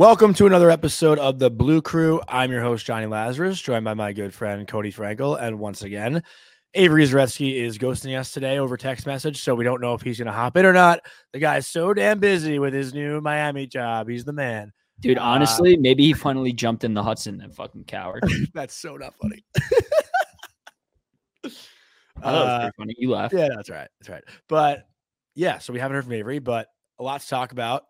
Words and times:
Welcome 0.00 0.32
to 0.32 0.46
another 0.46 0.70
episode 0.70 1.18
of 1.18 1.38
the 1.38 1.50
Blue 1.50 1.82
Crew. 1.82 2.22
I'm 2.26 2.50
your 2.50 2.62
host, 2.62 2.86
Jonny 2.86 3.04
Lazarus, 3.04 3.60
joined 3.60 3.84
by 3.84 3.92
my 3.92 4.14
good 4.14 4.32
friend 4.32 4.66
Cody 4.66 4.90
Frankel. 4.90 5.38
And 5.38 5.58
once 5.58 5.82
again, 5.82 6.22
Avery 6.72 7.04
Zaretsky 7.04 7.56
is 7.56 7.76
ghosting 7.76 8.18
us 8.18 8.32
today 8.32 8.56
over 8.56 8.78
text 8.78 9.04
message, 9.04 9.42
so 9.42 9.54
we 9.54 9.62
don't 9.62 9.82
know 9.82 9.92
if 9.92 10.00
he's 10.00 10.16
going 10.16 10.24
to 10.24 10.32
hop 10.32 10.56
in 10.56 10.64
or 10.64 10.72
not. 10.72 11.00
The 11.34 11.38
guy's 11.38 11.66
so 11.66 11.92
damn 11.92 12.18
busy 12.18 12.58
with 12.58 12.72
his 12.72 12.94
new 12.94 13.20
Miami 13.20 13.66
job. 13.66 14.08
He's 14.08 14.24
the 14.24 14.32
man. 14.32 14.72
Dude, 15.00 15.18
Uh, 15.18 15.22
honestly, 15.22 15.76
maybe 15.76 16.04
he 16.04 16.14
finally 16.14 16.54
jumped 16.54 16.82
in 16.82 16.94
the 16.94 17.02
Hudson, 17.02 17.36
that 17.36 17.54
fucking 17.54 17.84
coward. 17.84 18.24
That's 18.54 18.72
so 18.74 18.96
not 18.96 19.12
funny. 19.20 19.44
I 21.44 21.50
thought 22.22 22.24
it 22.24 22.48
Uh, 22.48 22.58
pretty 22.60 22.74
funny. 22.78 22.94
You 22.96 23.10
laughed. 23.10 23.34
Yeah, 23.34 23.48
that's 23.54 23.68
right. 23.68 23.88
That's 24.00 24.08
right. 24.08 24.24
But 24.48 24.88
yeah, 25.34 25.58
so 25.58 25.74
we 25.74 25.78
haven't 25.78 25.96
heard 25.96 26.04
from 26.04 26.14
Avery, 26.14 26.38
but 26.38 26.68
a 26.98 27.02
lot 27.02 27.20
to 27.20 27.28
talk 27.28 27.52
about. 27.52 27.82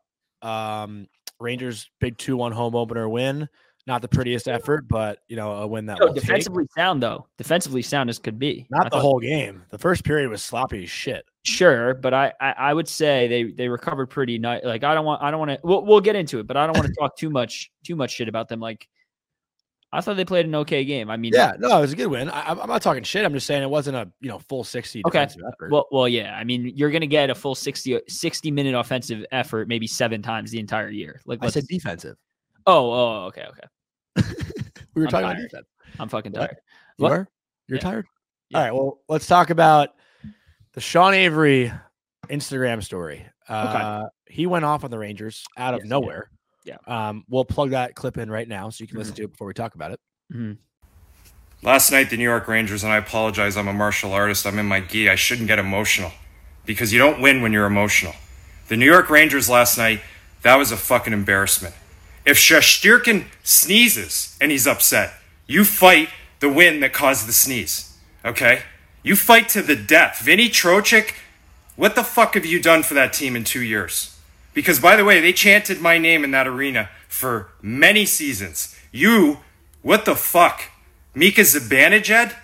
Um, 0.42 1.06
Rangers 1.40 1.90
big 2.00 2.18
two 2.18 2.36
one 2.36 2.52
home 2.52 2.74
opener 2.76 3.08
win. 3.08 3.48
Not 3.86 4.02
the 4.02 4.08
prettiest 4.08 4.46
effort, 4.46 4.86
but 4.88 5.20
you 5.26 5.36
know, 5.36 5.52
a 5.52 5.66
win 5.66 5.86
that 5.86 5.98
Yo, 5.98 6.06
will 6.06 6.12
take. 6.14 6.22
defensively 6.22 6.66
sound 6.76 7.02
though. 7.02 7.26
Defensively 7.38 7.80
sound 7.82 8.10
as 8.10 8.18
could 8.18 8.38
be. 8.38 8.66
I 8.72 8.76
Not 8.76 8.84
the 8.84 8.90
thought- 8.90 9.00
whole 9.00 9.18
game. 9.20 9.62
The 9.70 9.78
first 9.78 10.04
period 10.04 10.28
was 10.28 10.42
sloppy 10.42 10.84
as 10.84 10.90
shit. 10.90 11.24
Sure, 11.45 11.95
but 11.95 12.12
I, 12.12 12.32
I 12.40 12.50
I 12.59 12.74
would 12.74 12.87
say 12.87 13.26
they 13.26 13.45
they 13.45 13.68
recovered 13.68 14.09
pretty 14.09 14.38
nice. 14.38 14.62
Like 14.62 14.84
I 14.84 14.95
don't 14.95 15.06
want 15.06 15.23
I 15.23 15.30
don't 15.30 15.40
want 15.40 15.52
to. 15.52 15.59
We'll, 15.65 15.84
we'll 15.87 16.00
get 16.02 16.15
into 16.15 16.38
it, 16.40 16.46
but 16.46 16.59
I 16.59 16.66
don't 16.66 16.76
want 16.76 16.88
to 16.88 16.95
talk 17.00 17.16
too 17.16 17.30
much 17.30 17.70
too 17.82 17.96
much 17.96 18.10
shit 18.12 18.28
about 18.28 18.48
them. 18.48 18.60
Like 18.60 18.87
I 19.93 20.01
thought 20.01 20.16
they 20.16 20.24
played 20.24 20.46
an 20.46 20.55
okay 20.55 20.85
game. 20.85 21.10
I 21.10 21.16
mean, 21.16 21.33
Yeah, 21.35 21.55
no, 21.59 21.79
it 21.79 21.80
was 21.80 21.93
a 21.93 21.96
good 21.96 22.07
win. 22.07 22.29
I, 22.30 22.51
I'm 22.51 22.60
I'm 22.60 22.69
not 22.69 22.80
talking 22.83 23.02
shit. 23.02 23.24
I'm 23.24 23.33
just 23.33 23.46
saying 23.46 23.63
it 23.63 23.71
wasn't 23.71 23.96
a 23.96 24.10
you 24.21 24.29
know 24.29 24.38
full 24.38 24.63
sixty. 24.63 25.02
Okay. 25.05 25.19
defensive 25.19 25.43
effort. 25.52 25.73
Well, 25.73 25.88
well, 25.91 26.09
yeah. 26.09 26.37
I 26.37 26.45
mean, 26.45 26.73
you're 26.77 26.91
gonna 26.91 27.07
get 27.07 27.29
a 27.30 27.35
full 27.35 27.55
60, 27.57 28.01
60 28.09 28.51
minute 28.52 28.74
offensive 28.74 29.24
effort 29.33 29.66
maybe 29.68 29.87
seven 29.88 30.23
times 30.23 30.51
the 30.52 30.61
entire 30.61 30.91
year. 30.91 31.21
Like 31.27 31.45
I 31.45 31.49
said 31.49 31.66
defensive. 31.66 32.16
oh, 32.66 32.91
oh, 32.93 33.24
okay, 33.27 33.46
okay. 33.49 33.66
We 34.95 35.02
were 35.02 35.07
I'm 35.07 35.11
talking 35.13 35.24
about 35.30 35.37
defense. 35.43 35.66
I'm 35.99 36.09
fucking 36.09 36.33
What? 36.33 36.38
tired. 36.41 36.57
You 36.99 37.02
What? 37.05 37.13
are? 37.13 37.29
You're 37.68 37.79
Yeah. 37.79 37.83
tired? 37.83 38.07
Yeah. 38.49 38.59
All 38.59 38.65
right. 38.65 38.74
Well, 38.74 39.01
let's 39.09 39.27
talk 39.27 39.51
about 39.51 39.91
the 40.73 40.80
Sean 40.80 41.15
Avery 41.15 41.73
Instagram 42.29 42.83
story. 42.83 43.27
Uh, 43.49 44.07
He 44.27 44.46
went 44.46 44.65
off 44.65 44.85
on 44.85 44.91
the 44.91 44.99
Rangers 44.99 45.45
out 45.57 45.74
of 45.74 45.80
Yes, 45.80 45.88
nowhere. 45.88 46.30
Yeah. 46.71 47.09
Um, 47.09 47.24
we'll 47.29 47.45
plug 47.45 47.71
that 47.71 47.95
clip 47.95 48.16
in 48.16 48.30
right 48.30 48.46
now 48.46 48.71
so 48.71 48.82
you 48.82 48.88
can 48.88 48.99
listen 48.99 49.13
Mhm. 49.15 49.16
to 49.16 49.23
it 49.24 49.30
before 49.32 49.46
we 49.49 49.54
talk 49.54 49.74
about 49.74 49.93
it. 49.93 50.01
Last 51.62 51.90
night, 51.90 52.10
the 52.10 52.16
New 52.16 52.24
York 52.24 52.46
Rangers, 52.49 52.85
and 52.85 52.93
I 52.93 52.96
apologize, 52.96 53.57
I'm 53.57 53.68
a 53.68 53.73
martial 53.73 54.12
artist, 54.12 54.46
I'm 54.46 54.59
in 54.59 54.66
my 54.66 54.80
gi, 54.80 55.10
I 55.10 55.15
shouldn't 55.16 55.49
get 55.49 55.59
emotional. 55.59 56.12
Because 56.65 56.93
you 56.93 56.99
don't 56.99 57.21
win 57.21 57.43
when 57.43 57.52
you're 57.52 57.66
emotional. 57.66 58.15
The 58.68 58.77
New 58.77 58.87
York 58.87 59.10
Rangers 59.10 59.49
last 59.49 59.77
night, 59.77 60.01
that 60.43 60.57
was 60.57 60.71
a 60.71 60.77
fucking 60.77 61.12
embarrassment. 61.12 61.74
If 62.24 62.38
Shesterkin 62.38 63.24
sneezes 63.43 64.37
and 64.41 64.53
he's 64.53 64.66
upset, 64.66 65.15
you 65.47 65.65
fight 65.65 66.10
the 66.38 66.49
win 66.49 66.81
that 66.81 66.93
caused 66.93 67.27
the 67.27 67.32
sneeze. 67.32 67.97
Okay? 68.25 68.62
You 69.03 69.16
fight 69.16 69.49
to 69.50 69.62
the 69.62 69.75
death. 69.77 70.21
Vinny 70.21 70.49
Trocheck, 70.49 71.15
what 71.77 71.94
the 71.97 72.05
fuck 72.05 72.34
have 72.34 72.47
you 72.47 72.60
done 72.62 72.82
for 72.84 72.94
that 72.94 73.12
team 73.12 73.34
in 73.34 73.43
two 73.44 73.62
years? 73.62 74.17
Because, 74.53 74.81
by 74.81 74.97
the 74.97 75.05
way, 75.05 75.21
they 75.21 75.33
chanted 75.33 75.81
my 75.81 75.99
name 75.99 76.25
in 76.25 76.33
that 76.33 76.49
arena 76.49 76.88
for 77.09 77.50
many 77.62 78.05
seasons. 78.05 78.77
You, 78.91 79.38
what 79.83 80.05
the 80.05 80.16
fuck? 80.16 80.62
Mika 81.15 81.43
Zibanejad? 81.43 82.34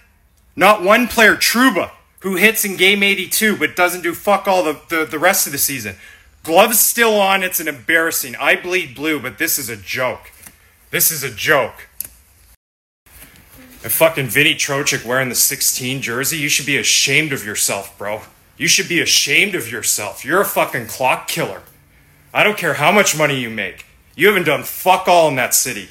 Not 0.55 0.83
one 0.83 1.06
player, 1.09 1.37
Trouba, 1.37 1.91
who 2.21 2.37
hits 2.37 2.65
in 2.65 2.77
game 2.77 3.03
82 3.03 3.56
but 3.56 3.77
doesn't 3.77 4.03
do 4.03 4.15
fuck 4.15 4.49
all 4.49 4.65
the, 4.65 4.81
the, 4.89 5.05
the 5.05 5.19
rest 5.19 5.47
of 5.47 5.53
the 5.53 5.59
season. 5.59 5.97
Gloves 6.43 6.78
still 6.78 7.15
on, 7.15 7.43
it's 7.43 7.61
an 7.61 7.69
embarrassing. 7.69 8.37
I 8.37 8.55
bleed 8.56 8.94
blue, 8.94 9.21
but 9.21 9.38
this 9.38 9.59
is 9.59 9.69
a 9.69 9.77
joke. 9.77 10.31
This 10.91 11.11
is 11.11 11.25
a 11.25 11.31
joke. 11.31 11.88
And 13.83 13.93
fucking 13.93 14.28
Vinny 14.28 14.55
Trocheck 14.55 15.05
wearing 15.05 15.28
the 15.28 15.34
16 15.34 16.03
jersey, 16.03 16.38
you 16.38 16.49
should 16.49 16.67
be 16.67 16.77
ashamed 16.77 17.33
of 17.33 17.44
yourself, 17.44 17.97
bro. 17.99 18.23
You 18.56 18.69
should 18.69 18.88
be 18.88 19.00
ashamed 19.00 19.55
of 19.55 19.71
yourself. 19.71 20.25
You're 20.25 20.41
a 20.41 20.47
fucking 20.47 20.87
clock 20.87 21.28
killer. 21.28 21.62
I 22.37 22.45
don't 22.45 22.59
care 22.59 22.75
how 22.75 22.93
much 22.93 23.17
money 23.17 23.41
you 23.41 23.49
make. 23.49 23.87
You 24.15 24.27
haven't 24.27 24.45
done 24.45 24.63
fuck 24.63 25.09
all 25.09 25.29
in 25.29 25.37
that 25.37 25.55
city. 25.55 25.89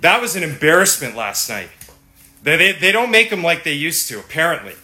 That 0.00 0.20
was 0.20 0.36
an 0.36 0.44
embarrassment 0.44 1.16
last 1.16 1.48
night. 1.48 1.68
They, 2.44 2.56
they, 2.56 2.72
they 2.72 2.92
don't 2.92 3.10
make 3.10 3.30
them 3.30 3.42
like 3.42 3.64
they 3.64 3.72
used 3.72 4.06
to, 4.10 4.20
apparently. 4.20 4.74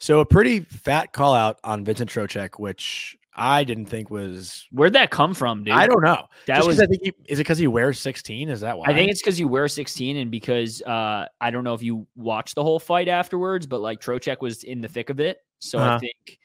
So 0.00 0.18
a 0.18 0.26
pretty 0.26 0.60
fat 0.60 1.12
call 1.12 1.34
out 1.34 1.60
on 1.62 1.84
Vincent 1.84 2.10
Trocheck, 2.10 2.58
which 2.58 3.16
I 3.36 3.62
didn't 3.62 3.86
think 3.86 4.10
was. 4.10 4.66
Where'd 4.72 4.94
that 4.94 5.10
come 5.12 5.34
from, 5.34 5.62
dude? 5.62 5.74
I 5.74 5.86
don't 5.86 6.02
know. 6.02 6.26
That 6.46 6.56
Just 6.56 6.66
'cause 6.66 6.78
was- 6.78 6.80
I 6.80 6.86
think 6.86 7.02
he, 7.04 7.12
is 7.28 7.38
it 7.38 7.44
because 7.44 7.58
he 7.58 7.68
wears 7.68 8.00
16? 8.00 8.48
Is 8.48 8.62
that 8.62 8.76
why? 8.76 8.86
I 8.88 8.92
think 8.92 9.08
it's 9.12 9.20
because 9.20 9.38
you 9.38 9.46
wear 9.46 9.68
16 9.68 10.16
and 10.16 10.32
because 10.32 10.82
uh, 10.82 11.26
I 11.40 11.50
don't 11.52 11.62
know 11.62 11.74
if 11.74 11.82
you 11.84 12.08
watched 12.16 12.56
the 12.56 12.62
whole 12.64 12.80
fight 12.80 13.06
afterwards, 13.06 13.68
but 13.68 13.80
like 13.80 14.00
Trocheck 14.00 14.40
was 14.40 14.64
in 14.64 14.80
the 14.80 14.88
thick 14.88 15.10
of 15.10 15.20
it. 15.20 15.38
So 15.60 15.78
Uh-huh. 15.78 15.94
I 15.94 15.98
think, 16.00 16.38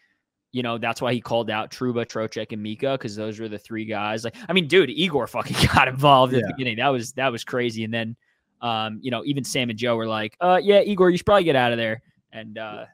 you 0.51 0.63
know, 0.63 0.77
that's 0.77 1.01
why 1.01 1.13
he 1.13 1.21
called 1.21 1.49
out 1.49 1.71
Trouba, 1.71 2.05
Trocheck, 2.05 2.51
and 2.51 2.61
Mika 2.61 2.91
because 2.93 3.15
those 3.15 3.39
were 3.39 3.47
the 3.47 3.57
three 3.59 3.85
guys. 3.85 4.23
Like, 4.23 4.35
I 4.49 4.53
mean, 4.53 4.67
dude, 4.67 4.89
Igor 4.89 5.27
fucking 5.27 5.55
got 5.73 5.87
involved 5.87 6.33
at 6.33 6.41
the 6.47 6.53
beginning. 6.53 6.77
That 6.77 6.89
was 6.89 7.13
that 7.13 7.31
was 7.31 7.43
crazy. 7.43 7.83
And 7.83 7.93
then, 7.93 8.15
um, 8.61 8.99
you 9.01 9.11
know, 9.11 9.23
even 9.25 9.43
Sam 9.43 9.69
and 9.69 9.79
Joe 9.79 9.95
were 9.95 10.07
like, 10.07 10.35
uh, 10.41 10.59
yeah, 10.61 10.81
Igor, 10.81 11.09
you 11.09 11.17
should 11.17 11.25
probably 11.25 11.45
get 11.45 11.55
out 11.55 11.71
of 11.71 11.77
there. 11.77 12.01
And 12.33 12.57
uh, 12.57 12.85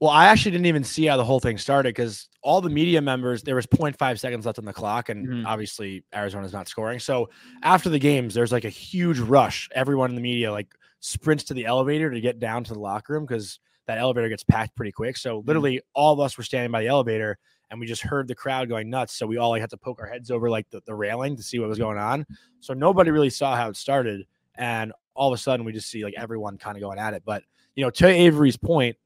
Well, 0.00 0.10
I 0.10 0.26
actually 0.26 0.52
didn't 0.52 0.66
even 0.66 0.84
see 0.84 1.06
how 1.06 1.16
the 1.16 1.24
whole 1.24 1.40
thing 1.40 1.58
started 1.58 1.90
because 1.90 2.28
all 2.42 2.60
the 2.60 2.68
media 2.70 3.00
members, 3.00 3.42
there 3.42 3.54
was 3.54 3.66
0.5 3.66 4.18
seconds 4.18 4.44
left 4.46 4.58
on 4.58 4.64
the 4.64 4.72
clock, 4.72 5.08
and 5.08 5.26
Mhm. 5.26 5.46
obviously 5.46 6.04
Arizona's 6.14 6.52
not 6.52 6.68
scoring. 6.68 6.98
So 6.98 7.30
after 7.62 7.88
the 7.88 7.98
games, 7.98 8.34
there's 8.34 8.52
like 8.52 8.64
a 8.64 8.68
huge 8.70 9.18
rush. 9.18 9.68
Everyone 9.74 10.10
in 10.10 10.14
the 10.16 10.20
media 10.22 10.52
like 10.52 10.68
sprints 11.00 11.44
to 11.44 11.54
the 11.54 11.64
elevator 11.66 12.10
to 12.10 12.20
get 12.20 12.38
down 12.38 12.64
to 12.64 12.72
the 12.74 12.78
locker 12.80 13.14
room 13.14 13.24
because 13.24 13.58
that 13.86 13.98
elevator 13.98 14.28
gets 14.28 14.44
packed 14.44 14.74
pretty 14.76 14.92
quick. 14.92 15.16
So 15.16 15.42
literally, 15.46 15.80
all 15.94 16.12
of 16.12 16.20
us 16.20 16.36
were 16.36 16.44
standing 16.44 16.70
by 16.70 16.82
the 16.82 16.88
elevator, 16.88 17.38
and 17.70 17.80
we 17.80 17.86
just 17.86 18.02
heard 18.02 18.28
the 18.28 18.34
crowd 18.34 18.68
going 18.68 18.90
nuts. 18.90 19.14
So 19.14 19.26
we 19.26 19.36
all 19.36 19.50
like 19.50 19.60
had 19.60 19.70
to 19.70 19.76
poke 19.76 20.00
our 20.00 20.06
heads 20.06 20.30
over 20.30 20.50
like 20.50 20.68
the, 20.70 20.80
the 20.86 20.94
railing 20.94 21.36
to 21.36 21.42
see 21.42 21.58
what 21.58 21.68
was 21.68 21.78
going 21.78 21.98
on. 21.98 22.26
So 22.60 22.74
nobody 22.74 23.10
really 23.10 23.30
saw 23.30 23.56
how 23.56 23.68
it 23.68 23.76
started, 23.76 24.26
and 24.54 24.92
all 25.14 25.32
of 25.32 25.38
a 25.38 25.40
sudden 25.40 25.64
we 25.64 25.72
just 25.72 25.90
see 25.90 26.04
like 26.04 26.14
everyone 26.16 26.58
kind 26.58 26.76
of 26.76 26.82
going 26.82 26.98
at 26.98 27.14
it. 27.14 27.22
But 27.24 27.42
you 27.74 27.84
know, 27.84 27.90
to 27.90 28.06
Avery's 28.06 28.56
point 28.56 28.96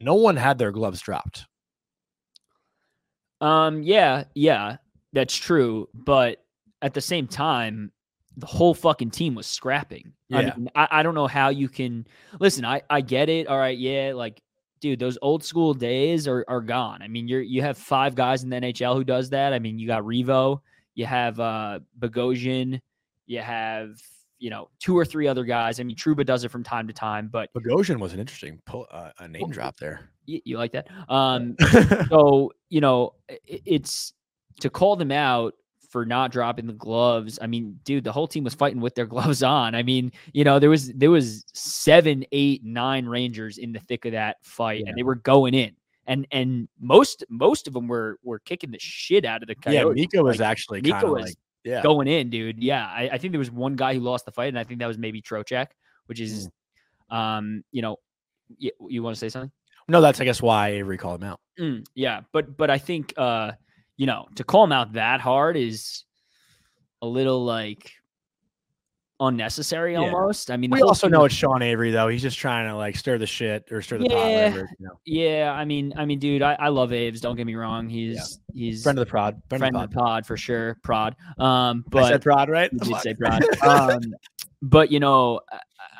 no 0.00 0.14
one 0.14 0.36
had 0.36 0.58
their 0.58 0.72
gloves 0.72 1.00
dropped. 1.00 1.46
Um, 3.40 3.82
yeah, 3.82 4.24
yeah, 4.34 4.76
that's 5.12 5.36
true. 5.36 5.88
But 5.94 6.42
at 6.82 6.94
the 6.94 7.00
same 7.00 7.26
time, 7.26 7.92
the 8.40 8.46
whole 8.46 8.74
fucking 8.74 9.10
team 9.10 9.34
was 9.34 9.46
scrapping. 9.46 10.12
I 10.30 10.42
mean, 10.56 10.70
I, 10.74 10.88
I 10.90 11.02
don't 11.02 11.14
know 11.14 11.26
how 11.26 11.48
you 11.50 11.68
can 11.68 12.06
listen. 12.40 12.64
I 12.64 12.82
I 12.90 13.00
get 13.00 13.28
it. 13.28 13.46
All 13.46 13.58
right, 13.58 13.76
yeah, 13.78 14.12
like 14.14 14.40
dude, 14.80 14.98
those 14.98 15.18
old 15.22 15.44
school 15.44 15.74
days 15.74 16.26
are 16.26 16.44
are 16.48 16.60
gone. 16.60 17.02
I 17.02 17.08
mean, 17.08 17.28
you're 17.28 17.40
you 17.42 17.62
have 17.62 17.78
five 17.78 18.14
guys 18.14 18.42
in 18.42 18.50
the 18.50 18.56
NHL 18.56 18.94
who 18.96 19.04
does 19.04 19.30
that. 19.30 19.52
I 19.52 19.58
mean, 19.58 19.78
you 19.78 19.86
got 19.86 20.02
Revo, 20.02 20.60
you 20.94 21.06
have 21.06 21.38
uh 21.38 21.80
Bogosian, 21.98 22.80
you 23.26 23.40
have 23.40 23.90
you 24.38 24.50
know 24.50 24.70
two 24.78 24.96
or 24.96 25.04
three 25.04 25.28
other 25.28 25.44
guys. 25.44 25.80
I 25.80 25.82
mean, 25.82 25.96
Trouba 25.96 26.24
does 26.24 26.44
it 26.44 26.50
from 26.50 26.62
time 26.64 26.86
to 26.88 26.92
time, 26.94 27.28
but 27.30 27.50
Bogosian 27.52 27.98
was 27.98 28.12
an 28.14 28.20
interesting 28.20 28.60
pull, 28.64 28.86
uh, 28.90 29.10
a 29.18 29.28
name 29.28 29.50
drop 29.50 29.76
there. 29.76 30.08
you, 30.26 30.40
you 30.44 30.56
like 30.58 30.72
that. 30.72 30.88
Um, 31.08 31.56
so 32.08 32.52
you 32.70 32.80
know 32.80 33.14
i- 33.30 33.34
i- 33.50 33.62
it's 33.66 34.14
to 34.60 34.70
call 34.70 34.96
them 34.96 35.12
out 35.12 35.54
for 35.90 36.06
not 36.06 36.30
dropping 36.32 36.66
the 36.66 36.72
gloves 36.72 37.38
i 37.42 37.46
mean 37.46 37.78
dude 37.84 38.04
the 38.04 38.12
whole 38.12 38.26
team 38.28 38.44
was 38.44 38.54
fighting 38.54 38.80
with 38.80 38.94
their 38.94 39.06
gloves 39.14 39.42
on 39.42 39.74
i 39.74 39.82
mean 39.82 40.10
you 40.32 40.44
know 40.44 40.58
there 40.58 40.70
was 40.70 40.92
there 40.94 41.10
was 41.10 41.44
seven 41.52 42.24
eight 42.32 42.64
nine 42.64 43.04
rangers 43.06 43.58
in 43.58 43.72
the 43.72 43.80
thick 43.80 44.04
of 44.06 44.12
that 44.12 44.36
fight 44.42 44.80
Yeah. 44.80 44.88
and 44.90 44.96
they 44.98 45.02
were 45.02 45.16
going 45.16 45.52
in 45.54 45.74
and 46.06 46.26
and 46.30 46.68
most 46.80 47.24
most 47.28 47.66
of 47.68 47.74
them 47.74 47.88
were 47.88 48.18
were 48.22 48.38
kicking 48.38 48.70
the 48.70 48.78
shit 48.80 49.24
out 49.24 49.42
of 49.42 49.48
the 49.48 49.56
yeah, 49.66 49.82
coyotes 49.82 49.96
Mika 50.00 50.22
was 50.22 50.38
Like, 50.38 50.48
actually 50.48 50.78
of 50.90 51.02
was 51.10 51.24
like, 51.26 51.34
yeah. 51.64 51.82
going 51.82 52.08
in 52.08 52.30
dude 52.30 52.62
yeah 52.62 52.86
I, 52.86 53.10
I 53.12 53.18
think 53.18 53.32
there 53.32 53.38
was 53.38 53.50
one 53.50 53.74
guy 53.76 53.94
who 53.94 54.00
lost 54.00 54.24
the 54.24 54.32
fight 54.32 54.48
and 54.48 54.58
i 54.58 54.64
think 54.64 54.80
that 54.80 54.86
was 54.86 54.96
maybe 54.98 55.20
Trocheck, 55.20 55.66
which 56.06 56.20
is 56.20 56.48
Mm. 57.10 57.16
um 57.16 57.64
you 57.72 57.82
know 57.82 57.96
you, 58.58 58.70
you 58.88 59.02
want 59.02 59.14
to 59.16 59.18
say 59.18 59.28
something 59.28 59.50
No, 59.88 60.00
that's 60.00 60.20
I 60.20 60.24
guess 60.24 60.40
why 60.40 60.68
Avery 60.70 60.96
called 60.96 61.20
him 61.22 61.28
out. 61.30 61.40
Mm, 61.58 61.84
yeah, 61.94 62.20
but 62.32 62.56
but 62.56 62.70
I 62.70 62.78
think 62.78 63.12
uh, 63.16 63.52
you 64.00 64.06
know, 64.06 64.26
to 64.34 64.44
call 64.44 64.64
him 64.64 64.72
out 64.72 64.94
that 64.94 65.20
hard 65.20 65.58
is 65.58 66.04
a 67.02 67.06
little 67.06 67.44
like 67.44 67.92
unnecessary 69.20 69.92
Yeah. 69.92 69.98
almost. 69.98 70.50
I 70.50 70.56
mean, 70.56 70.70
the 70.70 70.76
We 70.76 70.80
also 70.80 71.06
know 71.06 71.26
it's 71.26 71.34
Sean 71.34 71.60
Avery 71.60 71.90
though. 71.90 72.08
He's 72.08 72.22
just 72.22 72.38
trying 72.38 72.66
to 72.66 72.74
like 72.74 72.96
stir 72.96 73.18
the 73.18 73.26
shit 73.26 73.70
or 73.70 73.82
stir 73.82 73.98
the 73.98 74.08
pot. 74.08 74.16
Yeah. 74.16 74.48
Whatever, 74.48 74.70
you 74.78 74.86
know. 74.86 75.00
Yeah, 75.04 75.52
I 75.52 75.66
mean, 75.66 75.92
I 75.98 76.06
mean, 76.06 76.18
dude, 76.18 76.40
I, 76.40 76.54
I 76.54 76.68
love 76.68 76.94
Aves. 76.94 77.20
Don't 77.20 77.36
get 77.36 77.44
me 77.44 77.56
wrong. 77.56 77.90
He's 77.90 78.40
he's 78.54 78.82
Friend 78.82 78.98
of 78.98 79.04
the 79.04 79.10
prod. 79.10 79.42
Friend, 79.50 79.60
friend 79.60 79.76
of 79.76 79.82
of 79.82 79.90
the 79.90 79.94
the 79.94 80.00
pod 80.00 80.24
for 80.24 80.38
sure. 80.38 80.78
Prod. 80.82 81.14
Um, 81.38 81.84
pod. 81.90 82.02
I 82.02 82.08
said 82.08 82.12
but 82.12 82.22
prod, 82.22 82.48
right? 82.48 82.72
you 82.72 82.78
did 82.78 82.96
say 83.02 83.12
prod. 83.12 83.44
Um, 83.62 84.00
but 84.62 84.90
you 84.90 84.98
know, 84.98 85.42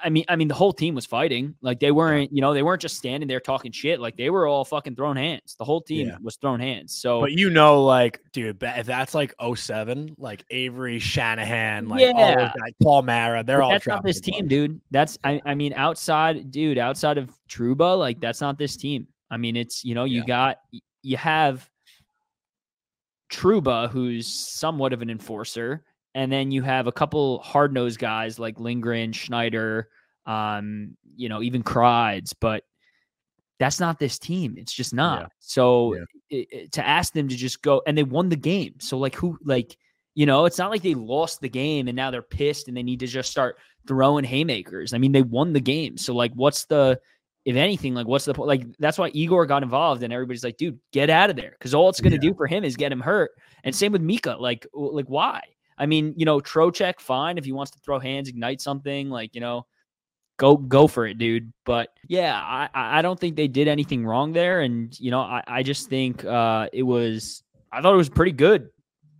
I- 0.02 0.11
mean, 0.11 0.25
I 0.29 0.37
mean, 0.37 0.49
the 0.49 0.55
whole 0.55 0.73
team 0.73 0.94
was 0.94 1.06
fighting. 1.06 1.55
Like 1.61 1.81
they 1.81 1.91
weren't, 1.91 2.32
you 2.32 2.41
know, 2.41 2.55
they 2.55 2.62
weren't 2.62 2.81
just 2.81 2.97
standing 2.97 3.29
there 3.29 3.41
talking 3.41 3.73
shit. 3.73 4.00
Like 4.00 4.17
they 4.17 4.31
were 4.31 4.47
all 4.47 4.64
fucking 4.64 4.97
throwing 4.97 5.17
hands. 5.17 5.56
The 5.58 5.64
whole 5.64 5.81
team 5.81 6.08
Yeah. 6.08 6.17
was 6.23 6.37
throwing 6.37 6.61
hands. 6.61 6.94
So 6.97 7.20
But 7.20 7.32
you 7.32 7.50
know, 7.50 7.85
like, 7.85 8.20
dude, 8.32 8.62
if 8.62 8.87
that's 8.87 9.14
like 9.14 9.35
07, 9.41 10.14
like 10.19 10.44
Avery, 10.50 10.99
Shanahan, 10.99 11.88
like 11.88 12.00
all 12.14 12.26
those 12.35 12.37
Yeah. 12.37 12.52
guys, 12.58 12.73
Paul 12.82 13.02
Mara, 13.02 13.43
they're 13.43 13.58
But 13.58 13.64
all 13.64 13.70
that's 13.70 13.87
not 13.87 14.02
this 14.05 14.20
team, 14.20 14.49
dude. 14.49 14.81
That's 14.91 15.19
I, 15.25 15.41
I 15.44 15.55
mean, 15.55 15.73
outside, 15.75 16.50
dude, 16.50 16.79
outside 16.79 17.19
of 17.19 17.31
Trouba, 17.49 17.99
like 17.99 18.20
that's 18.20 18.41
not 18.41 18.58
this 18.58 18.76
team. 18.76 19.06
I 19.31 19.37
mean, 19.37 19.56
it's 19.56 19.85
you 19.85 19.94
know, 19.94 20.05
you 20.05 20.20
Yeah. 20.20 20.26
got 20.26 20.56
you 21.02 21.17
have 21.17 21.69
Trouba, 23.31 23.88
who's 23.91 24.26
somewhat 24.26 24.93
of 24.93 25.02
an 25.02 25.11
enforcer, 25.11 25.85
and 26.15 26.31
then 26.33 26.51
you 26.51 26.62
have 26.62 26.87
a 26.87 26.93
couple 26.93 27.39
hard 27.41 27.73
nosed 27.73 27.99
guys 27.99 28.39
like 28.39 28.59
Lindgren, 28.61 29.12
Schneider, 29.12 29.89
um, 30.27 30.97
you 31.17 31.29
know, 31.29 31.43
even 31.43 31.62
Kreids, 31.62 32.35
but 32.41 32.65
that's 33.59 33.79
not 33.81 33.99
this 33.99 34.19
team. 34.19 34.55
It's 34.57 34.73
just 34.73 34.95
not. 34.95 35.31
So 35.39 35.95
Yeah. 35.95 36.05
i- 36.33 36.47
i- 36.57 36.67
to 36.73 36.87
ask 36.87 37.12
them 37.12 37.29
to 37.29 37.37
just 37.37 37.62
go 37.62 37.83
and 37.87 37.97
they 37.97 38.03
won 38.05 38.29
the 38.31 38.37
game. 38.37 38.75
So 38.81 38.99
like 38.99 39.15
who 39.15 39.39
like 39.45 39.77
you 40.17 40.27
know, 40.27 40.45
it's 40.45 40.59
not 40.59 40.71
like 40.71 40.83
they 40.83 40.95
lost 40.95 41.41
the 41.41 41.49
game 41.49 41.87
and 41.87 41.95
now 41.95 42.11
they're 42.11 42.21
pissed 42.21 42.67
and 42.69 42.77
they 42.77 42.83
need 42.83 42.99
to 43.01 43.07
just 43.07 43.31
start 43.31 43.57
throwing 43.87 44.25
haymakers. 44.25 44.93
I 44.93 44.99
mean, 44.99 45.12
they 45.12 45.23
won 45.23 45.53
the 45.53 45.61
game. 45.61 45.97
So 45.97 46.15
like 46.15 46.33
what's 46.35 46.65
the 46.65 47.01
if 47.45 47.55
anything, 47.57 47.95
like 47.95 48.07
what's 48.09 48.25
the 48.25 48.35
point? 48.35 48.49
Like 48.49 48.67
that's 48.79 48.99
why 48.99 49.11
Igor 49.15 49.47
got 49.47 49.62
involved 49.62 50.03
and 50.03 50.12
everybody's 50.12 50.43
like, 50.45 50.57
dude, 50.57 50.79
get 50.93 51.11
out 51.11 51.31
of 51.31 51.37
there. 51.37 51.57
Cause 51.61 51.75
all 51.75 51.89
it's 51.89 52.01
gonna 52.01 52.17
Yeah. 52.17 52.21
do 52.31 52.35
for 52.35 52.47
him 52.47 52.65
is 52.65 52.77
get 52.77 52.91
him 52.93 53.01
hurt. 53.01 53.31
And 53.62 53.75
same 53.75 53.93
with 53.93 54.03
Mika. 54.03 54.37
Like, 54.39 54.67
like 54.75 55.07
why? 55.07 55.43
I 55.81 55.87
mean, 55.87 56.15
you 56.17 56.25
know, 56.27 56.38
Trocheck, 56.41 57.00
fine 57.00 57.38
if 57.38 57.44
he 57.44 57.53
wants 57.53 57.73
to 57.73 57.79
throw 57.81 57.99
hands, 57.99 58.29
ignite 58.29 58.61
something, 58.61 59.11
like, 59.11 59.35
you 59.35 59.41
know, 59.41 59.67
go 60.37 60.56
go 60.56 60.87
for 60.87 61.06
it, 61.06 61.19
dude. 61.19 61.53
But 61.65 61.88
yeah, 62.06 62.37
I 62.37 62.69
I 62.75 62.99
I 62.99 63.03
don't 63.03 63.19
think 63.19 63.35
they 63.35 63.49
did 63.49 63.67
anything 63.67 64.06
wrong 64.06 64.32
there. 64.32 64.61
And 64.61 64.99
you 65.00 65.11
know, 65.11 65.21
I, 65.21 65.43
I 65.47 65.62
just 65.62 65.88
think 65.88 66.25
uh 66.25 66.69
it 66.73 66.82
was 66.82 67.43
I 67.73 67.82
thought 67.82 67.94
it 67.94 67.99
was 67.99 68.09
pretty 68.09 68.32
good 68.32 68.69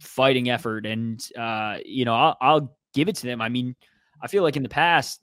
fighting 0.00 0.50
effort. 0.50 0.86
And 0.86 1.26
uh, 1.36 1.78
you 1.84 2.04
know, 2.04 2.14
I'll 2.14 2.36
I'll 2.40 2.76
give 2.94 3.08
it 3.08 3.16
to 3.16 3.26
them. 3.26 3.40
I 3.40 3.48
mean, 3.48 3.74
I 4.22 4.28
feel 4.28 4.42
like 4.42 4.56
in 4.56 4.62
the 4.62 4.68
past, 4.68 5.20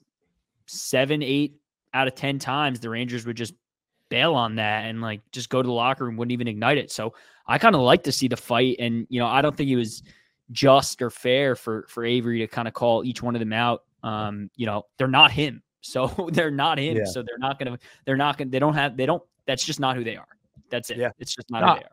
seven, 0.66 1.22
eight 1.22 1.56
out 1.94 2.08
of 2.08 2.14
ten 2.14 2.38
times 2.38 2.80
the 2.80 2.90
Rangers 2.90 3.26
would 3.26 3.36
just 3.36 3.54
bail 4.08 4.34
on 4.34 4.56
that 4.56 4.86
and 4.86 5.02
like 5.02 5.20
just 5.32 5.50
go 5.50 5.62
to 5.62 5.66
the 5.66 5.72
locker 5.72 6.04
room, 6.04 6.16
wouldn't 6.16 6.32
even 6.32 6.48
ignite 6.48 6.78
it. 6.78 6.90
So 6.90 7.14
I 7.46 7.58
kind 7.58 7.74
of 7.74 7.82
like 7.82 8.04
to 8.04 8.12
see 8.12 8.28
the 8.28 8.36
fight. 8.36 8.76
And, 8.78 9.06
you 9.10 9.20
know, 9.20 9.26
I 9.26 9.42
don't 9.42 9.56
think 9.56 9.70
it 9.70 9.76
was 9.76 10.02
just 10.50 11.02
or 11.02 11.10
fair 11.10 11.54
for 11.54 11.84
for 11.88 12.04
Avery 12.04 12.38
to 12.40 12.46
kind 12.46 12.68
of 12.68 12.74
call 12.74 13.04
each 13.04 13.22
one 13.22 13.34
of 13.34 13.40
them 13.40 13.52
out. 13.52 13.84
Um, 14.02 14.50
you 14.56 14.66
know, 14.66 14.86
they're 14.96 15.08
not 15.08 15.30
him. 15.30 15.62
So 15.80 16.06
they're 16.32 16.50
not 16.50 16.78
him. 16.78 16.96
Yeah. 16.98 17.04
So 17.04 17.22
they're 17.22 17.38
not 17.38 17.58
gonna 17.58 17.78
they're 18.04 18.16
not 18.16 18.38
gonna 18.38 18.50
they 18.50 18.58
don't 18.58 18.74
have 18.74 18.96
they 18.96 19.06
don't 19.06 19.22
that's 19.46 19.64
just 19.64 19.80
not 19.80 19.96
who 19.96 20.04
they 20.04 20.16
are. 20.16 20.28
That's 20.70 20.90
it. 20.90 20.98
Yeah. 20.98 21.10
It's 21.18 21.34
just 21.34 21.50
not 21.50 21.60
No, 21.62 21.66
who 21.68 21.74
they 21.80 21.84
are. 21.84 21.90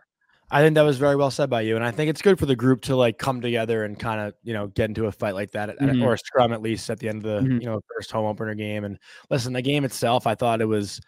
I 0.52 0.62
think 0.62 0.75
that 0.75 0.84
was 0.84 0.98
very 1.00 1.16
well 1.16 1.31
said 1.31 1.50
by 1.50 1.62
you, 1.62 1.75
and 1.75 1.84
I 1.84 1.90
think 1.90 2.07
it's 2.10 2.22
good 2.22 2.38
for 2.38 2.46
the 2.46 2.56
group 2.56 2.81
to 2.84 2.96
like 2.96 3.18
come 3.18 3.42
together 3.42 3.84
and 3.84 3.98
kind 4.00 4.22
of 4.22 4.34
you 4.44 4.54
know 4.54 4.68
get 4.68 4.90
into 4.90 5.08
a 5.08 5.12
fight 5.12 5.34
like 5.34 5.51
that, 5.51 5.69
at- 5.69 5.80
Mhm. 5.80 6.04
or 6.06 6.13
a 6.13 6.18
scrum 6.19 6.54
at 6.54 6.62
least 6.62 6.90
at 6.92 7.00
the 7.00 7.10
end 7.10 7.25
of 7.25 7.44
the 7.44 7.50
Mhm. 7.50 7.62
you 7.62 7.66
know 7.66 7.81
first 7.96 8.12
home 8.12 8.25
opener 8.28 8.54
game. 8.54 8.84
And 8.84 9.00
listen, 9.31 9.54
the 9.54 9.62
game 9.63 9.84
itself, 9.86 10.28
I 10.28 10.36
thought 10.36 10.62
it 10.62 10.66
was 10.66 11.01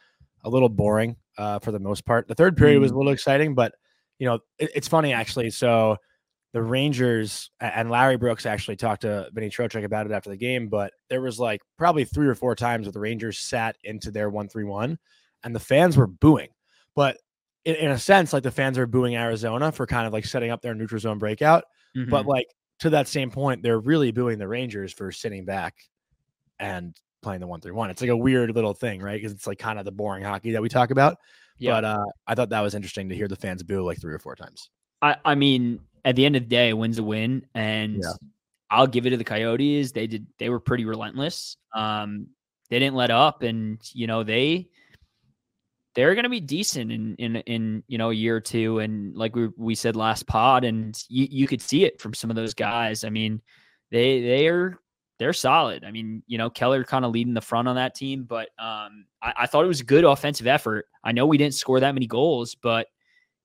a 0.44 0.50
little 0.50 0.70
boring 0.70 1.16
uh, 1.38 1.60
for 1.60 1.72
the 1.72 1.80
most 1.80 2.04
part. 2.06 2.28
The 2.28 2.34
third 2.36 2.58
period 2.58 2.80
was 2.80 2.92
a 2.92 2.96
little 2.98 3.12
exciting, 3.12 3.54
but 3.54 3.76
you 4.18 4.28
know 4.28 4.40
it, 4.58 4.72
it's 4.74 4.88
funny 4.88 5.14
actually. 5.14 5.52
So 5.52 5.98
the 6.54 6.62
Rangers 6.62 7.52
and 7.60 7.92
Larry 7.92 8.18
Brooks 8.18 8.46
actually 8.46 8.78
talked 8.78 9.02
to 9.02 9.30
Vinny 9.34 9.50
Trocheck 9.50 9.84
about 9.84 10.06
it 10.06 10.12
after 10.12 10.30
the 10.30 10.38
game, 10.38 10.70
but 10.70 10.94
there 11.10 11.22
was 11.22 11.40
like 11.40 11.62
probably 11.78 12.06
three 12.06 12.28
or 12.28 12.36
four 12.36 12.56
times 12.56 12.86
where 12.86 12.94
the 12.94 13.00
Rangers 13.00 13.38
sat 13.40 13.76
into 13.84 14.12
their 14.12 14.30
one 14.30 14.48
three 14.48 14.64
one, 14.64 14.98
and 15.44 15.54
the 15.54 15.60
fans 15.60 15.98
were 15.98 16.08
booing, 16.08 16.50
but 16.96 17.18
in, 17.66 17.76
in 17.76 17.92
a 17.92 18.00
sense, 18.00 18.32
like 18.34 18.44
the 18.44 18.52
fans 18.52 18.78
are 18.78 18.88
booing 18.88 19.16
Arizona 19.16 19.72
for 19.72 19.86
kind 19.86 20.08
of 20.08 20.14
like 20.14 20.26
setting 20.26 20.52
up 20.52 20.62
their 20.62 20.74
neutral 20.74 21.00
zone 21.00 21.20
breakout. 21.20 21.66
But 22.10 22.26
Mhm. 22.26 22.28
like 22.28 22.48
to 22.80 22.90
that 22.92 23.08
same 23.08 23.32
point, 23.32 23.62
they're 23.64 23.80
really 23.80 24.12
booing 24.12 24.38
the 24.40 24.48
Rangers 24.48 24.94
for 24.94 25.12
sitting 25.12 25.46
back 25.46 25.76
and 26.60 26.96
playing 27.22 27.42
the 27.42 27.48
one 27.48 27.60
three 27.60 27.72
one. 27.72 27.90
It's 27.90 28.02
like 28.02 28.10
a 28.12 28.18
weird 28.18 28.54
little 28.56 28.74
thing, 28.74 29.02
right? 29.02 29.16
Because 29.20 29.32
it's 29.32 29.48
like 29.48 29.60
kind 29.60 29.80
of 29.80 29.86
the 29.86 29.92
boring 29.92 30.24
hockey 30.24 30.52
that 30.52 30.62
we 30.62 30.70
talk 30.70 30.92
about. 30.92 31.18
Yeah. 31.58 31.72
But 31.72 31.86
uh, 31.86 32.06
I 32.28 32.36
thought 32.36 32.50
that 32.50 32.62
was 32.62 32.76
interesting 32.76 33.10
to 33.10 33.16
hear 33.16 33.28
the 33.28 33.36
fans 33.36 33.64
boo 33.64 33.84
like 33.84 34.00
three 34.00 34.14
or 34.14 34.20
four 34.20 34.36
times. 34.36 34.70
I, 35.02 35.16
I 35.26 35.36
mean, 35.36 35.80
at 36.07 36.15
the 36.15 36.25
end 36.25 36.38
of 36.38 36.44
the 36.44 36.48
day, 36.48 36.69
a 36.69 36.75
win's 36.75 37.00
a 37.00 37.04
win, 37.04 37.45
and 37.54 37.98
Yeah. 38.01 38.13
I'll 38.69 38.88
give 38.88 39.06
it 39.06 39.09
to 39.09 39.18
the 39.18 39.25
Coyotes. 39.25 39.92
They 39.92 40.07
did 40.07 40.25
they 40.39 40.50
were 40.50 40.59
pretty 40.59 40.86
relentless. 40.86 41.57
Um, 41.75 42.27
they 42.69 42.80
didn't 42.80 42.95
let 42.95 43.12
up, 43.12 43.44
and 43.44 43.77
you 43.94 44.07
know 44.07 44.24
they 44.24 44.69
they're 45.95 46.15
going 46.15 46.24
to 46.24 46.30
be 46.30 46.39
decent 46.39 46.92
in 46.94 47.15
in 47.15 47.36
in 47.36 47.83
you 47.88 47.98
know 47.98 48.09
a 48.09 48.13
year 48.13 48.38
or 48.38 48.42
two. 48.42 48.80
And 48.80 49.15
like 49.15 49.36
we 49.36 49.50
we 49.57 49.75
said 49.75 49.98
last 49.98 50.27
pod, 50.27 50.63
and 50.63 50.98
you 51.09 51.27
you 51.30 51.45
could 51.45 51.62
see 51.62 51.83
it 51.83 52.00
from 52.00 52.13
some 52.13 52.30
of 52.30 52.38
those 52.38 52.54
guys. 52.54 53.04
I 53.04 53.09
mean, 53.09 53.42
they 53.92 54.21
they 54.21 54.48
are 54.48 54.80
they're 55.19 55.33
solid. 55.33 55.83
I 55.83 55.92
mean, 55.92 56.24
you 56.25 56.38
know, 56.38 56.50
Keller 56.50 56.86
kind 56.86 57.04
of 57.04 57.12
leading 57.12 57.33
the 57.33 57.42
front 57.42 57.68
on 57.68 57.75
that 57.75 57.95
team, 57.95 58.24
but 58.24 58.48
um, 58.59 59.07
I, 59.21 59.33
I 59.39 59.45
thought 59.48 59.65
it 59.65 59.68
was 59.68 59.81
a 59.81 59.86
good 59.86 60.06
offensive 60.06 60.48
effort. 60.48 60.86
I 61.04 61.12
know 61.12 61.25
we 61.25 61.38
didn't 61.38 61.56
score 61.56 61.81
that 61.81 61.94
many 61.94 62.07
goals, 62.07 62.56
but 62.56 62.88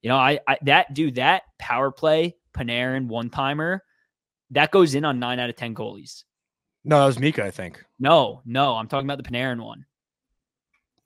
you 0.01 0.09
know, 0.11 0.17
I, 0.17 0.39
I 0.47 0.59
that 0.63 0.95
dude 0.95 1.17
that 1.17 1.43
power 1.59 1.91
play 1.91 2.37
Panarin 2.55 3.07
one 3.07 3.31
timer 3.31 3.83
that 4.51 4.71
goes 4.71 4.95
in 4.95 5.05
on 5.05 5.19
nine 5.19 5.39
out 5.41 5.51
of 5.51 5.57
ten 5.57 5.75
goalies. 5.75 6.25
No, 6.85 6.99
that 7.01 7.07
was 7.07 7.19
Mika, 7.19 7.45
I 7.45 7.51
think. 7.51 7.83
No, 7.99 8.43
no, 8.45 8.75
I'm 8.75 8.89
talking 8.89 9.07
about 9.09 9.23
the 9.23 9.29
Panarin 9.31 9.63
one, 9.65 9.85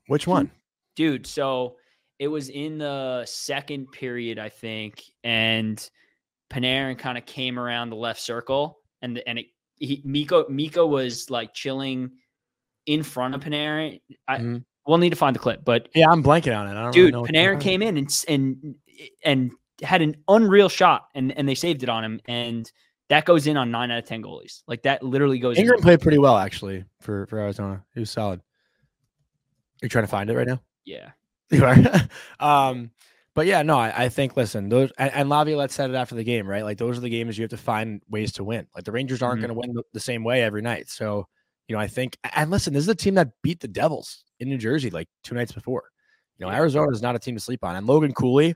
Which 0.08 0.26
one? 0.26 0.50
dude. 0.94 1.26
So 1.26 1.76
it 2.18 2.28
was 2.28 2.48
in 2.48 2.78
the 2.78 3.24
second 3.26 3.92
period, 3.92 4.38
I 4.38 4.48
think, 4.48 5.02
and 5.22 5.78
Panarin 6.50 6.98
kind 6.98 7.18
of 7.18 7.26
came 7.26 7.58
around 7.58 7.90
the 7.90 7.96
left 7.96 8.20
circle, 8.20 8.78
and 9.02 9.22
and 9.26 9.38
it 9.38 9.46
he 9.78 10.00
Mika 10.04 10.46
Mika 10.48 10.84
was 10.86 11.28
like 11.28 11.52
chilling 11.52 12.10
in 12.86 13.02
front 13.02 13.34
of 13.34 13.42
Panarin. 13.42 14.00
I 14.26 14.38
Mhm. 14.38 14.64
we'll 14.86 14.96
need 14.98 15.10
to 15.10 15.16
find 15.16 15.34
the 15.36 15.40
clip, 15.40 15.64
but 15.64 15.88
Yeah, 15.94 16.08
I'm 16.10 16.22
blanking 16.22 16.56
on 16.58 16.66
it. 16.68 16.70
I 16.70 16.74
don't 16.84 16.94
really 16.94 17.10
dude, 17.10 17.12
know 17.12 17.24
Panarin 17.24 17.60
came 17.60 17.82
in 17.82 17.96
and 17.98 18.10
and 18.28 18.74
and 19.24 19.50
had 19.82 20.02
an 20.02 20.16
unreal 20.28 20.68
shot, 20.68 21.06
and 21.14 21.32
and 21.36 21.48
they 21.48 21.54
saved 21.54 21.82
it 21.82 21.88
on 21.88 22.04
him, 22.04 22.20
and 22.26 22.70
that 23.08 23.24
goes 23.24 23.46
in 23.46 23.56
on 23.56 23.70
nine 23.70 23.90
out 23.90 23.98
of 23.98 24.04
ten 24.06 24.22
goalies. 24.22 24.62
Like 24.66 24.82
that 24.82 25.02
literally 25.02 25.38
goes. 25.38 25.56
In. 25.56 25.62
Ingram 25.62 25.78
in. 25.78 25.82
played 25.82 26.00
pretty 26.00 26.18
well 26.18 26.36
actually 26.36 26.84
for 27.00 27.26
for 27.26 27.38
Arizona. 27.38 27.84
He 27.94 28.00
was 28.00 28.10
solid. 28.10 28.40
You're 29.82 29.88
trying 29.88 30.04
to 30.04 30.08
find 30.10 30.30
it 30.30 30.36
right 30.36 30.46
now. 30.46 30.60
Yeah, 30.84 31.10
You 31.50 31.64
are. 31.64 31.76
um, 32.40 32.90
but 33.34 33.46
yeah, 33.46 33.62
no, 33.62 33.76
I, 33.78 34.04
I 34.04 34.08
think 34.08 34.36
listen, 34.36 34.68
those 34.70 34.90
and, 34.98 35.12
and 35.12 35.28
Laviolette 35.28 35.70
said 35.70 35.90
it 35.90 35.94
after 35.96 36.14
the 36.14 36.24
game, 36.24 36.46
right? 36.48 36.64
Like 36.64 36.78
those 36.78 36.96
are 36.96 37.02
the 37.02 37.10
games 37.10 37.36
you 37.36 37.42
have 37.42 37.50
to 37.50 37.56
find 37.58 38.00
ways 38.08 38.32
to 38.34 38.44
win. 38.44 38.66
Like 38.74 38.84
the 38.84 38.92
Rangers 38.92 39.22
aren't 39.22 39.38
Mhm. 39.40 39.42
going 39.42 39.54
to 39.54 39.60
win 39.60 39.74
the, 39.74 39.82
the 39.92 40.00
same 40.00 40.24
way 40.24 40.42
every 40.42 40.62
night. 40.62 40.88
So, 40.88 41.26
you 41.68 41.76
know, 41.76 41.80
I 41.80 41.86
think 41.88 42.16
and 42.34 42.50
listen, 42.50 42.72
this 42.72 42.82
is 42.84 42.88
a 42.88 42.94
team 42.94 43.14
that 43.16 43.28
beat 43.42 43.60
the 43.60 43.68
Devils 43.68 44.24
in 44.40 44.48
New 44.48 44.56
Jersey 44.58 44.88
like 44.90 45.08
two 45.22 45.34
nights 45.34 45.52
before. 45.52 45.82
You 46.38 46.46
know. 46.46 46.52
Arizona 46.52 46.90
is 46.92 47.02
not 47.02 47.14
a 47.16 47.18
team 47.18 47.34
to 47.34 47.40
sleep 47.40 47.62
on. 47.64 47.76
And 47.76 47.86
Logan 47.86 48.14
Cooley, 48.14 48.54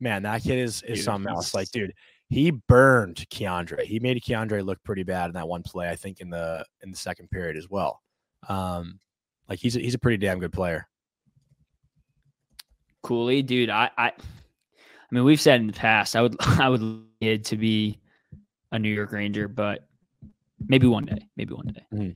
man, 0.00 0.22
that 0.22 0.42
kid 0.42 0.58
is 0.58 0.82
is 0.82 0.98
Dude, 0.98 1.04
something 1.04 1.32
else. 1.32 1.54
Like, 1.54 1.70
dude, 1.70 1.92
he 2.28 2.50
burned 2.50 3.24
K'Andre. 3.30 3.82
He 3.82 4.00
made 4.00 4.20
K'Andre 4.22 4.64
look 4.64 4.82
pretty 4.82 5.02
bad 5.02 5.26
in 5.26 5.34
that 5.34 5.48
one 5.48 5.62
play, 5.62 5.88
I 5.88 5.96
think, 5.96 6.20
in 6.20 6.30
the 6.30 6.64
in 6.82 6.90
the 6.90 6.96
second 6.96 7.30
period 7.30 7.56
as 7.56 7.68
well. 7.68 8.02
Um, 8.48 9.00
like 9.48 9.58
he's 9.58 9.76
a, 9.76 9.80
he's 9.80 9.94
a 9.94 9.98
pretty 9.98 10.18
damn 10.18 10.38
good 10.38 10.52
player. 10.52 10.88
Cooley, 13.02 13.42
dude. 13.42 13.70
I 13.70 13.90
I, 13.96 14.06
I 14.08 14.14
mean, 15.10 15.24
we've 15.24 15.40
said 15.40 15.60
in 15.60 15.66
the 15.66 15.72
past, 15.72 16.16
I 16.16 16.22
would 16.22 16.36
I 16.40 16.68
would 16.68 16.82
love 16.82 17.04
it 17.20 17.44
to 17.46 17.56
be 17.56 18.00
a 18.72 18.78
New 18.78 18.92
York 18.92 19.12
Ranger, 19.12 19.48
but 19.48 19.86
maybe 20.66 20.86
one 20.86 21.04
day, 21.04 21.28
maybe 21.36 21.54
one 21.54 21.68
day. 21.68 22.14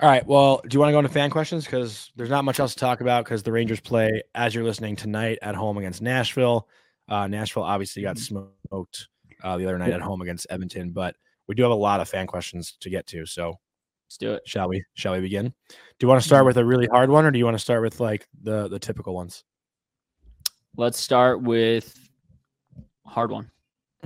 All 0.00 0.08
right. 0.08 0.26
Well, 0.26 0.60
do 0.66 0.74
you 0.74 0.80
want 0.80 0.88
to 0.88 0.92
go 0.92 0.98
into 0.98 1.10
fan 1.10 1.30
questions? 1.30 1.64
Because 1.64 2.10
there's 2.16 2.30
not 2.30 2.44
much 2.44 2.58
else 2.58 2.74
to 2.74 2.80
talk 2.80 3.00
about 3.00 3.24
because 3.24 3.44
the 3.44 3.52
Rangers 3.52 3.78
play 3.78 4.22
as 4.34 4.52
you're 4.52 4.64
listening 4.64 4.96
tonight 4.96 5.38
at 5.42 5.54
home 5.54 5.78
against 5.78 6.02
Nashville. 6.02 6.66
Uh, 7.12 7.26
Nashville 7.26 7.62
obviously 7.62 8.02
got 8.02 8.16
smoked 8.16 9.08
uh, 9.42 9.58
the 9.58 9.64
other 9.66 9.76
night 9.76 9.90
at 9.92 10.00
home 10.00 10.22
against 10.22 10.46
Edmonton, 10.48 10.92
but 10.92 11.14
we 11.46 11.54
do 11.54 11.62
have 11.62 11.70
a 11.70 11.74
lot 11.74 12.00
of 12.00 12.08
fan 12.08 12.26
questions 12.26 12.74
to 12.80 12.88
get 12.88 13.06
to. 13.08 13.26
So 13.26 13.58
Let's 14.06 14.16
do 14.16 14.32
it. 14.32 14.42
shall 14.46 14.66
we? 14.66 14.82
Shall 14.94 15.12
we 15.12 15.20
begin? 15.20 15.44
Do 15.68 15.74
you 16.00 16.08
want 16.08 16.22
to 16.22 16.26
start 16.26 16.46
with 16.46 16.56
a 16.56 16.64
really 16.64 16.86
hard 16.86 17.10
one, 17.10 17.26
or 17.26 17.30
do 17.30 17.38
you 17.38 17.44
want 17.44 17.54
to 17.54 17.62
start 17.62 17.82
with 17.82 18.00
like 18.00 18.26
the 18.42 18.66
the 18.66 18.78
typical 18.78 19.14
ones? 19.14 19.44
Let's 20.74 20.98
start 20.98 21.42
with 21.42 21.94
hard 23.04 23.30
one. 23.30 23.50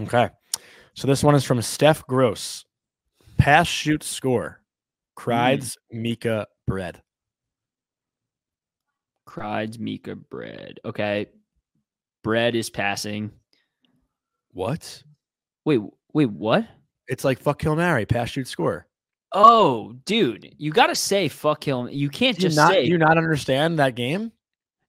Okay. 0.00 0.28
So 0.94 1.06
this 1.06 1.22
one 1.22 1.36
is 1.36 1.44
from 1.44 1.62
Steph 1.62 2.04
Gross. 2.08 2.64
Pass, 3.38 3.68
shoot, 3.68 4.02
score. 4.02 4.60
Kreids, 5.16 5.76
Mika, 5.92 6.48
Bread. 6.66 7.02
Kreids, 9.28 9.78
Mika, 9.78 10.16
Bread. 10.16 10.80
Okay. 10.84 11.26
Bread 12.26 12.54
is 12.56 12.68
passing. 12.71 13.30
What? 14.52 15.02
Wait, 15.64 15.80
wait, 16.12 16.30
what? 16.30 16.66
It's 17.09 17.25
like 17.25 17.38
fuck 17.40 17.59
kill 17.61 17.76
Mary, 17.76 18.06
pass 18.06 18.30
shoot 18.30 18.49
score. 18.49 18.87
Oh, 19.33 19.92
dude, 20.04 20.54
you 20.59 20.71
gotta 20.73 20.95
say 20.95 21.28
fuck 21.28 21.62
him. 21.66 21.88
You 21.90 22.09
can't 22.09 22.37
Do 22.37 22.42
you 22.42 22.49
just 22.49 22.56
not 22.56 22.73
say 22.73 22.85
do 22.85 22.90
you 22.90 22.99
not 22.99 23.18
understand 23.18 23.78
that 23.78 23.95
game? 23.95 24.33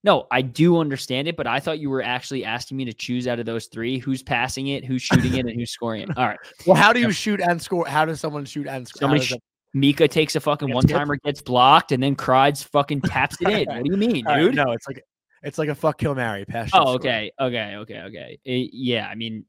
no. 0.04 0.26
I 0.30 0.42
do 0.42 0.78
understand 0.78 1.28
it, 1.28 1.36
but 1.36 1.46
I 1.46 1.60
thought 1.60 1.78
you 1.80 1.90
were 1.90 2.02
actually 2.02 2.44
asking 2.44 2.76
me 2.76 2.84
to 2.86 2.92
choose 2.92 3.26
out 3.28 3.38
of 3.40 3.46
those 3.46 3.66
three 3.66 3.98
who's 3.98 4.22
passing 4.22 4.68
it, 4.68 4.84
who's 4.84 5.02
shooting 5.02 5.34
it, 5.34 5.46
and 5.46 5.50
who's 5.54 5.70
scoring 5.70 6.02
it. 6.02 6.10
All 6.16 6.26
right, 6.26 6.38
Well, 6.66 6.76
how 6.76 6.92
do 6.92 7.00
you 7.00 7.10
shoot 7.12 7.40
and 7.40 7.60
score? 7.60 7.86
How 7.86 8.04
does 8.04 8.20
someone 8.20 8.44
shoot 8.46 8.66
and 8.66 8.86
score? 8.88 9.00
Somebody 9.00 9.22
sh- 9.24 9.30
that- 9.32 9.40
Mika 9.74 10.08
takes 10.08 10.34
a 10.34 10.40
fucking 10.40 10.72
one 10.72 10.84
timer, 10.84 11.16
gets 11.16 11.42
blocked, 11.42 11.92
and 11.92 12.02
then 12.02 12.16
Kreids 12.16 12.64
fucking 12.64 13.02
taps 13.02 13.36
it 13.42 13.48
in. 13.48 13.66
What 13.68 13.84
do 13.84 13.90
you 13.90 13.96
mean, 13.98 14.26
All 14.26 14.34
right, 14.34 14.40
dude? 14.44 14.54
no, 14.54 14.72
it's 14.72 14.88
like 14.88 15.02
it's 15.42 15.58
like 15.58 15.68
a 15.68 15.74
fuck 15.74 15.98
kill 15.98 16.14
marry, 16.14 16.44
pass 16.44 16.70
shoot 16.70 16.78
Oh, 16.78 16.94
okay, 16.94 17.30
okay, 17.40 17.76
okay, 17.76 18.00
okay. 18.00 18.38
Eh, 18.46 18.68
yeah, 18.72 19.06
I 19.06 19.14
mean, 19.14 19.44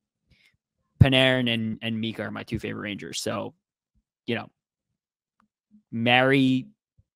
Panarin 1.01 1.51
and 1.53 1.79
and 1.81 1.99
Mika 1.99 2.23
are 2.23 2.31
my 2.31 2.43
two 2.43 2.59
favorite 2.59 2.81
Rangers. 2.81 3.21
So, 3.21 3.53
you 4.27 4.35
know, 4.35 4.49
marry 5.91 6.67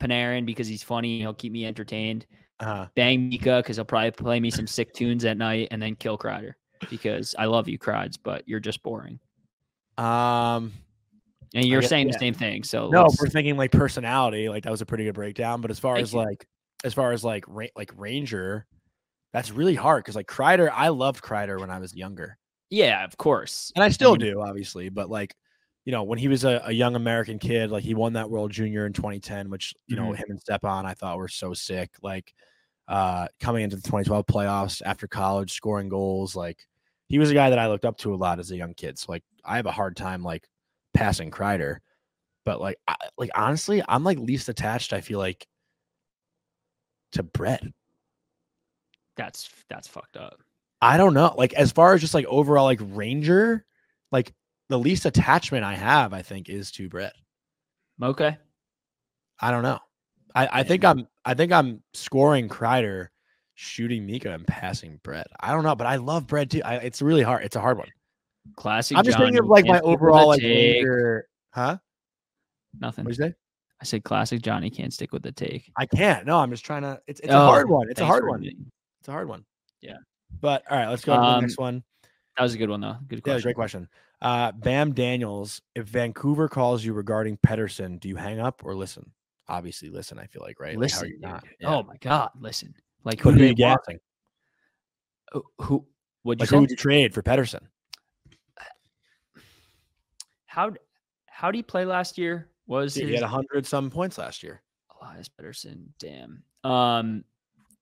Panarin 0.02 0.46
because 0.46 0.68
he's 0.68 0.84
funny. 0.84 1.20
He'll 1.20 1.34
keep 1.34 1.52
me 1.52 1.66
entertained. 1.66 2.26
Uh-huh. 2.60 2.88
Bang 2.96 3.30
Mika 3.30 3.58
because 3.58 3.78
he'll 3.78 3.86
probably 3.86 4.12
play 4.12 4.40
me 4.40 4.50
some 4.50 4.68
sick 4.68 4.94
tunes 4.94 5.26
at 5.26 5.38
night, 5.38 5.68
and 5.72 5.82
then 5.82 5.96
kill 5.96 6.18
Kreider 6.18 6.54
because 6.90 7.36
I 7.38 7.46
love 7.46 7.68
you, 7.68 7.78
Kreids, 7.80 8.18
but 8.22 8.48
you're 8.48 8.60
just 8.60 8.82
boring. 8.84 9.20
Um, 9.98 10.72
And 11.54 11.66
you're 11.66 11.82
guess- 11.82 11.90
saying 11.90 12.08
yeah. 12.08 12.14
the 12.14 12.20
same 12.20 12.34
thing. 12.34 12.64
So 12.64 12.90
no, 12.90 13.10
we're 13.20 13.28
thinking 13.30 13.58
like 13.58 13.72
personality. 13.72 14.50
Like 14.50 14.64
that 14.64 14.72
was 14.72 14.82
a 14.82 14.86
pretty 14.86 15.04
good 15.06 15.14
breakdown. 15.16 15.62
But 15.62 15.72
as 15.72 15.80
far 15.80 15.96
Thank 15.96 16.04
as 16.04 16.14
you. 16.14 16.20
like, 16.20 16.48
as 16.84 16.94
far 16.94 17.12
as 17.14 17.24
like, 17.24 17.46
ra- 17.48 17.68
like 17.76 17.92
Ranger, 17.98 18.66
that's 19.34 19.52
really 19.52 19.76
hard 19.76 20.04
because 20.04 20.16
like 20.18 20.28
Kreider, 20.28 20.70
I 20.74 20.90
loved 20.90 21.24
Kreider 21.24 21.60
when 21.60 21.72
I 21.72 21.80
was 21.80 21.96
younger, 21.96 22.38
yeah, 22.70 23.04
of 23.04 23.18
course. 23.18 23.74
and 23.76 23.84
I 23.84 23.90
still 23.90 24.16
do, 24.16 24.42
obviously. 24.42 24.90
But 24.90 25.10
like, 25.10 25.36
you 25.86 25.92
know, 25.92 26.04
when 26.04 26.20
he 26.20 26.28
was 26.28 26.44
a, 26.44 26.62
a 26.66 26.72
young 26.72 26.96
American 26.96 27.40
kid, 27.40 27.72
like 27.72 27.84
he 27.84 27.94
won 27.94 28.14
that 28.14 28.30
World 28.30 28.52
Junior 28.52 28.86
in 28.86 28.94
2010, 28.94 29.50
which 29.50 29.74
you 29.88 29.96
know 29.96 30.12
Mhm. 30.12 30.18
him 30.18 30.26
and 30.30 30.40
Stepan 30.40 30.86
I 30.86 30.94
thought 30.94 31.18
were 31.18 31.28
so 31.28 31.54
sick. 31.54 31.92
Like, 32.02 32.34
uh, 32.88 33.28
coming 33.42 33.64
into 33.64 33.78
the 33.78 33.84
2012 33.84 34.28
playoffs 34.28 34.82
after 34.86 35.08
college, 35.08 35.54
scoring 35.54 35.90
goals, 35.90 36.36
like 36.36 36.66
he 37.10 37.20
was 37.20 37.32
a 37.32 37.36
guy 37.36 37.50
that 37.52 37.60
I 37.60 37.68
looked 37.68 37.86
up 37.86 37.98
to 38.00 38.14
a 38.14 38.18
lot 38.18 38.40
as 38.40 38.52
a 38.52 38.58
young 38.58 38.74
kid. 38.76 39.00
So 39.00 39.12
like, 39.12 39.24
I 39.46 39.58
have 39.58 39.68
a 39.68 39.72
hard 39.72 39.96
time 39.98 40.24
like 40.24 40.48
passing 40.94 41.32
Kreider. 41.32 41.80
But 42.46 42.62
like, 42.62 42.78
I, 42.88 42.96
like 43.18 43.32
honestly, 43.36 43.82
I'm 43.88 44.04
like 44.04 44.18
least 44.20 44.50
attached. 44.50 44.94
I 44.94 45.02
feel 45.02 45.20
like 45.20 45.48
to 47.14 47.24
Brett. 47.24 47.64
That's 49.16 49.50
that's 49.70 49.88
fucked 49.88 50.18
up. 50.18 50.42
I 50.82 50.98
don't 50.98 51.14
know. 51.14 51.34
Like 51.38 51.54
as 51.54 51.72
far 51.72 51.94
as 51.94 52.02
just 52.02 52.14
like 52.14 52.26
overall 52.26 52.66
like 52.66 52.82
Ranger, 52.82 53.66
like 54.12 54.34
the 54.70 54.80
least 54.80 55.06
attachment 55.06 55.64
I 55.64 55.76
have, 55.76 56.14
I 56.14 56.22
think, 56.22 56.50
is 56.50 56.72
to 56.72 56.90
Brett. 56.90 57.14
Okay. 58.02 58.38
I 59.40 59.52
don't 59.52 59.64
know. 59.64 59.80
I, 60.36 60.50
I 60.60 60.64
think 60.64 60.84
I'm 60.84 61.08
I 61.26 61.34
think 61.34 61.52
I'm 61.52 61.84
scoring 61.94 62.50
Kreider, 62.50 63.10
shooting 63.56 64.06
Mika 64.06 64.34
and 64.34 64.46
passing 64.48 65.00
Brett. 65.04 65.28
I 65.40 65.52
don't 65.52 65.64
know, 65.64 65.76
but 65.76 65.88
I 65.88 65.98
love 65.98 66.28
Brett 66.28 66.50
too. 66.50 66.62
I, 66.66 66.76
it's 66.76 67.02
really 67.02 67.24
hard. 67.24 67.44
It's 67.44 67.56
a 67.56 67.62
hard 67.62 67.78
one. 67.78 67.90
Classic. 68.56 68.98
I'm 68.98 69.06
just 69.06 69.18
thinking 69.18 69.40
of 69.40 69.46
like 69.46 69.66
my 69.66 69.74
can't 69.74 69.84
stick 69.84 69.92
with 69.92 70.02
overall 70.02 70.28
like. 70.30 70.42
Ranger. 70.42 71.28
Huh? 71.52 71.78
Nothing. 72.80 73.06
What 73.06 73.18
you 73.18 73.24
say? 73.24 73.34
I 73.84 73.86
said 73.86 74.06
classic 74.06 74.42
Jonny 74.42 74.70
can't 74.70 74.94
stick 74.94 75.12
with 75.12 75.24
the 75.24 75.34
take. 75.34 75.70
I 75.78 75.86
can't. 75.86 76.26
No, 76.26 76.40
I'm 76.40 76.50
just 76.50 76.64
trying 76.64 76.84
to. 76.84 77.02
It's 77.06 77.20
it's 77.20 77.34
a 77.34 77.38
Oh, 77.38 77.48
hard 77.48 77.70
one. 77.70 77.90
It's 77.90 78.00
a 78.00 78.06
hard 78.06 78.26
one. 78.26 78.42
It's 78.46 79.10
a 79.10 79.12
hard 79.12 79.28
one. 79.28 79.44
Yeah. 79.82 79.98
But 80.40 80.64
all 80.72 80.78
right, 80.78 80.88
let's 80.88 81.04
go 81.04 81.14
to 81.16 81.20
the 81.20 81.42
next 81.42 81.60
Um, 81.60 81.64
one. 81.64 81.84
That 82.38 82.44
was 82.44 82.54
a 82.54 82.58
good 82.58 82.70
one 82.70 82.80
though. 82.80 82.96
Good 83.10 83.18
Yeah, 83.18 83.34
question. 83.34 83.42
great 83.44 83.56
question. 83.58 83.90
Uh, 84.22 84.54
Bam 84.54 84.94
Daniels, 84.94 85.62
if 85.76 85.86
Vancouver 85.86 86.48
calls 86.48 86.86
you 86.86 86.94
regarding 86.94 87.36
Pettersson, 87.46 88.00
do 88.00 88.08
you 88.08 88.16
hang 88.16 88.40
up 88.40 88.62
or 88.64 88.74
listen? 88.74 89.12
Obviously, 89.50 89.90
listen. 89.90 90.18
I 90.18 90.28
feel 90.28 90.42
like 90.44 90.62
right. 90.62 90.76
Like, 90.78 90.80
Listen, 90.84 91.10
you 91.10 91.14
dude. 91.16 91.22
not? 91.24 91.44
Oh 91.66 91.84
my 91.84 91.98
god, 91.98 92.30
listen. 92.40 92.74
Like 93.04 93.20
who 93.20 93.32
who 93.32 93.36
are 93.36 93.40
you 93.40 93.48
want? 93.48 93.82
gassing? 93.86 94.00
Who- 95.60 95.86
you 96.24 96.36
Like 96.40 96.48
who 96.48 96.62
would 96.62 96.70
you 96.72 96.78
trade 96.78 97.14
for 97.14 97.22
Pettersson? 97.22 97.64
How 100.46 100.72
how 101.26 101.52
did 101.52 101.58
he 101.58 101.64
play 101.64 101.84
last 101.84 102.18
year? 102.18 102.48
Was 102.68 102.94
Dude, 102.94 103.06
he 103.06 103.12
his 103.12 103.22
had 103.22 103.30
hundred 103.30 103.66
some 103.66 103.90
points 103.90 104.18
last 104.18 104.44
year. 104.44 104.62
Elias 105.02 105.30
Pettersson? 105.30 105.88
Damn. 106.00 106.44
Um, 106.64 107.24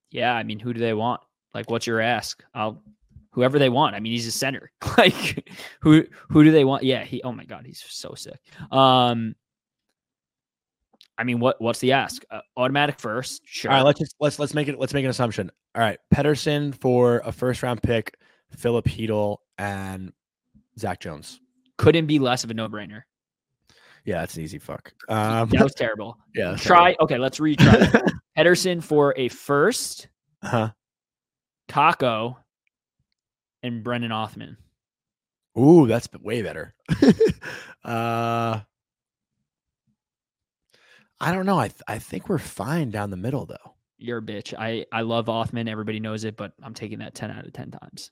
yeah. 0.09 0.33
I 0.33 0.43
mean, 0.43 0.59
who 0.59 0.73
do 0.73 0.79
they 0.79 0.93
want? 0.93 1.21
Like, 1.53 1.69
what's 1.69 1.85
your 1.85 1.99
ask? 1.99 2.43
I'll 2.53 2.81
whoever 3.31 3.59
they 3.59 3.69
want. 3.69 3.95
I 3.95 3.99
mean, 3.99 4.11
he's 4.11 4.27
a 4.27 4.31
center. 4.31 4.71
like, 4.97 5.49
who 5.81 6.05
who 6.29 6.43
do 6.43 6.51
they 6.51 6.65
want? 6.65 6.83
Yeah. 6.83 7.03
He. 7.03 7.21
Oh 7.23 7.31
my 7.31 7.45
god, 7.45 7.65
he's 7.65 7.83
so 7.87 8.13
sick. 8.15 8.39
Um. 8.71 9.35
I 11.17 11.23
mean, 11.23 11.39
what 11.39 11.61
what's 11.61 11.79
the 11.79 11.91
ask? 11.91 12.23
Uh, 12.31 12.39
automatic 12.57 12.99
first, 12.99 13.43
sure. 13.45 13.69
All 13.69 13.77
right, 13.77 13.85
let's 13.85 13.99
just 13.99 14.15
let's 14.19 14.39
let's 14.39 14.55
make 14.55 14.67
it 14.67 14.79
let's 14.79 14.93
make 14.93 15.03
an 15.03 15.11
assumption. 15.11 15.51
All 15.75 15.81
right, 15.81 15.99
Pettersson 16.11 16.73
for 16.73 17.21
a 17.23 17.31
first 17.31 17.61
round 17.61 17.83
pick, 17.83 18.17
Filip 18.49 18.85
Chytil 18.85 19.37
and 19.59 20.13
Zach 20.79 20.99
Jones. 20.99 21.39
Couldn't 21.77 22.07
be 22.07 22.17
less 22.17 22.43
of 22.43 22.49
a 22.49 22.55
no 22.55 22.67
brainer. 22.67 23.03
Yeah, 24.05 24.21
that's 24.21 24.35
an 24.37 24.43
easy 24.43 24.57
fuck. 24.59 24.93
Um, 25.09 25.49
that 25.49 25.63
was 25.63 25.73
terrible. 25.77 26.17
yeah, 26.35 26.51
that's 26.51 26.63
Try. 26.63 26.95
Okay, 26.99 27.17
let's 27.17 27.39
retry. 27.39 28.09
Pettersson 28.37 28.83
for 28.83 29.13
a 29.17 29.27
first, 29.27 30.07
Huh. 30.43 30.71
Kakko, 31.69 32.37
and 33.63 33.83
Brennan 33.83 34.11
Othmann. 34.11 34.57
Ooh, 35.59 35.85
that's 35.87 36.07
way 36.21 36.41
better. 36.41 36.73
uh, 37.85 38.59
I 41.19 41.31
don't 41.33 41.45
know. 41.45 41.59
I 41.59 41.67
th- 41.67 41.81
I 41.87 41.99
think 41.99 42.29
we're 42.29 42.37
fine 42.39 42.89
down 42.89 43.11
the 43.11 43.17
middle 43.17 43.45
though. 43.45 43.75
You're 43.97 44.17
a 44.17 44.21
bitch. 44.21 44.53
I 44.57 44.85
I 44.91 45.01
love 45.01 45.27
Othmann. 45.27 45.69
Everybody 45.69 45.99
knows 45.99 46.23
it, 46.23 46.35
but 46.37 46.53
I'm 46.63 46.73
taking 46.73 46.99
that 46.99 47.13
10 47.13 47.29
out 47.31 47.45
of 47.45 47.53
10 47.53 47.71
times. 47.71 48.09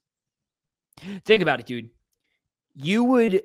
Think 1.26 1.42
about 1.42 1.60
it, 1.60 1.66
dude. 1.66 1.90
You 2.76 3.04
would 3.06 3.42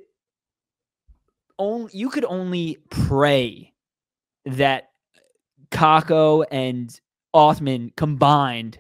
only 1.59 1.91
you 1.95 2.09
could 2.11 2.25
only 2.25 2.79
pray 2.91 3.73
that 4.47 4.91
Kakko 5.71 6.45
and 6.51 6.99
Othmann 7.35 7.95
combined 7.97 8.79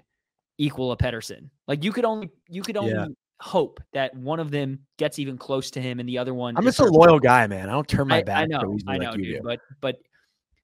equal 0.58 0.92
a 0.92 0.96
Pettersson. 0.96 1.50
Like 1.66 1.82
you 1.84 1.92
could 1.92 2.04
only 2.04 2.30
you 2.48 2.62
could 2.62 2.76
only 2.76 2.92
Yeah. 2.92 3.06
hope 3.40 3.80
that 3.92 4.14
one 4.16 4.38
of 4.40 4.50
them 4.50 4.80
gets 4.98 5.18
even 5.18 5.36
close 5.36 5.70
to 5.72 5.80
him 5.80 5.98
and 6.00 6.08
the 6.08 6.18
other 6.18 6.34
one 6.34 6.56
I'm 6.56 6.64
just 6.64 6.78
a 6.80 6.84
loyal 6.84 7.18
guy, 7.18 7.46
man. 7.46 7.68
I 7.68 7.72
don't 7.72 7.88
turn 7.88 8.08
my 8.08 8.18
I, 8.18 8.22
back. 8.22 8.42
I 8.42 8.46
know, 8.46 8.78
I 8.86 8.98
know, 8.98 9.12
you 9.12 9.24
dude. 9.24 9.36
do. 9.36 9.40
But 9.42 9.60
but 9.80 9.96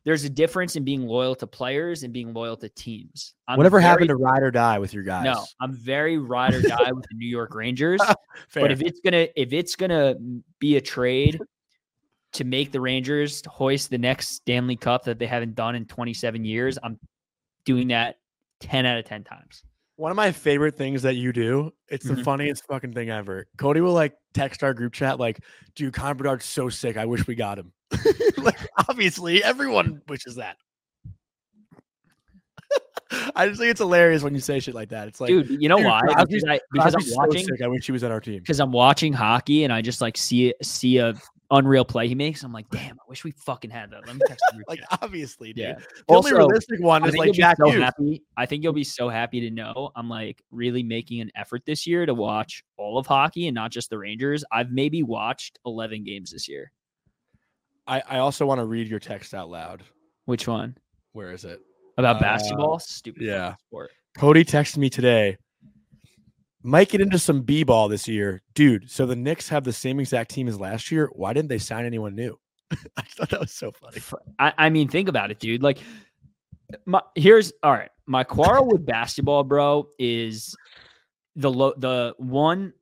there's 0.05 0.25
a 0.25 0.31
difference 0.31 0.77
in 0.77 0.85
being 0.85 1.07
loyal 1.07 1.35
to 1.35 1.47
players 1.47 2.05
and 2.05 2.13
being 2.13 2.33
loyal 2.33 2.57
to 2.57 2.69
teams. 2.71 3.35
I'm 3.49 3.59
Whatever 3.59 3.81
very- 3.81 3.89
happened 3.91 4.09
to 4.09 4.17
ride 4.17 4.43
or 4.43 4.51
die 4.51 4.79
with 4.79 4.95
your 4.95 5.03
guys? 5.03 5.25
No, 5.25 5.45
I'm 5.61 5.75
very 5.75 6.17
ride 6.17 6.55
or 6.55 6.63
die 6.63 6.91
with 6.93 7.05
the 7.11 7.17
New 7.17 7.29
York 7.29 7.55
Rangers. 7.55 8.01
But 8.55 8.71
if 8.71 8.81
it's 8.83 9.01
gonna 9.01 9.27
if 9.37 9.53
it's 9.53 9.75
gonna 9.77 10.15
be 10.59 10.77
a 10.77 10.81
trade 10.81 11.41
to 12.33 12.45
make 12.45 12.71
the 12.73 12.81
Rangers 12.81 13.43
hoist 13.47 13.91
the 13.91 13.99
next 13.99 14.29
Stanley 14.37 14.77
Cup 14.77 15.05
that 15.05 15.19
they 15.19 15.27
haven't 15.27 15.55
done 15.55 15.75
in 15.75 15.85
27 15.87 16.45
years, 16.45 16.79
I'm 16.83 16.99
doing 17.65 17.89
that 17.89 18.17
10 18.61 18.87
out 18.87 18.99
of 18.99 19.05
10 19.05 19.25
times. 19.25 19.63
One 19.97 20.11
of 20.11 20.17
my 20.17 20.33
favorite 20.33 20.77
things 20.77 21.03
that 21.03 21.17
you 21.17 21.33
do, 21.33 21.73
it's 21.89 22.07
the 22.07 22.15
Mhm. 22.15 22.25
funniest 22.25 22.65
fucking 22.67 22.95
thing 22.95 23.11
ever. 23.11 23.47
Cody 23.59 23.81
will 23.83 23.93
like 23.93 24.15
text 24.33 24.63
our 24.63 24.73
group 24.73 24.93
chat, 24.95 25.19
like, 25.19 25.41
dude, 25.75 25.93
Connor 25.93 26.15
Bedard's 26.15 26.47
so 26.47 26.69
sick. 26.71 26.97
I 26.97 27.05
wish 27.05 27.27
we 27.27 27.35
got 27.35 27.59
him. 27.59 27.73
like, 28.39 28.59
obviously, 28.89 29.45
everyone 29.45 30.01
wishes 30.09 30.37
that. 30.37 30.57
I 33.35 33.49
just 33.49 33.59
think 33.61 33.73
it's 33.73 33.81
hilarious 33.81 34.23
when 34.23 34.35
you 34.35 34.41
say 34.41 34.61
shit 34.61 34.75
like 34.75 34.91
that. 34.91 35.09
It's 35.09 35.21
like, 35.21 35.29
Dude, 35.29 35.61
you 35.61 35.69
know 35.69 35.79
dude, 35.79 35.87
why? 35.87 36.01
Crosby's- 36.01 36.45
Because, 36.45 36.45
I, 36.49 36.61
because 36.73 36.95
I'm 36.95 37.01
Crosby's 37.01 37.13
so 37.13 37.17
watching 37.19 37.45
sick. 37.47 37.63
I 37.63 37.67
wish 37.67 37.87
he 37.87 37.93
was 37.93 38.05
on 38.05 38.13
our 38.13 38.21
team. 38.21 38.39
because 38.39 38.61
I'm 38.61 38.71
watching 38.73 39.13
hockey 39.13 39.65
and 39.65 39.73
I 39.73 39.83
just 39.83 40.01
like 40.01 40.17
see 40.17 40.55
see 40.63 40.99
a 40.99 41.15
unreal 41.51 41.85
play 41.85 42.07
he 42.09 42.15
makes. 42.15 42.43
I'm 42.43 42.53
like, 42.53 42.69
damn, 42.71 42.95
I 42.99 43.03
wish 43.09 43.25
we 43.25 43.33
fucking 43.33 43.71
had 43.71 43.91
that. 43.91 44.07
Let 44.07 44.17
me 44.17 44.21
text 44.29 44.45
you. 44.55 44.63
Like, 44.69 44.81
obviously, 45.03 45.49
dude. 45.53 45.59
Yeah. 45.65 45.75
The 45.75 45.85
only 46.09 46.31
Also, 46.31 46.37
realistic 46.37 46.81
one 46.81 47.05
is 47.09 47.17
like 47.17 47.33
Jack 47.33 47.57
so 47.59 47.71
Hughes. 47.71 47.83
happy. 47.83 48.23
I 48.37 48.47
think 48.47 48.63
you'll 48.63 48.73
be 48.73 48.85
so 48.85 49.09
happy 49.09 49.41
to 49.41 49.51
know 49.51 49.91
I'm 49.97 50.09
like 50.09 50.43
really 50.51 50.83
making 50.83 51.21
an 51.21 51.31
effort 51.35 51.63
this 51.67 51.87
year 51.87 52.07
to 52.07 52.15
watch 52.15 52.63
all 52.77 52.99
of 52.99 53.07
hockey 53.07 53.49
and 53.49 53.55
not 53.55 53.71
just 53.73 53.91
the 53.91 53.99
Rangers. 53.99 54.45
I've 54.53 54.71
maybe 54.71 55.03
watched 55.03 55.59
11 55.67 56.05
games 56.05 56.31
this 56.31 56.49
year. 56.49 56.71
I, 57.87 58.03
I 58.09 58.19
also 58.19 58.47
want 58.47 58.61
to 58.61 58.65
read 58.67 58.87
your 58.89 59.01
text 59.01 59.35
out 59.35 59.51
loud. 59.51 59.83
Which 60.27 60.47
one? 60.47 60.77
Where 61.13 61.33
is 61.33 61.45
it? 61.45 61.61
About 61.99 62.17
Uh, 62.17 62.21
basketball? 62.21 62.79
Stupid. 62.79 63.23
yeah. 63.23 63.57
Sport. 63.67 63.91
Cody 64.17 64.45
texted 64.45 64.77
me 64.79 64.89
today. 64.91 65.37
Might 66.63 66.91
get 66.91 67.01
into 67.01 67.19
some 67.19 67.43
B 67.43 67.63
ball 67.63 67.89
this 67.89 68.07
year. 68.07 68.43
Dude, 68.55 68.91
so 68.91 69.07
the 69.07 69.17
Knicks 69.17 69.49
have 69.49 69.65
the 69.65 69.73
same 69.73 69.99
exact 69.99 70.31
team 70.31 70.47
as 70.47 70.61
last 70.61 70.91
year. 70.91 71.11
Why 71.15 71.33
didn't 71.33 71.49
they 71.49 71.59
sign 71.59 71.87
anyone 71.87 72.15
new? 72.15 72.39
I 72.97 73.03
thought 73.03 73.31
that 73.31 73.41
was 73.41 73.53
so 73.53 73.73
funny. 73.73 74.01
I 74.39 74.69
mean, 74.69 74.89
think 74.89 75.09
about 75.09 75.31
it, 75.31 75.39
dude. 75.39 75.63
Like, 75.63 75.79
my 76.85 77.01
here's 77.15 77.53
all 77.63 77.73
right. 77.73 77.91
My 78.07 78.25
quarrel 78.25 78.67
with 78.67 78.85
basketball, 78.85 79.43
bro, 79.43 79.89
is 79.99 80.55
the 81.37 81.51
lo- 81.51 81.75
the 81.77 82.15
one 82.19 82.73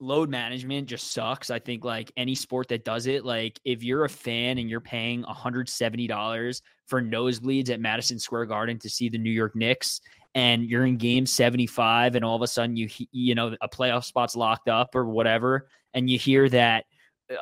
load 0.00 0.30
management 0.30 0.88
just 0.88 1.12
sucks. 1.12 1.50
I 1.50 1.58
think 1.58 1.84
like 1.84 2.10
any 2.16 2.34
sport 2.34 2.68
that 2.68 2.84
does 2.84 3.06
it, 3.06 3.24
like 3.24 3.60
if 3.64 3.82
you're 3.82 4.04
a 4.04 4.08
fan 4.08 4.58
and 4.58 4.68
you're 4.68 4.80
paying 4.80 5.22
$170 5.24 6.62
for 6.86 7.02
nosebleeds 7.02 7.70
at 7.70 7.80
Madison 7.80 8.18
Square 8.18 8.46
Garden 8.46 8.78
to 8.78 8.88
see 8.88 9.08
the 9.08 9.18
New 9.18 9.30
York 9.30 9.54
Knicks 9.54 10.00
and 10.34 10.64
you're 10.64 10.86
in 10.86 10.96
game 10.96 11.26
75 11.26 12.14
and 12.14 12.24
all 12.24 12.36
of 12.36 12.42
a 12.42 12.46
sudden 12.46 12.76
you 12.76 12.88
you 13.10 13.34
know 13.34 13.56
a 13.60 13.68
playoff 13.68 14.04
spot's 14.04 14.36
locked 14.36 14.68
up 14.68 14.94
or 14.94 15.04
whatever 15.06 15.68
and 15.94 16.08
you 16.08 16.18
hear 16.18 16.48
that 16.48 16.84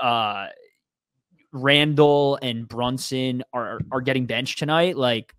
uh 0.01 0.47
Randle 1.53 2.39
and 2.43 2.69
Brunson 2.69 3.43
are 3.53 3.81
are 3.91 4.01
getting 4.01 4.27
benched 4.27 4.59
tonight, 4.59 4.97
like 4.97 5.35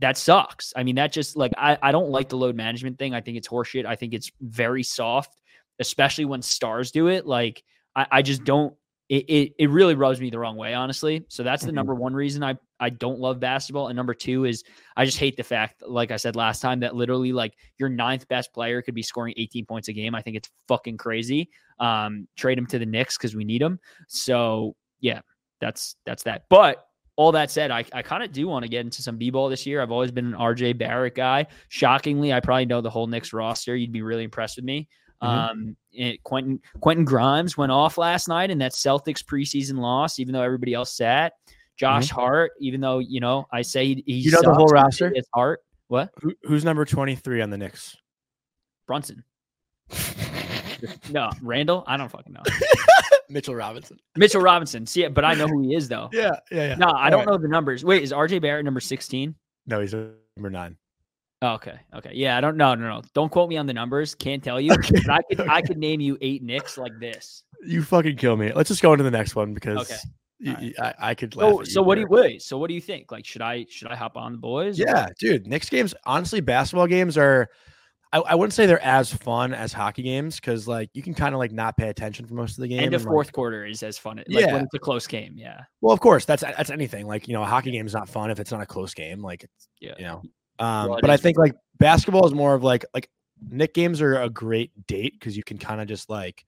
that 0.00 0.18
sucks. 0.18 0.72
I 0.76 0.82
mean, 0.82 0.96
that 0.96 1.12
just 1.12 1.36
like 1.36 1.52
I, 1.56 1.78
I 1.80 1.92
don't 1.92 2.10
like 2.10 2.28
the 2.28 2.36
load 2.36 2.56
management 2.56 2.98
thing. 2.98 3.14
I 3.14 3.20
think 3.20 3.36
it's 3.36 3.48
horseshit. 3.48 3.86
I 3.86 3.96
think 3.96 4.12
it's 4.12 4.30
very 4.40 4.82
soft, 4.82 5.36
especially 5.78 6.26
when 6.26 6.42
stars 6.42 6.90
do 6.90 7.08
it. 7.08 7.26
Like 7.26 7.62
I, 7.94 8.06
I 8.10 8.22
just 8.22 8.44
don't 8.44 8.74
it, 9.08 9.24
it 9.28 9.52
it 9.58 9.70
really 9.70 9.94
rubs 9.94 10.20
me 10.20 10.30
the 10.30 10.38
wrong 10.38 10.56
way, 10.56 10.74
honestly. 10.74 11.24
So 11.28 11.42
that's 11.44 11.64
the 11.64 11.70
Mhm. 11.70 11.74
number 11.76 11.94
one 11.94 12.12
reason 12.12 12.42
I 12.42 12.56
I 12.80 12.90
don't 12.90 13.20
love 13.20 13.38
basketball. 13.40 13.88
And 13.88 13.96
number 13.96 14.14
two 14.14 14.44
is 14.44 14.64
I 14.96 15.04
just 15.04 15.18
hate 15.18 15.36
the 15.36 15.44
fact, 15.44 15.82
like 15.86 16.10
I 16.10 16.16
said 16.16 16.34
last 16.36 16.60
time, 16.60 16.80
that 16.80 16.94
literally 16.96 17.32
like 17.32 17.54
your 17.78 17.88
ninth 17.88 18.26
best 18.28 18.52
player 18.52 18.82
could 18.82 18.94
be 18.94 19.02
scoring 19.02 19.32
18 19.36 19.64
points 19.64 19.88
a 19.88 19.92
game. 19.92 20.14
I 20.14 20.22
think 20.22 20.36
it's 20.36 20.50
fucking 20.68 20.96
crazy. 20.96 21.48
Um, 21.78 22.26
trade 22.36 22.58
him 22.58 22.66
to 22.66 22.78
the 22.78 22.86
Knicks 22.86 23.16
because 23.16 23.34
we 23.36 23.44
need 23.44 23.62
him. 23.62 23.78
So 24.08 24.74
yeah, 25.00 25.20
that's 25.60 25.96
that's 26.04 26.24
that. 26.24 26.44
But 26.50 26.82
all 27.16 27.32
that 27.32 27.50
said, 27.50 27.70
I, 27.70 27.82
I 27.94 28.02
kind 28.02 28.22
of 28.22 28.30
do 28.32 28.46
want 28.46 28.64
to 28.64 28.68
get 28.68 28.84
into 28.84 29.00
some 29.00 29.16
b-ball 29.16 29.48
this 29.48 29.64
year. 29.64 29.80
I've 29.80 29.90
always 29.90 30.10
been 30.10 30.26
an 30.26 30.34
RJ 30.34 30.76
Barrett 30.76 31.14
guy. 31.14 31.46
Shockingly, 31.70 32.30
I 32.32 32.40
probably 32.40 32.66
know 32.66 32.82
the 32.82 32.90
whole 32.90 33.06
Knicks 33.06 33.32
roster. 33.32 33.74
You'd 33.74 33.90
be 33.92 34.02
really 34.02 34.24
impressed 34.24 34.56
with 34.56 34.66
me. 34.66 34.86
Mhm. 35.22 35.50
Um, 35.50 35.76
it, 35.92 36.22
Quentin 36.24 36.60
Quentin 36.80 37.04
Grimes 37.04 37.56
went 37.56 37.72
off 37.72 37.96
last 37.98 38.28
night 38.28 38.50
in 38.50 38.58
that 38.58 38.72
Celtics 38.72 39.24
preseason 39.24 39.78
loss, 39.78 40.18
even 40.18 40.32
though 40.32 40.42
everybody 40.42 40.74
else 40.74 40.94
sat. 40.94 41.32
Josh 41.76 42.08
Hart, 42.08 42.52
even 42.60 42.80
though 42.80 42.98
you 42.98 43.20
know 43.20 43.46
I 43.52 43.62
say 43.62 43.86
he, 43.86 44.02
he 44.06 44.14
You 44.14 44.30
know 44.30 44.42
the 44.42 44.54
whole 44.54 44.66
roster? 44.66 45.12
It's 45.14 45.28
Hart. 45.34 45.60
What 45.88 46.10
Who, 46.20 46.34
who's 46.42 46.64
number 46.64 46.84
23 46.84 47.42
on 47.42 47.50
the 47.50 47.58
Knicks? 47.58 47.96
Brunson? 48.86 49.22
no, 51.10 51.30
Randle. 51.42 51.84
I 51.86 51.96
don't 51.96 52.10
fucking 52.10 52.32
know. 52.32 52.42
Mitchell 53.28 53.54
Robinson. 53.54 53.98
Mitchell 54.16 54.40
Robinson. 54.40 54.86
See, 54.86 55.06
but 55.08 55.24
I 55.24 55.34
know 55.34 55.46
who 55.46 55.62
he 55.62 55.74
is 55.74 55.88
though. 55.88 56.08
Yeah, 56.12 56.36
yeah, 56.50 56.68
yeah. 56.68 56.74
No, 56.76 56.86
I 56.86 57.04
All 57.04 57.10
don't 57.10 57.18
right. 57.20 57.26
know 57.28 57.38
the 57.38 57.48
numbers. 57.48 57.84
Wait, 57.84 58.02
is 58.02 58.12
RJ 58.12 58.40
Barrett 58.40 58.64
number 58.64 58.80
16? 58.80 59.34
No, 59.66 59.80
he's 59.80 59.94
number 59.94 60.50
nine. 60.50 60.76
Okay. 61.42 61.78
Okay. 61.94 62.12
Yeah, 62.14 62.36
I 62.38 62.40
don't 62.40 62.56
know. 62.56 62.74
No, 62.74 62.88
no. 62.88 63.02
Don't 63.14 63.30
quote 63.30 63.48
me 63.50 63.56
on 63.58 63.66
the 63.66 63.74
numbers. 63.74 64.14
Can't 64.14 64.42
tell 64.42 64.60
you. 64.60 64.72
Okay, 64.72 65.00
But 65.06 65.10
I 65.10 65.22
could 65.22 65.40
I 65.48 65.62
could 65.62 65.76
name 65.78 66.00
you 66.00 66.16
eight 66.20 66.42
Knicks 66.42 66.78
like 66.78 66.98
this. 66.98 67.42
You 67.64 67.82
fucking 67.82 68.16
kill 68.16 68.36
me. 68.36 68.52
Let's 68.52 68.68
just 68.68 68.82
go 68.82 68.92
into 68.92 69.04
the 69.04 69.10
next 69.10 69.34
one 69.36 69.52
because 69.54 69.78
Okay. 70.42 70.52
right. 70.52 70.74
I, 70.98 71.10
I 71.10 71.14
could. 71.14 71.34
So 71.34 71.62
so 71.64 71.82
what 71.82 71.96
do 71.96 72.02
you 72.02 72.06
wait? 72.08 72.40
So 72.42 72.56
what 72.56 72.68
do 72.68 72.74
you 72.74 72.80
think? 72.80 73.12
Like 73.12 73.26
should 73.26 73.42
I 73.42 73.66
should 73.68 73.88
I 73.88 73.96
hop 73.96 74.16
on 74.16 74.32
the 74.32 74.38
boys? 74.38 74.80
or- 74.80 74.84
Yeah, 74.86 75.08
dude. 75.18 75.46
Knicks 75.46 75.68
games, 75.68 75.94
honestly, 76.04 76.40
basketball 76.40 76.86
games 76.86 77.18
are. 77.18 77.48
I, 78.12 78.18
I 78.20 78.34
wouldn't 78.36 78.54
say 78.54 78.66
they're 78.66 78.82
as 78.82 79.12
fun 79.12 79.52
as 79.52 79.72
hockey 79.74 80.02
games 80.04 80.36
because 80.36 80.66
like 80.68 80.88
you 80.94 81.02
can 81.02 81.12
kind 81.12 81.34
of 81.34 81.38
like 81.38 81.52
not 81.52 81.76
pay 81.76 81.88
attention 81.88 82.24
for 82.24 82.34
most 82.34 82.56
of 82.56 82.62
the 82.62 82.68
game. 82.68 82.80
End 82.80 82.94
of 82.94 83.02
and, 83.02 83.06
like- 83.10 83.12
fourth 83.12 83.32
quarter 83.32 83.66
is 83.66 83.82
as 83.82 83.98
fun. 83.98 84.16
Like 84.18 84.26
Yeah. 84.28 84.52
when 84.54 84.64
it's 84.64 84.74
a 84.74 84.78
close 84.78 85.06
game. 85.06 85.34
Yeah. 85.36 85.62
well, 85.82 85.92
of 85.92 86.00
course, 86.00 86.24
that's 86.24 86.42
that's 86.42 86.70
anything. 86.70 87.06
Like 87.06 87.28
you 87.28 87.34
know, 87.34 87.42
a 87.42 87.46
hockey 87.46 87.72
game 87.72 87.84
is 87.86 87.92
not 87.92 88.08
fun 88.08 88.30
if 88.30 88.40
it's 88.40 88.52
not 88.52 88.62
a 88.62 88.66
close 88.66 88.94
game. 88.94 89.20
Like 89.20 89.44
it's 89.44 89.68
Yeah. 89.80 89.94
you 89.98 90.04
know. 90.04 90.22
Um, 90.58 90.90
Well, 90.90 90.98
but 91.00 91.10
I 91.10 91.16
think 91.16 91.38
like 91.38 91.54
basketball 91.78 92.26
is 92.26 92.34
more 92.34 92.54
of 92.54 92.62
like 92.62 92.84
like 92.94 93.08
Knick 93.50 93.74
games 93.74 94.00
are 94.00 94.20
a 94.20 94.30
great 94.30 94.86
date 94.86 95.14
because 95.18 95.36
you 95.36 95.42
can 95.42 95.58
kind 95.58 95.80
of 95.80 95.88
just 95.88 96.08
like 96.08 96.44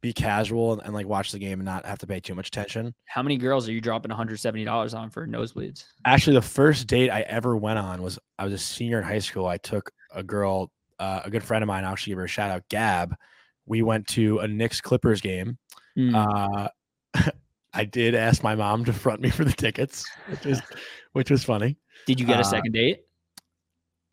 be 0.00 0.12
casual 0.12 0.72
and, 0.72 0.82
and 0.82 0.94
like 0.94 1.06
watch 1.06 1.32
the 1.32 1.38
game 1.38 1.60
and 1.60 1.64
not 1.64 1.84
have 1.84 1.98
to 1.98 2.06
pay 2.06 2.20
too 2.20 2.34
much 2.34 2.48
attention. 2.48 2.94
How 3.04 3.22
many 3.22 3.36
girls 3.36 3.68
are 3.68 3.72
you 3.72 3.80
dropping 3.80 4.10
$170 4.10 4.94
on 4.94 5.10
for 5.10 5.26
nosebleeds? 5.26 5.84
Actually, 6.06 6.34
the 6.34 6.42
first 6.42 6.86
date 6.86 7.10
I 7.10 7.22
ever 7.22 7.56
went 7.56 7.78
on 7.78 8.02
was 8.02 8.18
I 8.38 8.44
was 8.44 8.54
a 8.54 8.58
senior 8.58 8.98
in 8.98 9.04
high 9.04 9.18
school. 9.18 9.46
I 9.46 9.58
took 9.58 9.90
a 10.14 10.22
girl, 10.22 10.70
uh, 10.98 11.20
a 11.24 11.30
good 11.30 11.44
friend 11.44 11.62
of 11.62 11.68
mine. 11.68 11.84
I'll 11.84 11.92
actually 11.92 12.12
give 12.12 12.18
her 12.18 12.24
a 12.24 12.28
shout 12.28 12.50
out, 12.50 12.62
Gab. 12.68 13.14
We 13.66 13.82
went 13.82 14.06
to 14.08 14.38
a 14.38 14.48
Knicks 14.48 14.80
Clippers 14.80 15.20
game. 15.20 15.58
Hmm. 15.96 16.14
Uh, 16.14 16.68
I 17.72 17.84
did 17.84 18.14
ask 18.14 18.42
my 18.42 18.54
mom 18.54 18.84
to 18.86 18.92
front 18.92 19.20
me 19.20 19.30
for 19.30 19.44
the 19.44 19.52
tickets, 19.52 20.04
which 20.28 20.44
was 20.44 20.62
which 21.12 21.30
was 21.30 21.44
funny. 21.44 21.76
Did 22.06 22.18
you 22.18 22.26
get 22.26 22.38
a 22.38 22.40
uh, 22.40 22.44
second 22.44 22.72
date? 22.72 23.04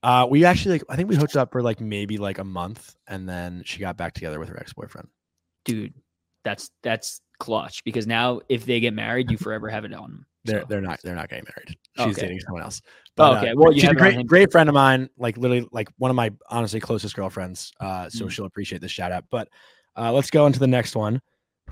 Uh, 0.03 0.27
we 0.29 0.45
actually 0.45 0.73
like 0.73 0.83
I 0.89 0.95
think 0.95 1.09
we 1.09 1.15
hooked 1.15 1.35
up 1.35 1.51
for 1.51 1.61
like 1.61 1.79
maybe 1.81 2.17
like 2.17 2.37
a 2.37 2.43
month, 2.43 2.95
and 3.07 3.27
then 3.27 3.63
she 3.65 3.79
got 3.79 3.97
back 3.97 4.13
together 4.13 4.39
with 4.39 4.49
her 4.49 4.59
ex 4.59 4.73
boyfriend. 4.73 5.07
Dude, 5.65 5.93
that's 6.43 6.69
that's 6.83 7.21
clutch 7.39 7.83
because 7.83 8.07
now 8.07 8.41
if 8.49 8.65
they 8.65 8.79
get 8.79 8.93
married, 8.93 9.31
you 9.31 9.37
forever 9.39 9.69
have 9.69 9.85
it 9.85 9.93
on 9.93 10.01
them. 10.03 10.25
They're 10.45 10.63
they're 10.65 10.81
not 10.81 11.01
they're 11.03 11.15
not 11.15 11.29
getting 11.29 11.45
married. 11.55 11.77
She's 11.97 12.17
Okay. 12.17 12.27
dating 12.27 12.39
someone 12.41 12.63
else. 12.63 12.81
Oh, 13.17 13.33
uh, 13.33 13.37
okay. 13.37 13.53
Well, 13.55 13.73
you 13.73 13.81
she's 13.81 13.89
a 13.89 13.95
great 13.95 14.25
great 14.27 14.51
friend 14.51 14.69
of 14.69 14.75
mine. 14.75 15.09
Like 15.17 15.35
literally, 15.37 15.67
like 15.71 15.89
one 15.97 16.11
of 16.11 16.15
my 16.15 16.31
honestly 16.49 16.79
closest 16.79 17.15
girlfriends. 17.15 17.73
Uh, 17.79 18.09
so 18.09 18.25
Mm. 18.25 18.31
she'll 18.31 18.45
appreciate 18.45 18.81
this 18.81 18.91
shout 18.91 19.11
out. 19.11 19.25
But 19.29 19.49
uh, 19.97 20.13
let's 20.13 20.29
go 20.29 20.45
into 20.45 20.59
the 20.59 20.67
next 20.67 20.95
one. 20.95 21.21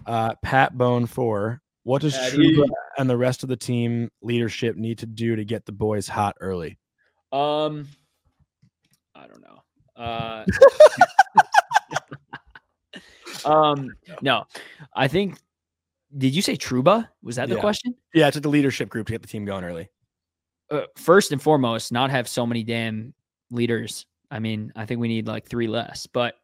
Uh, 0.05 0.33
Pat 0.43 0.77
Bone 0.77 1.05
four. 1.05 1.61
What 1.83 2.01
does. 2.01 2.15
Trouba 2.15 2.67
and 2.97 3.09
the 3.09 3.15
rest 3.15 3.43
of 3.43 3.49
the 3.49 3.55
team 3.55 4.09
leadership 4.21 4.75
need 4.75 4.97
to 4.97 5.05
do 5.05 5.35
to 5.35 5.45
get 5.45 5.65
the 5.65 5.71
boys 5.71 6.07
hot 6.07 6.35
early? 6.41 6.79
Um, 7.31 7.31
I 7.31 7.37
don't 7.37 7.77
know. 7.77 7.85
Uh, 9.95 10.45
um, 13.45 13.95
no, 14.21 14.45
I 14.95 15.07
think. 15.07 15.37
Did 16.17 16.33
you 16.33 16.41
say 16.41 16.55
Trouba? 16.55 17.09
Was 17.23 17.35
that 17.35 17.49
the 17.49 17.55
Yeah. 17.55 17.61
question? 17.61 17.93
Yeah, 18.13 18.27
it's 18.27 18.37
like 18.37 18.43
the 18.43 18.49
leadership 18.49 18.87
group 18.87 19.07
to 19.07 19.13
get 19.13 19.21
the 19.21 19.27
team 19.27 19.43
going 19.43 19.65
early. 19.65 19.89
Uh, 20.71 20.83
first 20.95 21.33
and 21.33 21.41
foremost, 21.41 21.91
not 21.91 22.09
have 22.09 22.27
so 22.27 22.45
many 22.45 22.63
damn 22.63 23.13
leaders. 23.51 24.05
I 24.31 24.39
mean, 24.39 24.71
I 24.77 24.85
think 24.85 25.01
we 25.01 25.09
need 25.09 25.27
like 25.27 25.45
three 25.45 25.67
less. 25.67 26.07
But 26.07 26.35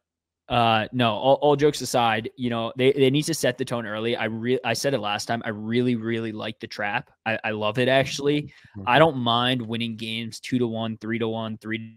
uh, 0.48 0.88
no, 0.92 1.14
all, 1.14 1.34
all 1.36 1.56
jokes 1.56 1.80
aside, 1.80 2.30
you 2.36 2.50
know, 2.50 2.72
they, 2.76 2.92
they 2.92 3.08
need 3.08 3.22
to 3.22 3.34
set 3.34 3.56
the 3.56 3.64
tone 3.64 3.86
early. 3.86 4.14
I 4.14 4.24
re- 4.24 4.60
I 4.62 4.74
said 4.74 4.92
it 4.92 4.98
last 4.98 5.24
time. 5.24 5.40
I 5.46 5.48
really, 5.50 5.96
really 5.96 6.32
like 6.32 6.60
the 6.60 6.66
trap. 6.66 7.10
I, 7.24 7.38
I 7.42 7.50
love 7.52 7.78
it 7.78 7.88
actually. 7.88 8.52
I 8.86 8.98
don't 8.98 9.16
mind 9.16 9.62
winning 9.62 9.96
games 9.96 10.38
two 10.38 10.58
to 10.58 10.66
one, 10.66 10.98
three 10.98 11.18
to 11.18 11.28
one, 11.28 11.56
three 11.56 11.96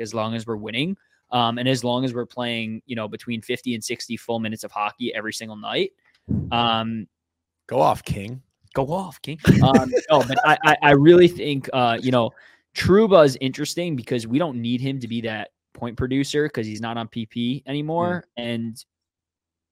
as 0.00 0.14
long 0.14 0.34
as 0.34 0.46
we're 0.46 0.56
winning. 0.56 0.96
Um, 1.30 1.58
and 1.58 1.68
as 1.68 1.82
long 1.82 2.04
as 2.04 2.14
we're 2.14 2.26
playing, 2.26 2.82
you 2.86 2.94
know, 2.94 3.08
between 3.08 3.42
50 3.42 3.74
and 3.74 3.82
60 3.82 4.16
full 4.16 4.38
minutes 4.38 4.62
of 4.62 4.70
hockey 4.70 5.12
every 5.14 5.32
single 5.32 5.56
night. 5.56 5.92
Um, 6.52 7.08
Go 7.66 7.80
off, 7.80 8.04
King. 8.04 8.42
go 8.74 8.92
off, 8.92 9.20
King. 9.22 9.38
Um, 9.62 9.90
no, 10.10 10.20
but 10.20 10.38
I, 10.46 10.58
I, 10.64 10.76
I 10.82 10.90
really 10.90 11.28
think, 11.28 11.68
uh, 11.72 11.98
you 12.00 12.10
know, 12.10 12.30
Trouba 12.76 13.24
is 13.24 13.38
interesting 13.40 13.96
because 13.96 14.26
we 14.26 14.38
don't 14.38 14.60
need 14.60 14.80
him 14.80 15.00
to 15.00 15.08
be 15.08 15.20
that 15.22 15.50
point 15.72 15.96
producer 15.96 16.46
because 16.46 16.66
he's 16.66 16.80
not 16.80 16.96
on 16.96 17.08
PP 17.08 17.62
anymore, 17.66 18.24
and 18.36 18.84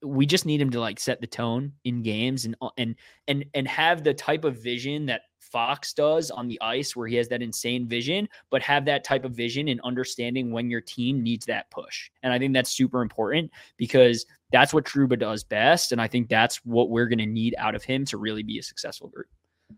we 0.03 0.25
just 0.25 0.45
need 0.45 0.59
him 0.59 0.69
to 0.71 0.79
like 0.79 0.99
set 0.99 1.21
the 1.21 1.27
tone 1.27 1.73
in 1.83 2.01
games 2.01 2.45
and 2.45 2.55
uh, 2.61 2.69
and 2.77 2.95
and 3.27 3.45
and 3.53 3.67
have 3.67 4.03
the 4.03 4.13
type 4.13 4.43
of 4.43 4.57
vision 4.57 5.05
that 5.05 5.21
Fox 5.53 5.93
does 5.93 6.31
on 6.31 6.47
the 6.47 6.59
ice, 6.61 6.95
where 6.95 7.07
he 7.07 7.15
has 7.15 7.27
that 7.27 7.43
insane 7.43 7.87
vision, 7.87 8.27
but 8.49 8.63
have 8.63 8.85
that 8.85 9.03
type 9.03 9.23
of 9.23 9.33
vision 9.33 9.67
and 9.67 9.79
understanding 9.81 10.51
when 10.51 10.67
your 10.67 10.81
team 10.81 11.21
needs 11.21 11.45
that 11.45 11.69
push. 11.69 12.09
And 12.23 12.33
I 12.33 12.39
think 12.39 12.53
that's 12.53 12.71
super 12.71 13.03
important 13.03 13.51
because 13.77 14.25
that's 14.51 14.73
what 14.73 14.83
Trouba 14.83 15.19
does 15.19 15.43
best, 15.43 15.91
and 15.91 16.01
I 16.01 16.07
think 16.07 16.27
that's 16.27 16.57
what 16.65 16.89
we're 16.89 17.07
going 17.07 17.19
to 17.19 17.27
need 17.27 17.53
out 17.59 17.75
of 17.75 17.83
him 17.83 18.03
to 18.05 18.17
really 18.17 18.41
be 18.41 18.57
a 18.57 18.63
successful 18.63 19.09
group. 19.09 19.27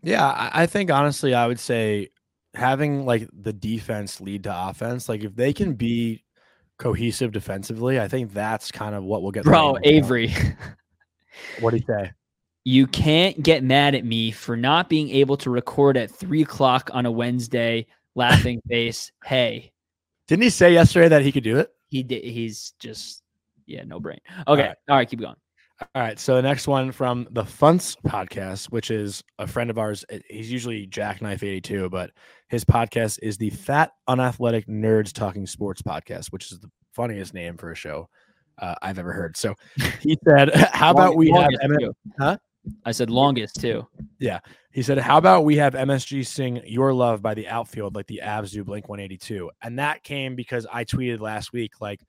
Yeah, 0.02 0.26
I, 0.26 0.62
I 0.62 0.66
think 0.66 0.90
honestly, 0.90 1.34
I 1.34 1.46
would 1.46 1.60
say 1.60 2.08
having 2.54 3.04
like 3.04 3.28
the 3.32 3.52
defense 3.52 4.18
lead 4.18 4.44
to 4.44 4.68
offense, 4.68 5.10
like 5.10 5.24
if 5.24 5.36
they 5.36 5.52
can 5.52 5.74
be 5.74 6.24
cohesive 6.78 7.32
defensively, 7.32 8.00
I 8.00 8.08
think 8.08 8.32
that's 8.32 8.72
kind 8.72 8.94
of 8.94 9.04
what 9.04 9.22
will 9.22 9.30
get. 9.30 9.44
the 9.44 9.50
Bro, 9.50 9.78
Avery, 9.84 10.34
what 11.60 11.72
do 11.72 11.76
you 11.76 11.84
say? 11.86 12.12
You 12.68 12.88
can't 12.88 13.40
get 13.44 13.62
mad 13.62 13.94
at 13.94 14.04
me 14.04 14.32
for 14.32 14.56
not 14.56 14.88
being 14.88 15.08
able 15.10 15.36
to 15.36 15.50
record 15.50 15.96
at 15.96 16.10
three 16.10 16.42
o'clock 16.42 16.90
on 16.92 17.06
a 17.06 17.10
Wednesday. 17.12 17.86
Laughing 18.16 18.60
face. 18.68 19.12
Hey, 19.24 19.70
Didn't 20.26 20.42
he 20.42 20.50
say 20.50 20.72
yesterday 20.72 21.06
that 21.08 21.22
he 21.22 21.30
could 21.30 21.44
do 21.44 21.58
it? 21.58 21.70
he 21.90 22.02
did. 22.02 22.24
He's 22.24 22.72
just 22.80 23.22
yeah, 23.66 23.84
no 23.84 24.00
brain. 24.00 24.18
Okay, 24.48 24.62
right. 24.68 24.76
all 24.90 24.96
right, 24.96 25.08
keep 25.08 25.20
going. 25.20 25.36
All 25.94 26.02
right. 26.02 26.18
So 26.18 26.34
the 26.34 26.42
next 26.42 26.66
one 26.66 26.90
from 26.90 27.28
the 27.30 27.44
Funts 27.44 27.94
podcast, 28.04 28.66
which 28.72 28.90
is 28.90 29.22
a 29.38 29.46
friend 29.46 29.70
of 29.70 29.78
ours. 29.78 30.04
uh, 30.12 30.18
He's 30.28 30.50
usually 30.50 30.86
Jackknife 30.86 31.42
82, 31.44 31.88
but 31.90 32.10
his 32.48 32.64
podcast 32.64 33.18
is 33.22 33.36
the 33.36 33.50
Fat 33.50 33.92
Unathletic 34.08 34.66
Nerds 34.66 35.12
Talking 35.12 35.46
Sports 35.46 35.82
podcast, 35.82 36.32
which 36.32 36.50
is 36.50 36.58
the 36.58 36.70
funniest 36.94 37.32
name 37.34 37.56
for 37.58 37.70
a 37.70 37.74
show 37.76 38.08
uh, 38.58 38.74
I've 38.82 38.98
ever 38.98 39.12
heard. 39.12 39.36
So 39.36 39.54
he 40.00 40.16
said, 40.26 40.52
How 40.72 40.90
about 40.90 41.14
we 41.14 41.30
have 41.30 41.50
M- 41.62 41.76
Huh? 42.18 42.38
I 42.84 42.92
said 42.92 43.10
longest 43.10 43.60
too. 43.60 43.86
Yeah. 44.18 44.40
He 44.72 44.82
said, 44.82 44.98
"How 44.98 45.18
about 45.18 45.44
we 45.44 45.56
have 45.56 45.74
MSG 45.74 46.26
sing 46.26 46.60
Your 46.66 46.92
Love 46.92 47.22
by 47.22 47.34
the 47.34 47.48
outfield 47.48 47.94
like 47.94 48.06
the 48.06 48.20
Avs 48.22 48.52
do 48.52 48.64
Blink 48.64 48.88
182?" 48.88 49.50
And 49.62 49.78
that 49.78 50.02
came 50.02 50.34
because 50.34 50.66
I 50.72 50.84
tweeted 50.84 51.20
last 51.20 51.52
week 51.52 51.80
like 51.80 52.00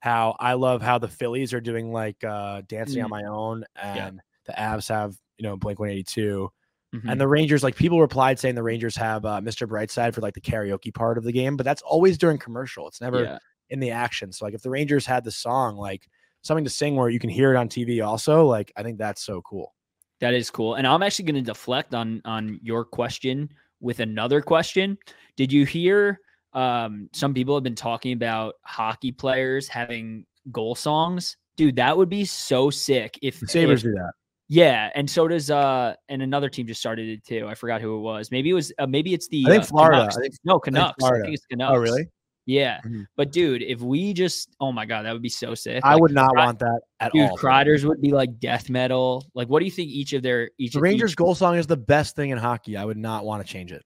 how 0.00 0.36
I 0.38 0.54
love 0.54 0.82
how 0.82 0.98
the 0.98 1.08
Phillies 1.08 1.52
are 1.52 1.60
doing 1.60 1.92
like 1.92 2.22
uh 2.24 2.62
dancing 2.68 3.02
on 3.02 3.08
Mm. 3.08 3.10
my 3.10 3.22
own 3.24 3.64
Yeah. 3.76 4.06
and 4.06 4.20
the 4.46 4.52
Avs 4.52 4.88
have, 4.88 5.16
you 5.38 5.42
know, 5.42 5.56
Blink 5.56 5.78
182. 5.78 6.50
Mhm. 6.94 7.10
And 7.10 7.20
the 7.20 7.26
Rangers, 7.26 7.62
like 7.64 7.74
people 7.76 8.00
replied 8.00 8.38
saying 8.38 8.54
the 8.54 8.62
Rangers 8.62 8.94
have 8.96 9.24
uh, 9.24 9.40
Mr. 9.40 9.66
Brightside 9.66 10.14
for 10.14 10.20
like 10.20 10.34
the 10.34 10.40
karaoke 10.40 10.94
part 10.94 11.18
of 11.18 11.24
the 11.24 11.32
game, 11.32 11.56
but 11.56 11.64
that's 11.64 11.82
always 11.82 12.16
during 12.18 12.38
commercial. 12.38 12.86
It's 12.86 13.00
never 13.00 13.22
yeah. 13.24 13.38
in 13.70 13.80
the 13.80 13.90
action. 13.90 14.30
So 14.32 14.44
like 14.44 14.54
if 14.54 14.62
the 14.62 14.70
Rangers 14.70 15.04
had 15.06 15.24
the 15.24 15.32
song, 15.32 15.76
like 15.76 16.06
something 16.42 16.62
to 16.64 16.70
sing 16.70 16.94
where 16.94 17.08
you 17.08 17.18
can 17.18 17.30
hear 17.30 17.52
it 17.52 17.56
on 17.56 17.68
TV 17.68 18.06
also, 18.06 18.46
like 18.46 18.70
I 18.76 18.82
think 18.82 18.98
that's 18.98 19.22
so 19.24 19.40
cool. 19.42 19.74
That 20.20 20.34
is 20.34 20.50
cool. 20.50 20.74
And 20.74 20.86
I'm 20.86 21.02
actually 21.02 21.26
going 21.26 21.44
to 21.44 21.52
deflect 21.52 21.94
on 21.94 22.22
on 22.24 22.58
your 22.62 22.84
question 22.84 23.50
with 23.80 24.00
another 24.00 24.40
question. 24.40 24.96
Did 25.36 25.52
you 25.52 25.64
hear 25.66 26.20
um 26.52 27.08
some 27.12 27.34
people 27.34 27.54
have 27.56 27.64
been 27.64 27.74
talking 27.74 28.12
about 28.12 28.54
hockey 28.62 29.12
players 29.12 29.68
having 29.68 30.24
goal 30.52 30.74
songs? 30.74 31.36
Dude, 31.56 31.76
that 31.76 31.96
would 31.96 32.08
be 32.08 32.24
so 32.24 32.70
sick 32.70 33.18
if 33.22 33.40
The 33.40 33.46
Sabres 33.48 33.80
if- 33.84 33.90
do 33.90 33.94
that. 33.94 34.12
yeah, 34.48 34.90
and 34.94 35.08
so 35.10 35.26
does 35.28 35.50
uh 35.50 35.94
and 36.08 36.22
another 36.22 36.48
team 36.48 36.66
just 36.66 36.80
started 36.80 37.08
it 37.08 37.24
too. 37.24 37.46
I 37.48 37.54
forgot 37.54 37.80
who 37.80 37.96
it 37.96 38.00
was. 38.00 38.30
Maybe 38.30 38.50
it 38.50 38.54
was 38.54 38.72
uh, 38.78 38.86
maybe 38.86 39.14
it's 39.14 39.28
the 39.28 39.44
I 39.46 39.50
think 39.50 39.62
uh, 39.64 39.66
Florida. 39.66 39.98
Canucks. 39.98 40.16
I 40.16 40.20
think- 40.22 40.34
no, 40.44 40.58
Canucks. 40.58 40.94
I 41.02 41.06
Florida. 41.08 41.24
think 41.24 41.34
it's 41.34 41.46
Canucks. 41.46 41.72
Oh, 41.74 41.78
really? 41.78 42.06
Yeah. 42.46 42.80
Mhm. 42.84 43.06
But 43.16 43.32
dude, 43.32 43.62
if 43.62 43.80
we 43.80 44.12
just 44.12 44.50
oh 44.60 44.70
my 44.72 44.84
god, 44.84 45.06
that 45.06 45.12
would 45.12 45.22
be 45.22 45.28
so 45.30 45.54
sick. 45.54 45.80
I 45.84 45.94
Like, 45.94 46.02
would 46.02 46.12
not 46.12 46.30
Cry- 46.30 46.44
want 46.44 46.58
that 46.58 46.80
at 47.00 47.12
Dude, 47.12 47.22
all. 47.30 47.38
Kreider's 47.38 47.86
would 47.86 48.00
be 48.02 48.12
like 48.12 48.38
death 48.38 48.68
metal. 48.68 49.24
Like, 49.34 49.48
what 49.48 49.60
do 49.60 49.64
you 49.64 49.70
think 49.70 49.88
each 49.90 50.12
of 50.12 50.22
their 50.22 50.50
each 50.58 50.72
The 50.74 50.80
Rangers 50.80 51.12
each- 51.12 51.16
goal 51.16 51.34
song 51.34 51.56
is 51.56 51.66
the 51.66 51.76
best 51.76 52.16
thing 52.16 52.30
in 52.30 52.38
hockey. 52.38 52.76
I 52.76 52.84
would 52.84 52.98
not 52.98 53.24
want 53.24 53.44
to 53.46 53.50
change 53.50 53.72
it. 53.72 53.82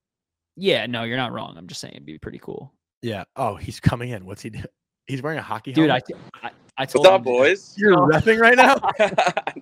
Yeah, 0.57 0.87
no, 0.87 1.05
you're 1.05 1.16
not 1.16 1.33
wrong. 1.33 1.55
I'm 1.57 1.68
just 1.68 1.81
saying 1.81 1.94
it'd 1.94 2.05
be 2.07 2.18
pretty 2.18 2.40
cool. 2.40 2.73
Yeah. 3.01 3.25
Oh, 3.37 3.55
he's 3.55 3.79
coming 3.79 4.09
in. 4.11 4.27
What's 4.27 4.42
he 4.42 4.51
do? 4.51 4.64
He's 5.07 5.23
wearing 5.23 5.38
a 5.38 5.42
hockey 5.42 5.73
Dude, 5.73 5.88
I, 5.88 6.01
helmet. 6.01 6.07
t- 6.09 6.14
I, 6.42 6.51
I 6.79 6.85
told 6.85 7.07
What's 7.07 7.14
up, 7.14 7.21
him- 7.21 7.25
boys? 7.33 7.75
You're 7.79 7.97
repping 7.97 8.40
right 8.40 8.57
now. 8.57 8.75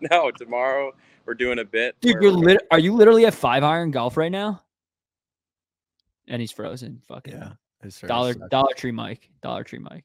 no, 0.11 0.31
tomorrow 0.31 0.93
we're 1.27 1.35
doing 1.35 1.59
a 1.59 1.65
bit. 1.65 1.97
Dude, 2.01 2.13
you're 2.23 2.33
we're 2.33 2.39
lit- 2.39 2.67
are 2.71 2.79
you 2.79 2.95
literally 2.95 3.27
at 3.27 3.35
five 3.35 3.63
iron 3.63 3.91
golf 3.91 4.17
right 4.17 4.33
now? 4.33 4.63
And 6.29 6.41
he's 6.41 6.51
frozen. 6.51 7.03
Fucking 7.09 7.35
yeah. 7.35 7.53
His 7.83 7.95
service, 7.95 8.09
dollar 8.09 8.33
sucks. 8.35 8.49
Dollar 8.51 8.75
Tree 8.75 8.91
Mike. 8.93 9.29
Dollar 9.43 9.65
Tree 9.65 9.79
Mike. 9.79 10.05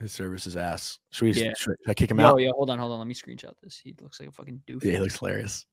His 0.00 0.12
service 0.12 0.46
is 0.46 0.56
ass. 0.56 0.98
Should 1.10 1.24
we? 1.24 1.32
Yeah. 1.32 1.48
Should, 1.56 1.76
should 1.82 1.90
I 1.90 1.94
kick 1.94 2.10
him 2.10 2.20
Yo, 2.20 2.26
out? 2.26 2.36
yeah. 2.40 2.50
hold 2.54 2.70
on, 2.70 2.78
hold 2.78 2.92
on. 2.92 2.98
Let 2.98 3.08
me 3.08 3.14
screenshot 3.14 3.52
this. 3.62 3.78
He 3.82 3.94
looks 4.00 4.20
like 4.20 4.28
a 4.28 4.32
fucking 4.32 4.62
doof. 4.66 4.84
Yeah, 4.84 4.92
he 4.92 4.98
looks 4.98 5.18
hilarious. 5.18 5.66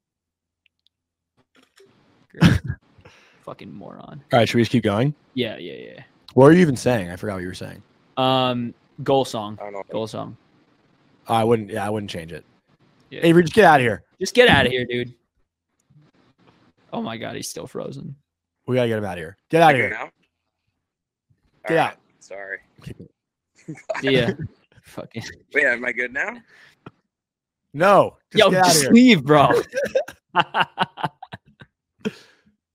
Fucking 3.44 3.72
moron. 3.72 4.24
All 4.34 4.40
right, 4.40 4.50
should 4.50 4.56
we 4.58 4.62
just 4.62 4.72
keep 4.72 4.84
going? 4.84 5.14
Yeah, 5.36 5.58
yeah, 5.58 5.74
Yeah. 5.74 6.04
What 6.34 6.46
were 6.46 6.52
you 6.52 6.60
even 6.60 6.76
saying? 6.76 7.12
I 7.12 7.16
forgot 7.16 7.36
what 7.36 7.42
you 7.44 7.48
were 7.48 7.54
saying. 7.54 7.82
Um, 8.18 8.74
goal 9.04 9.24
song. 9.24 9.58
I 9.62 9.66
don't 9.66 9.74
know. 9.74 9.84
Goal 9.90 10.08
song. 10.08 10.36
Oh, 11.30 11.34
I 11.34 11.44
wouldn't. 11.46 11.70
Yeah, 11.70 11.86
I 11.86 11.90
wouldn't 11.90 12.10
change 12.10 12.34
it. 12.34 12.44
Yeah. 13.10 13.22
Avery, 13.24 13.44
just 13.44 13.54
get 13.54 13.64
out 13.66 13.80
of 13.80 13.86
here. 13.86 14.04
Just 14.20 14.34
get 14.34 14.50
out 14.50 14.66
of 14.66 14.72
here, 14.72 14.86
dude. 14.86 15.14
Oh 16.92 17.02
my 17.02 17.16
god, 17.18 17.36
he's 17.36 17.48
still 17.48 17.68
frozen. 17.68 18.16
We 18.68 18.76
gotta 18.76 18.88
get 18.90 18.98
him 18.98 19.06
out 19.06 19.14
of 19.14 19.20
here. 19.20 19.38
Get 19.50 19.62
out 19.62 19.72
of 19.72 19.78
here. 19.78 19.92
now? 19.92 20.10
Get 21.68 21.78
All 21.78 21.84
out. 21.86 21.90
right, 21.90 21.98
Sorry. 22.20 22.58
yeah. 24.04 24.32
fucking. 24.84 25.24
Wait, 25.54 25.66
am 25.66 25.86
I 25.86 25.92
good 25.92 26.14
now? 26.14 26.38
No, 27.74 28.18
just 28.32 28.40
Yo, 28.44 28.50
get 28.52 28.60
out 28.60 28.66
of 28.68 28.72
just 28.72 28.84
here. 28.84 28.92
leave, 28.94 29.24
bro. 29.26 29.50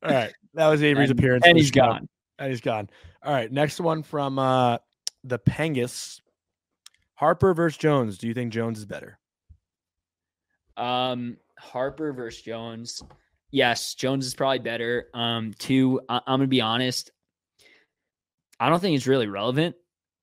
All 0.03 0.11
right, 0.11 0.33
that 0.55 0.69
was 0.69 0.83
Avery's 0.83 1.11
and, 1.11 1.19
appearance, 1.19 1.45
and 1.47 1.57
he's 1.57 1.71
gone. 1.71 2.09
And 2.39 2.51
he's 2.51 2.61
gone. 2.61 2.89
All 3.23 3.33
right, 3.33 3.51
next 3.53 3.81
one 3.81 4.03
from 4.03 4.39
uh 4.39 4.79
the 5.25 5.39
Pengus. 5.39 6.21
Harper 7.15 7.53
versus 7.53 7.77
Jones. 7.77 8.17
Do 8.17 8.27
you 8.29 8.33
think 8.35 8.51
Jones 8.51 8.79
is 8.79 8.87
better? 8.87 9.19
Um, 10.79 11.37
Harper 11.59 12.15
versus 12.15 12.41
Jones. 12.41 13.03
Yes, 13.51 13.95
Jones 13.95 14.25
is 14.27 14.35
probably 14.35 14.61
better. 14.61 15.09
Um, 15.13 15.53
two, 15.59 16.01
I- 16.09 16.23
I'm 16.27 16.39
gonna 16.39 16.47
be 16.47 16.63
honest. 16.63 17.11
I 18.61 18.69
don't 18.69 18.79
think 18.79 18.95
it's 18.95 19.07
really 19.07 19.27
relevant. 19.27 19.75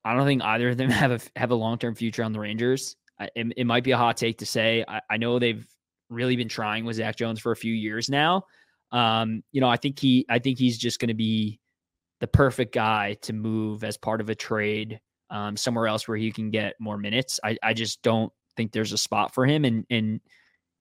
I 0.04 0.14
don't 0.14 0.24
think 0.24 0.42
either 0.42 0.70
of 0.70 0.76
them 0.76 0.90
have 0.90 1.10
a 1.10 1.20
have 1.38 1.50
a 1.50 1.56
long 1.56 1.78
term 1.78 1.94
future 1.94 2.22
on 2.22 2.32
the 2.32 2.40
Rangers. 2.40 2.96
I, 3.20 3.28
it, 3.34 3.52
it 3.56 3.66
might 3.66 3.84
be 3.84 3.90
a 3.90 3.98
hot 3.98 4.16
take 4.16 4.38
to 4.38 4.46
say. 4.46 4.84
I, 4.86 5.00
I 5.10 5.16
know 5.16 5.38
they've 5.38 5.66
really 6.08 6.36
been 6.36 6.48
trying 6.48 6.84
with 6.84 6.96
Zach 6.96 7.16
Jones 7.16 7.40
for 7.40 7.52
a 7.52 7.56
few 7.56 7.74
years 7.74 8.08
now. 8.08 8.44
Um, 8.92 9.42
you 9.52 9.60
know, 9.60 9.68
I 9.68 9.76
think 9.76 9.98
he, 9.98 10.24
I 10.30 10.38
think 10.38 10.58
he's 10.58 10.78
just 10.78 11.00
going 11.00 11.08
to 11.08 11.14
be 11.14 11.60
the 12.20 12.26
perfect 12.26 12.72
guy 12.72 13.14
to 13.22 13.32
move 13.32 13.84
as 13.84 13.96
part 13.96 14.20
of 14.20 14.30
a 14.30 14.34
trade 14.34 15.00
um, 15.30 15.56
somewhere 15.56 15.86
else 15.86 16.08
where 16.08 16.16
he 16.16 16.32
can 16.32 16.50
get 16.50 16.74
more 16.80 16.96
minutes. 16.96 17.38
I, 17.44 17.58
I 17.62 17.74
just 17.74 18.02
don't 18.02 18.32
think 18.56 18.72
there's 18.72 18.92
a 18.92 18.98
spot 18.98 19.34
for 19.34 19.44
him. 19.44 19.64
And 19.64 19.84
and 19.90 20.20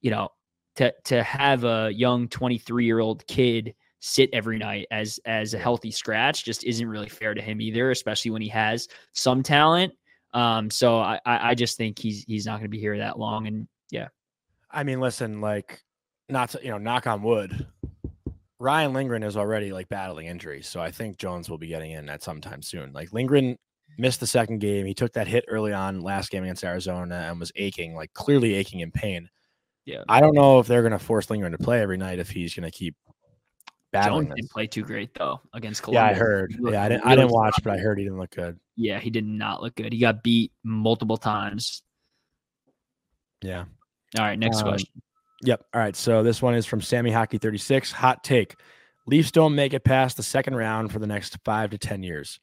you 0.02 0.12
know, 0.12 0.30
to 0.76 0.94
to 1.06 1.24
have 1.24 1.64
a 1.64 1.92
young 1.94 2.28
23 2.28 2.86
year 2.86 3.00
old 3.00 3.26
kid 3.28 3.74
sit 4.00 4.30
every 4.34 4.58
night 4.58 4.88
as 4.92 5.20
as 5.26 5.54
a 5.54 5.60
healthy 5.60 5.92
scratch 5.92 6.46
just 6.46 6.64
isn't 6.64 6.88
really 6.88 7.10
fair 7.10 7.34
to 7.34 7.42
him 7.42 7.62
either, 7.62 7.92
especially 7.92 8.32
when 8.32 8.42
he 8.42 8.50
has 8.50 8.88
some 9.14 9.44
talent. 9.44 9.94
Um, 10.34 10.70
so 10.70 11.00
I 11.00 11.20
I 11.26 11.50
I 11.50 11.56
just 11.56 11.78
think 11.78 11.98
he's 11.98 12.24
he's 12.24 12.46
not 12.46 12.54
going 12.54 12.64
to 12.64 12.70
be 12.70 12.80
here 12.80 12.98
that 12.98 13.20
long. 13.20 13.48
And 13.48 13.68
yeah. 13.90 14.10
I 14.70 14.84
mean, 14.84 15.00
listen, 15.00 15.42
like, 15.42 15.82
not 16.30 16.50
to 16.50 16.60
you 16.62 16.70
know, 16.70 16.78
knock 16.78 17.08
on 17.08 17.22
wood. 17.24 17.68
Ryan 18.60 18.94
Lindgren 18.94 19.24
is 19.24 19.38
already 19.38 19.72
like 19.72 19.88
battling 19.88 20.28
injuries, 20.28 20.68
so 20.68 20.82
I 20.82 20.92
think 20.92 21.18
Jones 21.18 21.50
will 21.50 21.60
be 21.60 21.68
getting 21.68 21.92
in 21.92 22.10
at 22.10 22.24
some 22.24 22.42
time 22.42 22.62
soon. 22.62 22.92
Like 22.92 23.14
Lindgren 23.14 23.58
missed 23.98 24.20
the 24.20 24.28
second 24.28 24.60
game. 24.60 24.86
He 24.86 24.94
took 24.94 25.14
that 25.14 25.28
hit 25.28 25.46
early 25.48 25.74
on 25.74 26.02
last 26.02 26.32
game 26.32 26.44
against 26.44 26.64
Arizona 26.64 27.28
and 27.30 27.40
was 27.40 27.52
aching, 27.56 27.96
like 27.96 28.14
clearly 28.14 28.56
aching 28.56 28.80
in 28.80 28.92
pain. 28.92 29.30
Yeah. 29.86 30.04
I 30.10 30.20
don't 30.22 30.36
know 30.36 30.60
if 30.60 30.68
they're 30.68 30.82
going 30.82 30.92
to 30.92 31.00
force 31.00 31.30
Lindgren 31.30 31.54
to 31.54 31.58
play 31.58 31.82
every 31.82 31.98
night 31.98 32.20
if 32.20 32.30
he's 32.30 32.54
going 32.54 32.70
to 32.70 32.78
keep 32.78 32.96
battling. 34.02 34.28
Jones 34.28 34.36
didn't 34.36 34.52
play 34.52 34.68
too 34.68 34.84
great 34.84 35.14
though 35.14 35.42
against 35.54 35.84
Yeah, 35.88 36.06
I 36.06 36.14
heard. 36.14 36.52
He 36.52 36.72
Yeah, 36.72 36.84
I 36.84 36.90
didn't. 36.90 37.06
I 37.06 37.16
didn't 37.16 37.32
watch, 37.32 37.56
but 37.64 37.74
I 37.74 37.78
heard 37.78 37.98
he 37.98 38.04
didn't 38.04 38.20
look 38.20 38.32
good. 38.32 38.60
Yeah, 38.76 39.00
he 39.00 39.10
did 39.10 39.26
not 39.26 39.62
look 39.62 39.76
good. 39.76 39.94
He 39.94 40.00
got 40.00 40.24
beat 40.24 40.52
multiple 40.64 41.18
times. 41.18 41.82
Yeah. 43.42 43.66
All 44.18 44.26
right, 44.26 44.38
next 44.38 44.58
Um, 44.58 44.64
question. 44.70 45.02
Yep. 45.44 45.66
All 45.74 45.82
right. 45.82 45.96
So 45.96 46.24
this 46.24 46.42
one 46.42 46.56
is 46.56 46.66
from 46.66 46.82
Sammy 46.82 47.12
Hockey 47.12 47.38
36. 47.38 47.92
Hot 47.92 48.24
take. 48.24 48.56
Leafs 49.06 49.32
don't 49.32 49.56
make 49.56 49.74
it 49.74 49.84
past 49.84 50.18
the 50.18 50.24
second 50.24 50.56
round 50.56 50.92
for 50.92 51.00
the 51.00 51.08
next 51.08 51.38
five 51.46 51.70
to 51.70 51.78
10 51.78 52.04
years. 52.04 52.40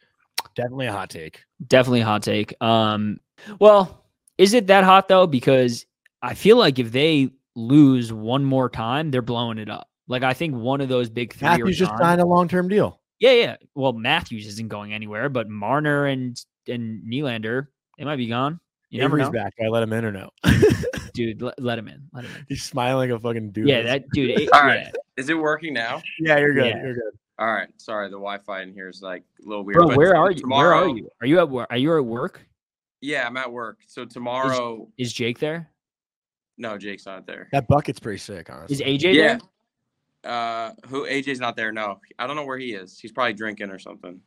Definitely 0.54 0.86
a 0.86 0.92
hot 0.92 1.10
take. 1.10 1.42
Definitely 1.66 2.02
a 2.02 2.04
hot 2.04 2.22
take. 2.22 2.54
Um, 2.62 3.18
well, 3.58 4.04
is 4.38 4.54
it 4.54 4.68
that 4.68 4.84
hot 4.84 5.08
though? 5.08 5.26
Because 5.26 5.84
I 6.22 6.34
feel 6.34 6.56
like 6.56 6.78
if 6.78 6.92
they 6.92 7.30
lose 7.56 8.12
one 8.12 8.44
more 8.44 8.68
time, 8.68 9.10
they're 9.10 9.22
blowing 9.22 9.58
it 9.58 9.68
up. 9.68 9.88
Like 10.08 10.22
I 10.22 10.34
think 10.34 10.54
one 10.54 10.80
of 10.80 10.88
those 10.88 11.08
big 11.08 11.32
three. 11.34 11.48
are 11.48 11.58
Matthews 11.58 11.78
just 11.78 11.90
gone. 11.92 11.98
signed 12.00 12.20
a 12.20 12.26
long 12.26 12.48
term 12.48 12.68
deal. 12.68 13.00
Yeah, 13.20 13.30
yeah. 13.32 13.56
Well, 13.74 13.92
Matthews 13.92 14.46
isn't 14.46 14.68
going 14.68 14.92
anywhere, 14.92 15.28
but 15.28 15.48
Marner 15.48 16.06
and 16.06 16.36
and 16.68 17.02
Nylander, 17.10 17.68
they 17.98 18.04
might 18.04 18.16
be 18.16 18.26
gone. 18.26 18.60
You 18.90 19.00
never 19.00 19.16
know, 19.16 19.30
back. 19.30 19.54
I 19.62 19.68
let 19.68 19.82
him 19.82 19.92
in 19.92 20.04
or 20.04 20.12
no? 20.12 20.30
dude. 21.14 21.42
Let, 21.42 21.60
let 21.60 21.78
him 21.78 21.88
in. 21.88 22.02
Let 22.12 22.24
him 22.24 22.30
in. 22.36 22.46
He's 22.48 22.62
smiling 22.62 23.10
like 23.10 23.18
a 23.18 23.20
fucking 23.20 23.50
dude. 23.52 23.66
Yeah, 23.68 23.82
that 23.82 24.04
dude. 24.12 24.30
it- 24.30 24.48
All 24.52 24.68
yeah. 24.68 24.90
Is 25.16 25.28
it 25.28 25.34
working 25.38 25.72
now? 25.74 26.02
Yeah, 26.20 26.38
you're 26.38 26.54
good. 26.54 26.66
Yeah. 26.66 26.82
You're 26.82 26.94
good. 26.94 27.12
All 27.38 27.52
right. 27.52 27.68
Sorry, 27.78 28.06
the 28.08 28.12
Wi-Fi 28.16 28.62
in 28.62 28.72
here 28.72 28.88
is 28.88 29.00
like 29.02 29.22
a 29.44 29.48
little 29.48 29.64
weird. 29.64 29.76
Bro, 29.76 29.88
but 29.88 29.96
where 29.96 30.16
are 30.16 30.30
you? 30.30 30.42
Where 30.46 30.72
are 30.72 30.82
tomorrow- 30.84 30.94
you? 30.94 31.08
Are 31.20 31.26
you 31.26 31.38
at 31.40 31.48
work? 31.48 31.66
Are 31.70 31.76
you 31.76 31.96
at 31.96 32.04
work? 32.04 32.46
Yeah, 33.00 33.26
I'm 33.26 33.36
at 33.36 33.50
work. 33.52 33.78
So 33.86 34.04
tomorrow, 34.04 34.88
Is 34.98 35.12
Jake 35.12 35.38
there? 35.38 35.70
no, 36.56 36.78
Jake's 36.78 37.04
not 37.06 37.26
there. 37.26 37.48
That 37.52 37.66
bucket's 37.68 37.98
pretty 38.00 38.18
sick, 38.18 38.48
honestly. 38.50 38.76
Is 38.76 38.80
AJ 39.02 39.14
Yeah. 39.14 39.22
there? 39.26 39.38
Uh, 40.24 40.72
who? 40.86 41.06
AJ's 41.06 41.40
not 41.40 41.56
there. 41.56 41.72
No, 41.72 42.00
I 42.18 42.26
don't 42.26 42.36
know 42.36 42.44
where 42.44 42.58
he 42.58 42.72
is. 42.74 42.98
He's 42.98 43.12
probably 43.12 43.34
drinking 43.34 43.70
or 43.70 43.78
something. 43.78 44.20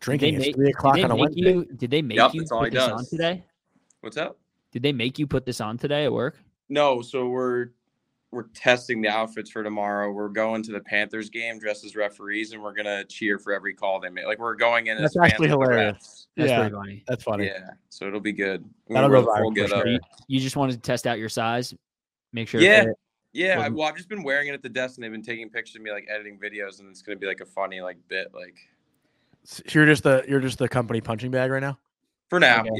Drinking 0.00 0.34
Did 0.34 0.40
make- 0.40 0.54
three 0.56 0.70
o'clock 0.70 0.96
on 0.98 1.04
a 1.04 1.08
make 1.14 1.18
Wednesday. 1.18 1.40
you? 1.52 1.64
Did 1.76 1.90
they 1.90 2.02
make 2.02 2.18
Yep, 2.18 2.34
you 2.34 2.40
that's 2.40 2.52
all 2.52 2.60
put 2.60 2.72
he 2.72 2.78
this 2.78 2.88
on 2.88 2.98
does. 2.98 3.08
today? 3.10 3.44
What's 4.00 4.16
up? 4.16 4.38
Did 4.72 4.82
they 4.82 4.92
make 4.92 5.18
you 5.18 5.26
put 5.26 5.46
this 5.46 5.60
on 5.60 5.78
today 5.78 6.04
at 6.04 6.12
work? 6.12 6.36
No, 6.68 7.00
so 7.02 7.28
we're 7.28 7.68
we're 8.32 8.48
testing 8.48 9.00
the 9.00 9.08
outfits 9.08 9.48
for 9.48 9.62
tomorrow. 9.62 10.10
We're 10.10 10.28
going 10.28 10.60
to 10.64 10.72
the 10.72 10.80
Panthers 10.80 11.30
game 11.30 11.60
dressed 11.60 11.84
as 11.84 11.94
referees, 11.94 12.52
and 12.52 12.60
we're 12.60 12.74
gonna 12.74 13.04
cheer 13.04 13.38
for 13.38 13.52
every 13.52 13.72
call 13.74 14.00
they 14.00 14.10
make. 14.10 14.26
Like 14.26 14.40
we're 14.40 14.56
going 14.56 14.88
in. 14.88 14.98
That's 15.00 15.16
as 15.16 15.22
actually 15.22 15.46
Panther 15.48 15.62
hilarious. 15.70 15.96
refs. 15.96 16.26
That's 16.36 16.50
Yeah. 16.50 16.58
pretty 16.60 16.74
funny. 16.74 17.04
That's 17.06 17.22
funny. 17.22 17.44
Yeah, 17.46 17.70
so 17.90 18.08
it'll 18.08 18.18
be 18.20 18.32
good. 18.32 18.64
That'll 18.88 19.08
We'll- 19.08 19.22
go 19.24 19.32
we'll 19.40 19.50
get 19.52 19.68
for 19.70 19.76
up. 19.76 19.86
You, 19.86 20.00
you 20.26 20.40
just 20.40 20.56
wanted 20.56 20.72
to 20.72 20.78
test 20.80 21.06
out 21.06 21.18
your 21.20 21.28
size, 21.28 21.72
make 22.32 22.48
sure. 22.48 22.60
Yeah. 22.60 22.84
fit. 22.86 22.94
Yeah, 23.34 23.60
I, 23.60 23.68
well, 23.68 23.86
I've 23.88 23.96
just 23.96 24.08
been 24.08 24.22
wearing 24.22 24.46
it 24.48 24.54
at 24.54 24.62
the 24.62 24.68
desk, 24.68 24.96
and 24.96 25.04
they've 25.04 25.10
been 25.10 25.20
taking 25.22 25.50
pictures 25.50 25.74
of 25.76 25.82
me, 25.82 25.90
like 25.90 26.06
editing 26.08 26.38
videos, 26.38 26.78
and 26.80 26.88
it's 26.88 27.02
gonna 27.02 27.18
be 27.18 27.26
like 27.26 27.40
a 27.40 27.44
funny 27.46 27.80
like 27.80 27.96
bit, 28.08 28.28
like 28.32 28.54
So 29.42 29.62
you're 29.72 29.86
just 29.86 30.04
the 30.04 30.24
you're 30.28 30.40
just 30.40 30.56
the 30.58 30.68
company 30.68 31.00
punching 31.00 31.30
bag 31.32 31.50
right 31.50 31.60
now. 31.60 31.76
for 32.30 32.38
now. 32.40 32.60
Okay. 32.60 32.70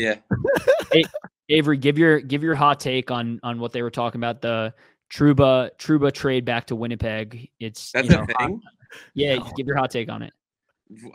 Yeah, 0.92 1.02
Avery, 1.48 1.76
give 1.76 1.98
your 1.98 2.20
give 2.20 2.42
your 2.42 2.54
hot 2.54 2.80
take 2.80 3.10
on 3.10 3.40
on 3.42 3.58
what 3.58 3.72
they 3.72 3.82
were 3.82 3.90
talking 3.90 4.20
about 4.20 4.40
the 4.40 4.72
Trouba 5.12 5.70
Trouba 5.78 6.12
trade 6.12 6.44
back 6.44 6.66
to 6.68 6.76
Winnipeg. 6.76 7.50
It's 7.60 7.90
That's 7.92 8.08
you 8.08 8.14
a 8.14 8.18
know, 8.20 8.26
thing. 8.38 8.62
Yeah, 9.14 9.34
No. 9.36 9.52
give 9.56 9.66
your 9.66 9.76
hot 9.76 9.90
take 9.90 10.08
on 10.08 10.22
it. 10.22 10.32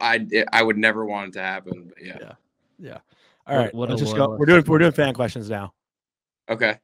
I 0.02 0.28
I 0.52 0.62
would 0.64 0.78
never 0.78 1.06
want 1.06 1.30
it 1.30 1.34
to 1.34 1.42
happen. 1.42 1.92
But 1.96 2.06
yeah. 2.06 2.18
Yeah. 2.20 2.34
Yeah. 2.78 2.98
All 3.48 3.58
What- 3.64 3.74
what 3.74 3.90
let's 3.90 4.02
a 4.02 4.06
just 4.06 4.18
go. 4.18 4.36
We're 4.38 4.46
doing 4.46 4.64
we're 4.66 4.78
doing 4.80 4.92
fan 4.92 5.14
questions 5.14 5.50
now. 5.50 5.74
Okay. 6.50 6.78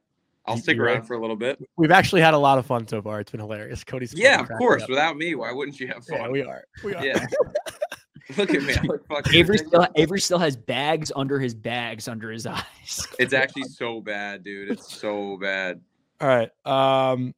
I'll 0.46 0.56
stick 0.56 0.78
around 0.78 1.02
for 1.04 1.14
a 1.14 1.20
little 1.20 1.36
bit. 1.36 1.58
We've 1.76 1.90
actually 1.90 2.20
had 2.20 2.34
a 2.34 2.38
lot 2.38 2.58
of 2.58 2.66
fun 2.66 2.86
so 2.86 3.02
far. 3.02 3.20
It's 3.20 3.30
been 3.30 3.40
hilarious. 3.40 3.82
Cody's 3.84 4.14
Yeah, 4.14 4.40
of 4.40 4.48
course. 4.58 4.84
Without 4.88 5.16
me, 5.16 5.34
why 5.34 5.52
wouldn't 5.52 5.80
you 5.80 5.88
have 5.88 6.04
fun? 6.06 6.18
Yeah, 6.20 6.28
we 6.28 6.42
are. 6.42 6.64
We 6.84 6.94
are. 6.94 7.04
Yeah. 7.04 7.26
Look 8.36 8.52
at 8.54 8.62
me. 8.64 8.74
I 8.74 8.82
look 8.82 9.06
fucking 9.06 9.34
Avery 9.36 9.58
still. 9.58 9.86
Avery 9.94 10.20
still 10.20 10.38
has 10.40 10.56
bags 10.56 11.12
under 11.14 11.38
his 11.38 11.54
bags 11.54 12.08
under 12.08 12.30
his 12.32 12.44
eyes. 12.46 13.06
It's 13.20 13.32
actually 13.32 13.64
so 13.64 14.00
bad, 14.00 14.42
dude. 14.42 14.68
It's 14.70 14.92
so 14.92 15.36
bad. 15.36 15.80
All 16.20 16.26
right. 16.26 16.50
Um, 16.64 17.34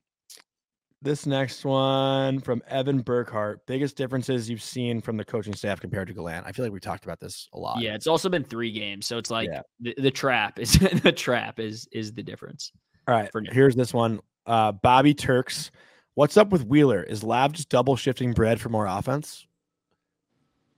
this 1.03 1.27
next 1.27 1.65
one 1.67 2.41
from 2.41 2.63
Evan 2.69 3.03
Burkhart. 3.03 3.59
Biggest 3.67 3.97
differences 3.97 4.49
you've 4.49 4.63
seen 4.63 5.03
from 5.03 5.19
the 5.19 5.25
coaching 5.27 5.55
staff 5.55 5.79
compared 5.79 6.09
to 6.09 6.15
Gallant. 6.15 6.47
I 6.47 6.53
feel 6.53 6.65
like 6.65 6.73
we 6.73 6.81
talked 6.81 7.05
about 7.05 7.21
this 7.21 7.49
a 7.53 7.59
lot. 7.59 7.83
Yeah, 7.83 7.95
it's 7.95 8.07
also 8.07 8.31
been 8.31 8.45
three 8.45 8.73
games, 8.73 9.07
so 9.07 9.19
it's 9.19 9.31
like 9.31 9.49
Yeah. 9.53 9.61
the, 9.81 9.95
the 9.99 10.11
trap 10.11 10.59
is 10.59 10.73
the 11.03 11.13
trap 11.13 11.61
is 11.61 11.87
is 11.93 12.15
the 12.15 12.23
difference. 12.23 12.73
All 13.09 13.15
right. 13.15 13.31
Here's 13.51 13.75
this 13.75 13.95
one. 13.95 14.21
Uh, 14.47 14.73
Bobby 14.73 15.15
Turks. 15.15 15.71
What's 16.15 16.37
up 16.37 16.51
with 16.51 16.67
Wheeler? 16.67 17.03
Is 17.03 17.25
Lav 17.25 17.53
just 17.53 17.71
double 17.71 17.97
shifting 17.97 18.33
bread 18.33 18.61
for 18.61 18.69
more 18.69 18.87
offense? 18.87 19.47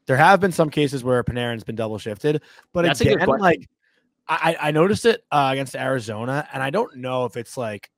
There 0.06 0.16
have 0.16 0.40
been 0.40 0.52
some 0.52 0.70
cases 0.70 1.02
where 1.02 1.24
Panarin's 1.24 1.64
been 1.64 1.76
double 1.76 1.98
shifted, 1.98 2.42
but 2.72 2.82
That's 2.84 3.00
again, 3.00 3.26
like 3.26 3.68
I, 4.28 4.56
I 4.60 4.68
I 4.68 4.70
noticed 4.70 5.06
it 5.06 5.24
uh, 5.32 5.50
against 5.52 5.74
Arizona, 5.74 6.46
and 6.52 6.62
I 6.62 6.70
don't 6.70 6.96
know 6.96 7.24
if 7.24 7.36
it's 7.36 7.56
like 7.56 7.90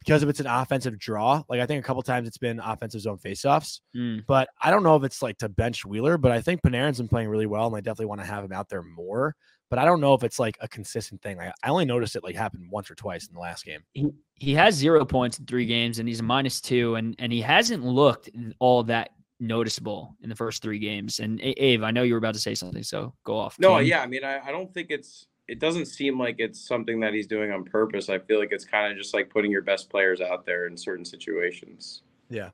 because 0.00 0.22
if 0.22 0.28
it's 0.28 0.40
an 0.40 0.46
offensive 0.46 0.98
draw. 0.98 1.42
Like 1.48 1.60
I 1.60 1.66
think 1.66 1.82
a 1.84 1.86
couple 1.86 2.02
times 2.02 2.28
it's 2.28 2.38
been 2.38 2.60
offensive 2.60 3.00
zone 3.00 3.18
faceoffs, 3.18 3.80
Mm. 3.94 4.24
but 4.26 4.48
I 4.60 4.70
don't 4.70 4.82
know 4.82 4.96
if 4.96 5.04
it's 5.04 5.22
like 5.22 5.38
to 5.38 5.48
bench 5.48 5.84
Wheeler. 5.84 6.18
But 6.18 6.32
I 6.32 6.40
think 6.40 6.62
Panarin's 6.62 6.98
been 6.98 7.08
playing 7.08 7.28
really 7.28 7.46
well, 7.46 7.66
and 7.66 7.76
I 7.76 7.80
definitely 7.80 8.06
want 8.06 8.20
to 8.20 8.26
have 8.26 8.44
him 8.44 8.52
out 8.52 8.68
there 8.68 8.82
more. 8.82 9.34
But 9.68 9.78
I 9.80 9.84
don't 9.84 10.00
know 10.00 10.14
if 10.14 10.22
it's 10.22 10.38
like 10.38 10.56
a 10.60 10.68
consistent 10.68 11.20
thing. 11.22 11.36
Like 11.38 11.52
I 11.62 11.68
only 11.70 11.84
noticed 11.84 12.14
it 12.16 12.22
like 12.22 12.36
happen 12.36 12.68
once 12.70 12.90
or 12.90 12.94
twice 12.94 13.26
in 13.26 13.34
the 13.34 13.40
last 13.40 13.64
game. 13.64 13.80
He 13.94 14.06
he 14.34 14.54
has 14.54 14.74
zero 14.74 15.04
points 15.04 15.38
in 15.38 15.46
three 15.46 15.66
games, 15.66 15.98
and 15.98 16.08
he's 16.08 16.20
a 16.20 16.22
minus 16.22 16.60
two, 16.60 16.94
and 16.94 17.16
and 17.18 17.32
he 17.32 17.40
hasn't 17.40 17.84
looked 17.84 18.30
all 18.60 18.82
that 18.84 19.10
noticeable 19.40 20.16
in 20.22 20.28
the 20.28 20.36
first 20.36 20.62
three 20.62 20.78
games. 20.78 21.18
And 21.18 21.40
A- 21.40 21.62
Abe, 21.64 21.82
I 21.82 21.90
know 21.90 22.02
you 22.04 22.14
were 22.14 22.18
about 22.18 22.34
to 22.34 22.40
say 22.40 22.54
something, 22.54 22.82
so 22.82 23.12
go 23.24 23.36
off. 23.36 23.58
No, 23.58 23.78
King. 23.78 23.88
yeah. 23.88 24.00
I 24.02 24.06
mean, 24.06 24.24
I, 24.24 24.38
I 24.46 24.52
don't 24.52 24.72
think 24.72 24.90
it's. 24.90 25.26
It 25.48 25.60
doesn't 25.60 25.86
seem 25.86 26.18
like 26.18 26.36
it's 26.38 26.66
something 26.66 26.98
that 27.00 27.12
he's 27.14 27.26
doing 27.28 27.52
on 27.52 27.62
purpose. 27.64 28.08
I 28.08 28.18
feel 28.18 28.38
like 28.40 28.50
it's 28.52 28.64
kind 28.64 28.90
of 28.90 28.98
just 28.98 29.14
like 29.14 29.30
putting 29.30 29.50
your 29.52 29.62
best 29.62 29.88
players 29.90 30.20
out 30.20 30.44
there 30.46 30.66
in 30.66 30.76
certain 30.76 31.04
situations. 31.04 32.02
Yeah. 32.30 32.50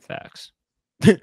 Facts. 0.00 0.52
Is 1.04 1.18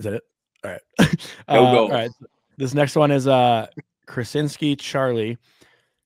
that 0.00 0.14
it? 0.14 0.22
All 0.64 0.70
right. 0.72 0.80
No 1.48 1.54
Uh, 1.54 1.58
all 1.58 1.74
goals. 1.74 1.90
right. 1.92 2.10
This 2.56 2.74
next 2.74 2.96
one 2.96 3.10
is 3.10 3.26
uh 3.26 3.66
Krasinski 4.06 4.76
Charlie. 4.76 5.38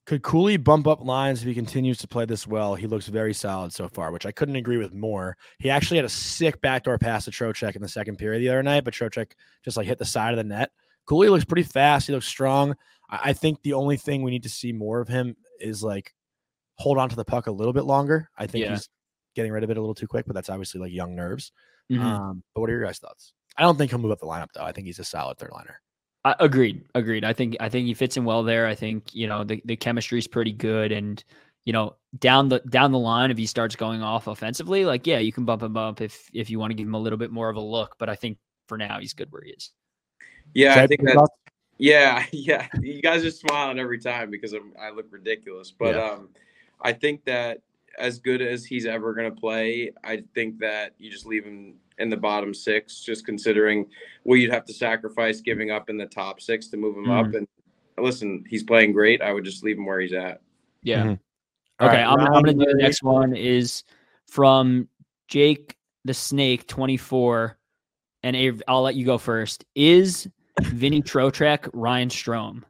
Could 0.05 0.21
Cuylle 0.23 0.57
bump 0.63 0.87
up 0.87 1.03
lines 1.03 1.41
if 1.41 1.47
he 1.47 1.53
continues 1.53 1.97
to 1.97 2.07
play 2.07 2.23
this 2.23 2.47
well? 2.47 2.75
He 2.75 2.87
looks 2.87 3.07
very 3.07 3.33
solid 3.33 3.73
so 3.73 3.89
far, 3.89 4.11
which 4.13 4.25
I 4.25 4.31
couldn't 4.31 4.55
agree 4.55 4.77
with 4.77 4.93
more. 4.93 5.35
He 5.59 5.69
actually 5.69 5.97
had 5.97 6.05
a 6.05 6.09
sick 6.09 6.61
backdoor 6.61 6.97
pass 6.97 7.25
to 7.25 7.31
Trocheck 7.31 7.75
in 7.75 7.81
the 7.81 7.89
second 7.89 8.15
period 8.17 8.39
the 8.39 8.47
other 8.47 8.63
night, 8.63 8.85
but 8.85 8.93
Trocheck 8.93 9.33
just 9.65 9.75
like 9.75 9.85
hit 9.85 9.97
the 9.97 10.05
side 10.05 10.31
of 10.31 10.37
the 10.37 10.45
net. 10.45 10.71
Cuylle 11.09 11.29
looks 11.29 11.43
pretty 11.43 11.63
fast. 11.63 12.07
He 12.07 12.13
looks 12.13 12.25
strong. 12.25 12.75
I, 13.09 13.19
I 13.25 13.33
think 13.33 13.61
the 13.63 13.73
only 13.73 13.97
thing 13.97 14.21
we 14.23 14.31
need 14.31 14.43
to 14.43 14.49
see 14.49 14.71
more 14.71 15.01
of 15.01 15.09
him 15.09 15.35
is 15.59 15.83
like 15.83 16.13
hold 16.75 16.97
on 16.97 17.09
to 17.09 17.15
the 17.17 17.25
puck 17.25 17.47
a 17.47 17.51
little 17.51 17.73
bit 17.73 17.83
longer. 17.83 18.29
I 18.37 18.47
think 18.47 18.63
Yeah. 18.63 18.71
he's 18.71 18.87
getting 19.35 19.51
rid 19.51 19.63
of 19.65 19.69
it 19.71 19.77
a 19.77 19.81
little 19.81 19.95
too 19.95 20.07
quick, 20.07 20.25
but 20.25 20.35
that's 20.35 20.49
obviously 20.49 20.79
like 20.79 20.93
young 20.93 21.15
nerves. 21.15 21.51
Mhm. 21.91 21.99
Um, 22.01 22.43
but 22.55 22.61
what 22.61 22.69
are 22.69 22.73
your 22.73 22.83
guys' 22.85 22.99
thoughts? 22.99 23.33
I 23.57 23.63
don't 23.63 23.77
think 23.77 23.91
he'll 23.91 23.99
move 23.99 24.11
up 24.11 24.19
the 24.19 24.25
lineup 24.25 24.53
though. 24.53 24.63
I 24.63 24.71
think 24.71 24.87
he's 24.87 24.99
a 24.99 25.03
solid 25.03 25.37
third 25.37 25.51
liner. 25.51 25.81
I, 26.27 26.35
agreed. 26.39 26.83
Agreed. 26.95 27.23
I 27.23 27.33
think 27.33 27.55
I 27.59 27.69
think 27.69 27.87
he 27.87 27.93
fits 27.93 28.17
in 28.17 28.25
well 28.25 28.43
there. 28.43 28.67
I 28.67 28.75
think 28.75 29.13
you 29.13 29.27
know 29.27 29.43
the 29.43 29.61
the 29.65 29.75
chemistry 29.75 30.19
is 30.19 30.27
pretty 30.27 30.51
good, 30.51 30.91
and 30.91 31.23
you 31.65 31.73
know 31.73 31.95
down 32.19 32.49
the 32.49 32.59
down 32.59 32.91
the 32.91 32.99
line 32.99 33.31
if 33.31 33.37
he 33.37 33.45
starts 33.45 33.75
going 33.75 34.01
off 34.01 34.27
offensively, 34.27 34.85
like 34.85 35.07
yeah, 35.07 35.19
you 35.19 35.31
can 35.31 35.45
bump 35.45 35.63
him 35.63 35.77
up 35.77 36.01
if 36.01 36.29
if 36.33 36.49
you 36.49 36.59
want 36.59 36.71
to 36.71 36.75
give 36.75 36.87
him 36.87 36.95
a 36.95 36.99
little 36.99 37.17
bit 37.17 37.31
more 37.31 37.49
of 37.49 37.55
a 37.55 37.61
look. 37.61 37.95
But 37.97 38.09
I 38.09 38.15
think 38.15 38.37
for 38.67 38.77
now 38.77 38.99
he's 38.99 39.13
good 39.13 39.31
where 39.31 39.41
he 39.41 39.51
is. 39.51 39.71
Yeah, 40.53 40.75
Jay, 40.75 40.83
I 40.83 40.87
think 40.87 41.01
your 41.01 41.13
that. 41.13 41.29
Yeah, 41.77 42.25
yeah. 42.31 42.67
You 42.81 43.01
guys 43.01 43.23
are 43.23 43.31
smiling 43.31 43.79
every 43.79 43.99
time 43.99 44.29
because 44.29 44.53
I'm, 44.53 44.73
I 44.79 44.89
look 44.89 45.05
ridiculous. 45.11 45.71
But 45.71 45.95
Yeah. 45.95 46.09
um, 46.11 46.29
I 46.81 46.93
think 46.93 47.23
that 47.25 47.61
as 47.97 48.19
good 48.19 48.41
as 48.41 48.65
he's 48.65 48.85
ever 48.85 49.13
going 49.13 49.33
to 49.33 49.39
play, 49.39 49.91
I 50.03 50.23
think 50.33 50.59
that 50.59 50.93
you 50.97 51.09
just 51.09 51.25
leave 51.25 51.45
him 51.45 51.75
in 51.99 52.09
the 52.09 52.17
bottom 52.17 52.53
six, 52.53 53.01
just 53.01 53.25
considering 53.25 53.85
what 54.23 54.35
you'd 54.35 54.51
have 54.53 54.65
to 54.65 54.73
sacrifice 54.73 55.41
giving 55.41 55.71
up 55.71 55.89
in 55.89 55.97
the 55.97 56.05
top 56.05 56.39
six 56.41 56.67
to 56.67 56.77
move 56.77 56.95
him 56.97 57.09
up. 57.09 57.33
And 57.33 57.47
listen, 57.97 58.43
he's 58.47 58.63
playing 58.63 58.91
great. 58.93 59.21
I 59.21 59.33
would 59.33 59.43
just 59.43 59.63
leave 59.63 59.77
him 59.77 59.85
where 59.85 59.99
he's 59.99 60.13
at. 60.13 60.41
Yeah. 60.83 61.03
Mhm. 61.03 61.19
Okay, 61.79 61.97
right, 62.03 62.05
I'm, 62.05 62.19
I'm 62.19 62.43
gonna 62.43 62.53
do 62.53 62.65
the 62.65 62.73
next 62.75 63.03
one 63.03 63.35
is 63.35 63.83
from 64.27 64.87
Jake 65.27 65.75
the 66.05 66.13
Snake 66.13 66.65
24, 66.67 67.57
and 68.23 68.35
Abe, 68.35 68.61
I'll 68.67 68.81
let 68.81 68.95
you 68.95 69.05
go 69.05 69.17
first. 69.17 69.65
Is 69.75 70.27
Vinny 70.61 71.01
Trocheck 71.01 71.69
Ryan 71.73 72.09
Strome? 72.09 72.63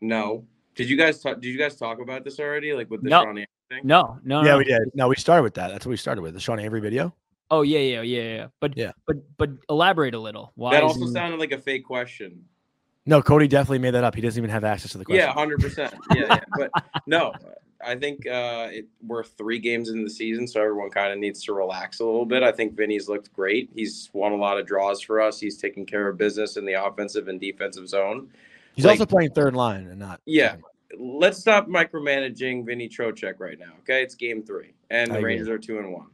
No, 0.00 0.44
did 0.74 0.88
you 0.90 0.96
guys 0.96 1.20
talk? 1.22 1.40
Did 1.40 1.48
you 1.48 1.58
guys 1.58 1.76
talk 1.76 2.00
about 2.00 2.24
this 2.24 2.40
already? 2.40 2.72
Like 2.72 2.90
with 2.90 3.02
the 3.02 3.10
No. 3.10 3.20
Sean 3.20 3.28
Anderson 3.30 3.46
thing? 3.70 3.80
No, 3.84 4.18
no, 4.24 4.40
Yeah, 4.42 4.52
no. 4.52 4.58
we 4.58 4.64
did. 4.64 4.82
No, 4.94 5.08
we 5.08 5.16
started 5.16 5.42
with 5.42 5.54
that. 5.54 5.68
That's 5.68 5.86
what 5.86 5.90
we 5.90 5.96
started 5.96 6.22
with 6.22 6.34
the 6.34 6.40
Sean 6.40 6.58
Avery 6.58 6.80
video. 6.80 7.14
Oh 7.50 7.62
yeah, 7.62 7.78
yeah, 7.78 8.00
yeah, 8.02 8.22
yeah. 8.22 8.46
But 8.60 8.76
Yeah. 8.76 8.92
but 9.06 9.16
but 9.36 9.50
elaborate 9.68 10.14
a 10.14 10.18
little. 10.18 10.52
Why? 10.56 10.72
That 10.72 10.84
is 10.84 10.92
also 10.92 11.06
he- 11.06 11.12
sounded 11.12 11.38
like 11.40 11.52
a 11.52 11.58
fake 11.58 11.84
question. 11.84 12.44
No, 13.08 13.22
Cody 13.22 13.46
definitely 13.46 13.78
made 13.78 13.92
that 13.92 14.02
up. 14.02 14.16
He 14.16 14.20
doesn't 14.20 14.38
even 14.40 14.50
have 14.50 14.64
access 14.64 14.90
to 14.92 14.98
the 14.98 15.04
question. 15.04 15.24
Yeah, 15.24 15.32
hundred 15.32 15.60
percent. 15.60 15.94
Yeah, 16.12 16.24
yeah. 16.28 16.40
But 16.58 16.70
no, 17.06 17.32
I 17.84 17.94
think 17.94 18.26
uh, 18.26 18.66
it, 18.72 18.86
we're 19.06 19.22
three 19.22 19.60
games 19.60 19.90
into 19.90 20.02
the 20.02 20.10
season, 20.10 20.48
so 20.48 20.60
everyone 20.60 20.90
kind 20.90 21.12
of 21.12 21.18
needs 21.20 21.44
to 21.44 21.52
relax 21.52 22.00
a 22.00 22.04
little 22.04 22.26
bit. 22.26 22.42
I 22.42 22.50
think 22.50 22.74
Vinny's 22.74 23.08
looked 23.08 23.32
great. 23.32 23.70
He's 23.72 24.10
won 24.12 24.32
a 24.32 24.36
lot 24.36 24.58
of 24.58 24.66
draws 24.66 25.00
for 25.00 25.20
us. 25.20 25.38
He's 25.38 25.56
taking 25.56 25.86
care 25.86 26.08
of 26.08 26.16
business 26.18 26.56
in 26.56 26.64
the 26.66 26.72
offensive 26.72 27.28
and 27.28 27.40
defensive 27.40 27.88
zone. 27.88 28.28
He's 28.74 28.84
like- 28.84 28.94
also 28.94 29.06
playing 29.06 29.30
third 29.30 29.54
line 29.54 29.86
and 29.86 30.00
not. 30.00 30.20
Yeah. 30.26 30.50
second. 30.52 30.64
Let's 30.98 31.38
stop 31.38 31.68
micromanaging 31.68 32.66
Vinny 32.66 32.88
Trocheck 32.88 33.34
right 33.38 33.58
now. 33.58 33.72
Okay, 33.80 34.02
it's 34.02 34.14
game 34.16 34.42
three, 34.42 34.72
and 34.90 35.12
the. 35.12 35.20
Rangers 35.20 35.48
are 35.48 35.58
two 35.58 35.78
and 35.78 35.92
one. 35.92 36.06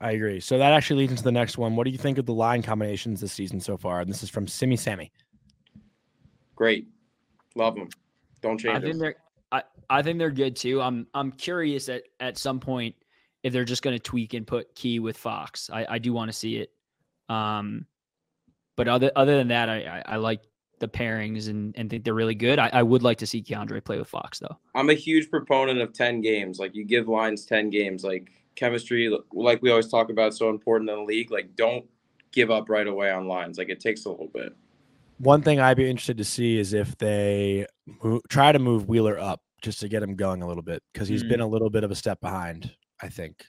I 0.00 0.12
agree. 0.12 0.40
So 0.40 0.58
that 0.58 0.72
actually 0.72 1.00
leads 1.00 1.12
into 1.12 1.24
the 1.24 1.32
next 1.32 1.58
one. 1.58 1.76
What 1.76 1.84
do 1.84 1.90
you 1.90 1.98
think 1.98 2.18
of 2.18 2.26
the 2.26 2.34
line 2.34 2.62
combinations 2.62 3.20
this 3.20 3.32
season 3.32 3.60
so 3.60 3.76
far? 3.76 4.00
And 4.00 4.10
this 4.10 4.22
is 4.22 4.30
from 4.30 4.46
Simi 4.46 4.76
Sammy. 4.76 5.10
Great, 6.54 6.88
love 7.54 7.74
them. 7.74 7.88
Don't 8.40 8.58
change. 8.58 8.76
I 8.76 8.80
think 8.80 8.92
them. 8.92 8.98
they're 9.00 9.16
I, 9.50 9.62
I 9.88 10.02
think 10.02 10.18
they're 10.18 10.30
good 10.30 10.56
too. 10.56 10.80
I'm 10.80 11.06
I'm 11.14 11.32
curious 11.32 11.88
at 11.88 12.02
at 12.20 12.38
some 12.38 12.60
point 12.60 12.94
if 13.42 13.52
they're 13.52 13.64
just 13.64 13.82
going 13.82 13.96
to 13.96 14.02
tweak 14.02 14.34
and 14.34 14.46
put 14.46 14.74
Key 14.74 14.98
with 14.98 15.16
Fox. 15.16 15.70
I 15.72 15.86
I 15.88 15.98
do 15.98 16.12
want 16.12 16.30
to 16.30 16.36
see 16.36 16.56
it. 16.56 16.70
Um, 17.28 17.86
but 18.76 18.88
other 18.88 19.10
other 19.16 19.36
than 19.36 19.48
that, 19.48 19.68
I 19.68 20.02
I, 20.06 20.14
I 20.14 20.16
like 20.16 20.42
the 20.78 20.88
pairings 20.88 21.48
and 21.48 21.74
and 21.76 21.90
think 21.90 22.04
they're 22.04 22.14
really 22.14 22.34
good. 22.34 22.58
I, 22.58 22.70
I 22.72 22.82
would 22.82 23.02
like 23.02 23.18
to 23.18 23.26
see 23.26 23.42
K'Andre 23.42 23.84
play 23.84 23.98
with 23.98 24.08
Fox 24.08 24.38
though. 24.38 24.56
I'm 24.74 24.90
a 24.90 24.94
huge 24.94 25.30
proponent 25.30 25.80
of 25.80 25.92
10 25.92 26.20
games. 26.20 26.58
Like 26.58 26.74
you 26.74 26.84
give 26.84 27.08
lines 27.08 27.44
10 27.44 27.70
games, 27.70 28.04
like 28.04 28.30
chemistry, 28.58 29.10
like 29.32 29.62
we 29.62 29.70
always 29.70 29.88
talk 29.88 30.10
about, 30.10 30.34
so 30.34 30.50
important 30.50 30.90
in 30.90 30.96
the 30.96 31.02
league. 31.02 31.30
Like 31.30 31.54
don't 31.56 31.86
give 32.32 32.50
up 32.50 32.68
right 32.68 32.86
away 32.86 33.10
on 33.10 33.26
lines. 33.26 33.56
Like 33.58 33.68
it 33.68 33.80
takes 33.80 34.04
a 34.04 34.10
little 34.10 34.28
bit. 34.28 34.54
One 35.18 35.42
thing 35.42 35.58
I'd 35.60 35.76
be 35.76 35.88
interested 35.88 36.18
to 36.18 36.24
see 36.24 36.58
is 36.58 36.72
if 36.74 36.96
they 36.98 37.66
try 38.28 38.52
to 38.52 38.58
move 38.58 38.88
Wheeler 38.88 39.18
up 39.18 39.40
just 39.62 39.80
to 39.80 39.88
get 39.88 40.02
him 40.02 40.14
going 40.14 40.42
a 40.42 40.46
little 40.46 40.62
bit 40.62 40.82
because 40.92 41.08
he's 41.08 41.24
Mm. 41.24 41.28
been 41.28 41.40
a 41.40 41.46
little 41.48 41.70
bit 41.70 41.82
of 41.84 41.90
a 41.90 41.94
step 41.96 42.20
behind. 42.20 42.72
I 43.02 43.08
think 43.08 43.44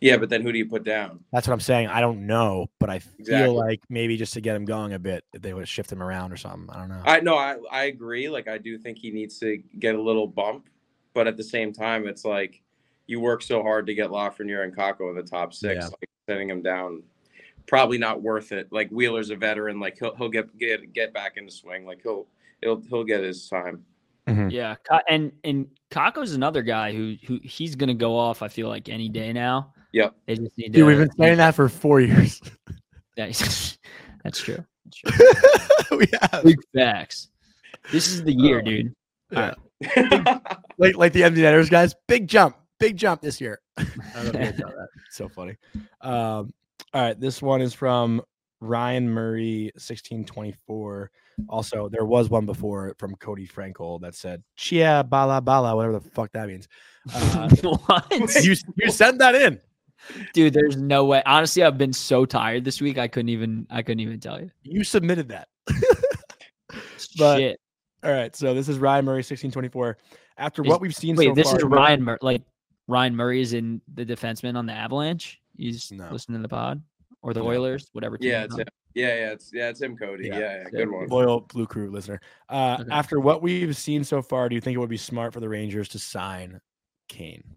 Yeah, 0.00 0.16
but 0.16 0.28
then 0.28 0.42
who 0.42 0.50
do 0.52 0.58
you 0.58 0.66
put 0.66 0.82
down? 0.84 1.24
that's 1.32 1.46
what 1.46 1.54
I'm 1.54 1.60
saying. 1.60 1.86
I 1.88 2.00
don't 2.00 2.26
know, 2.26 2.66
but 2.80 2.90
I 2.90 2.98
feel 2.98 3.14
Exactly. 3.20 3.54
like 3.56 3.80
maybe 3.88 4.16
just 4.16 4.34
to 4.34 4.40
get 4.40 4.56
him 4.56 4.64
going 4.64 4.92
a 4.92 4.98
bit, 4.98 5.22
they 5.32 5.54
would 5.54 5.68
shift 5.68 5.90
him 5.92 6.02
around 6.02 6.32
or 6.32 6.36
something. 6.36 6.68
I 6.74 6.78
don't 6.80 6.88
know. 6.88 7.02
I 7.04 7.20
no, 7.20 7.36
I, 7.36 7.56
I 7.70 7.84
agree. 7.84 8.28
Like 8.28 8.48
I 8.48 8.58
do 8.58 8.76
think 8.78 8.98
he 8.98 9.10
needs 9.12 9.38
to 9.38 9.58
get 9.78 9.94
a 9.94 10.02
little 10.02 10.26
bump, 10.26 10.68
but 11.14 11.26
at 11.28 11.36
the 11.36 11.44
same 11.44 11.72
time, 11.72 12.08
it's 12.08 12.24
like 12.24 12.60
you 13.06 13.20
work 13.20 13.42
so 13.42 13.62
hard 13.62 13.86
to 13.86 13.94
get 13.94 14.10
Lafreniere 14.10 14.64
and 14.64 14.74
Kakko 14.74 15.10
in 15.10 15.16
the 15.16 15.22
top 15.22 15.52
six. 15.54 15.76
Yeah. 15.84 15.86
Like 15.86 16.08
sending 16.28 16.48
him 16.50 16.62
down, 16.62 17.02
probably 17.66 17.98
not 17.98 18.22
worth 18.22 18.52
it. 18.52 18.68
Like 18.70 18.88
Wheeler's 18.90 19.30
a 19.30 19.36
veteran. 19.36 19.78
Like 19.80 19.98
he'll 19.98 20.14
he'll 20.16 20.28
get 20.28 20.56
get 20.58 20.92
get 20.92 21.12
back 21.12 21.36
into 21.36 21.52
swing. 21.52 21.84
Like 21.86 22.00
he'll 22.02 22.26
he'll 22.62 22.80
he'll 22.88 23.04
get 23.04 23.22
his 23.22 23.48
time. 23.48 23.84
Mhm. 24.26 24.50
Yeah, 24.50 24.76
and 25.08 25.32
and 25.44 25.66
Kakko's 25.90 26.32
another 26.32 26.62
guy 26.62 26.92
who 26.92 27.16
who 27.26 27.38
he's 27.42 27.76
going 27.76 27.88
to 27.88 27.94
go 27.94 28.16
off. 28.16 28.40
I 28.40 28.48
feel 28.48 28.68
like 28.68 28.88
any 28.88 29.08
day 29.10 29.32
now. 29.34 29.74
Yep. 29.92 30.14
They 30.26 30.36
just 30.36 30.58
need 30.58 30.72
Dude, 30.72 30.86
we've 30.86 30.96
been 30.98 31.12
saying 31.16 31.36
that 31.36 31.54
for 31.54 31.68
four 31.68 32.00
years. 32.00 32.40
Yeah, 33.16 33.26
that's 34.24 34.40
true. 34.40 34.64
That's 34.86 34.96
true. 34.96 35.12
we 35.98 36.06
have. 36.20 36.42
Big 36.42 36.58
facts. 36.74 37.28
This 37.92 38.08
is 38.08 38.24
the 38.24 38.32
year, 38.32 38.58
Oh. 38.58 38.62
dude. 38.62 38.94
Yeah. 39.30 39.54
Like 40.78 40.96
like 40.96 41.12
the 41.12 41.22
empty 41.22 41.42
netters 41.42 41.70
guys, 41.70 41.94
big 42.08 42.26
jump, 42.26 42.56
big 42.84 42.96
jump 42.96 43.22
this 43.22 43.40
year. 43.40 43.60
I 43.78 43.84
don't 44.14 44.34
know 44.34 44.40
if 44.40 44.46
you 44.46 44.52
guys 44.52 44.58
saw 44.58 44.66
that. 44.66 44.88
So 45.10 45.28
funny. 45.28 45.56
Um, 46.00 46.52
all 46.92 47.02
right, 47.02 47.18
this 47.18 47.40
one 47.42 47.60
is 47.62 47.74
from 47.74 48.22
Ryan 48.60 49.08
Murray, 49.08 49.72
sixteen 49.76 50.24
twenty 50.24 50.54
four. 50.66 51.10
Also, 51.48 51.88
there 51.88 52.04
was 52.04 52.30
one 52.30 52.46
before 52.46 52.94
from 52.98 53.16
Cody 53.16 53.46
Frankel 53.46 54.00
that 54.02 54.14
said 54.14 54.42
"Chia 54.56 55.04
bala 55.08 55.40
bala," 55.40 55.74
whatever 55.74 55.98
the 55.98 56.10
fuck 56.10 56.30
that 56.32 56.48
means. 56.48 56.68
Uh, 57.12 57.48
what? 57.86 58.44
you 58.44 58.54
you 58.76 58.90
sent 58.90 59.18
that 59.18 59.34
in. 59.34 59.60
Dude, 60.34 60.52
there's 60.52 60.76
no 60.76 61.06
way. 61.06 61.22
Honestly, 61.24 61.62
I've 61.62 61.78
been 61.78 61.92
so 61.92 62.26
tired 62.26 62.64
this 62.64 62.80
week. 62.80 62.98
I 62.98 63.08
couldn't 63.08 63.30
even. 63.30 63.66
I 63.70 63.82
couldn't 63.82 64.00
even 64.00 64.20
tell 64.20 64.40
you. 64.40 64.50
You 64.62 64.84
submitted 64.84 65.28
that. 65.28 65.48
But- 67.18 67.38
Shit. 67.38 67.60
All 68.02 68.12
right, 68.12 68.36
so 68.36 68.52
this 68.52 68.68
is 68.68 68.78
Ryan 68.78 69.06
Murray, 69.06 69.22
sixteen 69.22 69.50
twenty 69.50 69.68
four. 69.68 69.96
After 70.36 70.62
Is- 70.62 70.68
what 70.68 70.80
we've 70.80 70.94
seen 70.94 71.16
Wait, 71.16 71.28
so 71.28 71.34
this 71.34 71.50
far, 71.50 71.58
is 71.58 71.64
Ryan. 71.64 72.02
Murray. 72.02 72.18
like 72.20 72.42
Ryan 72.86 73.16
Murray 73.16 73.40
is 73.40 73.52
in 73.52 73.80
the 73.94 74.04
defenseman 74.04 74.56
on 74.56 74.66
the 74.66 74.72
Avalanche. 74.72 75.40
He's 75.56 75.90
No. 75.92 76.08
listening 76.10 76.38
to 76.38 76.42
the 76.42 76.48
pod 76.48 76.82
or 77.22 77.32
the 77.32 77.40
No. 77.40 77.46
Oilers, 77.48 77.88
whatever. 77.92 78.18
team 78.18 78.30
Yeah, 78.30 78.44
it's 78.44 78.56
him. 78.58 78.66
Yeah, 78.94 79.06
yeah, 79.08 79.30
it's 79.32 79.50
yeah, 79.52 79.68
it's 79.70 79.80
him, 79.82 79.96
Cody. 79.96 80.28
Yeah, 80.28 80.38
Yeah, 80.38 80.56
yeah, 80.58 80.64
so 80.64 80.70
good 80.70 80.90
one. 80.90 81.08
loyal 81.08 81.40
Blue 81.40 81.66
Crew 81.66 81.90
listener. 81.90 82.20
Uh, 82.48 82.76
Okay. 82.80 82.90
After 82.92 83.18
what 83.20 83.42
we've 83.42 83.76
seen 83.76 84.04
so 84.04 84.22
far, 84.22 84.48
do 84.48 84.54
you 84.54 84.60
think 84.60 84.74
it 84.76 84.78
would 84.78 84.88
be 84.90 84.96
smart 84.96 85.32
for 85.32 85.40
the 85.40 85.48
Rangers 85.48 85.88
to 85.90 85.98
sign 85.98 86.60
Kane? 87.08 87.56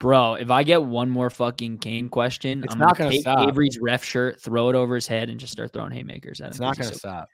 Bro, 0.00 0.34
if 0.34 0.50
I 0.50 0.62
get 0.62 0.82
one 0.82 1.10
more 1.10 1.30
fucking 1.30 1.78
Kane 1.78 2.08
question, 2.08 2.64
It's 2.64 2.72
I'm 2.72 2.78
not 2.80 2.96
gonna 2.96 3.10
gonna 3.10 3.10
take 3.12 3.20
stop. 3.20 3.48
Avery's 3.48 3.78
ref 3.80 4.02
shirt, 4.04 4.40
throw 4.40 4.68
it 4.70 4.74
over 4.74 4.94
his 4.94 5.06
head, 5.06 5.28
and 5.28 5.38
just 5.38 5.52
start 5.52 5.72
throwing 5.72 5.92
haymakers 5.92 6.40
at 6.40 6.46
him. 6.46 6.50
It's 6.50 6.60
not 6.60 6.76
gonna 6.76 6.90
so- 6.90 6.96
stop. 6.96 7.28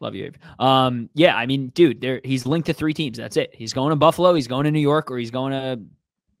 Love 0.00 0.14
you, 0.14 0.26
Avery. 0.26 0.38
Um, 0.58 1.10
yeah, 1.14 1.34
I 1.36 1.46
mean, 1.46 1.68
dude, 1.68 2.00
there 2.00 2.20
he's 2.24 2.46
linked 2.46 2.66
to 2.66 2.72
three 2.72 2.94
teams. 2.94 3.18
That's 3.18 3.36
it. 3.36 3.50
He's 3.52 3.72
going 3.72 3.90
to 3.90 3.96
Buffalo, 3.96 4.34
he's 4.34 4.46
going 4.46 4.64
to 4.64 4.70
New 4.70 4.78
York, 4.78 5.10
or 5.10 5.18
he's 5.18 5.30
going 5.30 5.52
to 5.52 5.80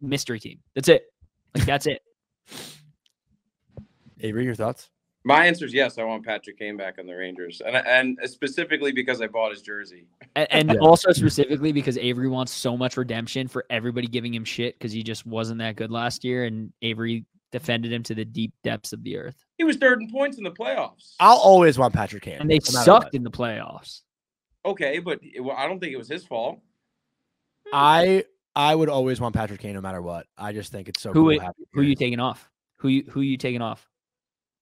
mystery 0.00 0.38
team. 0.40 0.58
That's 0.74 0.88
it. 0.88 1.12
Like 1.54 1.66
that's 1.66 1.86
it. 1.86 2.02
Avery, 4.20 4.44
your 4.44 4.54
thoughts? 4.54 4.90
My 5.24 5.46
answer 5.46 5.66
is 5.66 5.74
yes. 5.74 5.98
I 5.98 6.04
want 6.04 6.24
Patrick 6.24 6.58
Kane 6.58 6.76
back 6.76 6.94
on 6.98 7.06
the 7.06 7.12
Rangers, 7.14 7.60
and 7.64 7.76
and 7.76 8.18
specifically 8.30 8.92
because 8.92 9.20
I 9.20 9.26
bought 9.26 9.50
his 9.50 9.62
jersey. 9.62 10.06
And, 10.36 10.48
and 10.50 10.68
Yeah. 10.74 10.78
also 10.80 11.12
specifically 11.12 11.72
because 11.72 11.98
Avery 11.98 12.28
wants 12.28 12.52
so 12.52 12.76
much 12.76 12.96
redemption 12.96 13.48
for 13.48 13.64
everybody 13.68 14.06
giving 14.06 14.32
him 14.32 14.44
shit 14.44 14.78
because 14.78 14.92
he 14.92 15.02
just 15.02 15.26
wasn't 15.26 15.58
that 15.58 15.76
good 15.76 15.90
last 15.90 16.24
year, 16.24 16.44
and 16.44 16.72
Avery 16.82 17.24
defended 17.52 17.92
him 17.92 18.02
to 18.04 18.14
the 18.14 18.24
deep 18.24 18.52
depths 18.62 18.92
of 18.92 19.02
the 19.02 19.16
earth. 19.16 19.36
He 19.56 19.64
was 19.64 19.76
third 19.76 20.00
in 20.02 20.10
points 20.10 20.38
in 20.38 20.44
the 20.44 20.50
playoffs. 20.50 21.14
I'll 21.20 21.36
always 21.38 21.78
want 21.78 21.94
Patrick 21.94 22.22
Kane. 22.22 22.36
And 22.40 22.50
they 22.50 22.56
no 22.56 22.80
sucked 22.82 23.14
in 23.14 23.22
the 23.22 23.30
playoffs. 23.30 24.02
Okay, 24.64 24.98
but 24.98 25.20
it, 25.22 25.40
well, 25.40 25.56
I 25.56 25.66
don't 25.66 25.80
think 25.80 25.92
it 25.92 25.96
was 25.98 26.08
his 26.08 26.24
fault. 26.24 26.60
I 27.72 28.24
I 28.56 28.74
would 28.74 28.88
always 28.88 29.20
want 29.20 29.34
Patrick 29.34 29.60
Kane 29.60 29.74
no 29.74 29.80
matter 29.80 30.02
what. 30.02 30.26
I 30.36 30.52
just 30.52 30.72
think 30.72 30.88
it's 30.88 31.00
so 31.00 31.12
Who 31.12 31.20
cool. 31.22 31.30
it- 31.30 31.42
Who 31.72 31.82
you 31.82 31.94
taking 31.94 32.20
off? 32.20 32.48
Who 32.76 32.88
you 32.88 33.04
who 33.10 33.20
you 33.20 33.36
taking 33.36 33.62
off? 33.62 33.88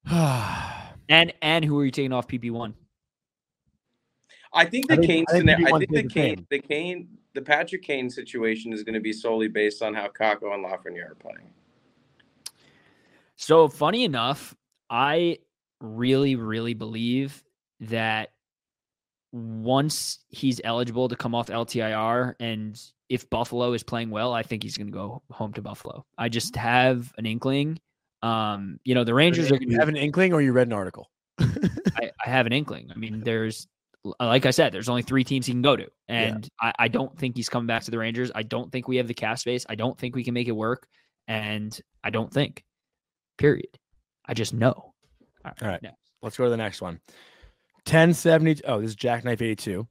And 1.08 1.32
and 1.40 1.64
who 1.64 1.78
are 1.78 1.84
you 1.84 1.92
taking 1.92 2.12
off 2.12 2.26
PP 2.26 2.50
one? 2.50 2.74
I 4.52 4.64
think 4.64 4.90
I 4.90 4.96
the 4.96 5.02
think- 5.02 5.10
Kane. 5.10 5.24
I 5.28 5.32
think 5.32 5.40
scenario- 5.42 5.66
I 5.74 5.78
think 5.78 5.90
the 5.92 6.02
the 6.02 6.08
Kane, 6.08 6.46
the 6.50 6.58
Kane, 6.58 7.08
the 7.34 7.42
Patrick 7.42 7.82
Kane 7.82 8.10
situation 8.10 8.72
is 8.72 8.82
going 8.82 8.94
to 8.94 9.00
be 9.00 9.12
solely 9.12 9.46
based 9.46 9.82
on 9.82 9.94
how 9.94 10.08
Kakko 10.08 10.52
and 10.52 10.64
Lafreniere 10.64 11.10
are 11.12 11.14
playing. 11.14 11.48
So 13.36 13.68
funny 13.68 14.04
enough, 14.04 14.54
I 14.90 15.38
really, 15.80 16.36
really 16.36 16.74
believe 16.74 17.42
that 17.80 18.30
once 19.32 20.20
he's 20.28 20.60
eligible 20.64 21.08
to 21.08 21.16
come 21.16 21.34
off 21.34 21.48
LTIR 21.48 22.34
and 22.40 22.80
if 23.08 23.28
Buffalo 23.30 23.72
is 23.72 23.82
playing 23.82 24.10
well, 24.10 24.32
I 24.32 24.42
think 24.42 24.62
he's 24.62 24.76
going 24.76 24.88
to 24.88 24.92
go 24.92 25.22
home 25.30 25.52
to 25.54 25.62
Buffalo. 25.62 26.04
I 26.18 26.28
just 26.28 26.56
have 26.56 27.12
an 27.18 27.26
inkling. 27.26 27.78
Um, 28.22 28.80
you 28.84 28.94
know, 28.94 29.04
the 29.04 29.14
Rangers 29.14 29.46
are 29.46 29.58
going 29.58 29.70
you 29.70 29.76
to 29.76 29.80
have 29.80 29.88
an 29.88 29.96
inkling 29.96 30.32
or 30.32 30.42
you 30.42 30.52
read 30.52 30.66
an 30.66 30.72
article? 30.72 31.10
I, 31.38 32.10
I 32.24 32.28
have 32.28 32.46
an 32.46 32.52
inkling. 32.52 32.90
I 32.92 32.98
mean, 32.98 33.20
there's 33.20 33.68
like 34.20 34.46
I 34.46 34.50
said, 34.50 34.72
there's 34.72 34.88
only 34.88 35.02
three 35.02 35.24
teams 35.24 35.46
he 35.46 35.52
can 35.52 35.62
go 35.62 35.76
to, 35.76 35.88
and 36.08 36.48
I, 36.60 36.72
I 36.78 36.88
don't 36.88 37.16
think 37.18 37.36
he's 37.36 37.48
coming 37.48 37.66
back 37.66 37.82
to 37.84 37.90
the 37.90 37.98
Rangers. 37.98 38.30
I 38.34 38.42
don't 38.44 38.70
think 38.70 38.86
we 38.86 38.96
have 38.96 39.08
the 39.08 39.14
cap 39.14 39.38
space. 39.38 39.66
I 39.68 39.74
don't 39.74 39.98
think 39.98 40.14
we 40.14 40.22
can 40.22 40.34
make 40.34 40.48
it 40.48 40.52
work, 40.52 40.86
and 41.26 41.78
I 42.04 42.10
don't 42.10 42.32
think. 42.32 42.62
Period. 43.38 43.78
I 44.26 44.34
just 44.34 44.54
know. 44.54 44.92
All 45.44 45.52
right. 45.62 45.82
next. 45.82 45.96
Let's 46.22 46.36
go 46.36 46.44
to 46.44 46.50
the 46.50 46.56
next 46.56 46.80
one. 46.80 47.00
1070. 47.86 48.62
Oh, 48.64 48.80
this 48.80 48.90
is 48.90 48.96
Jackknife 48.96 49.40
82. 49.40 49.86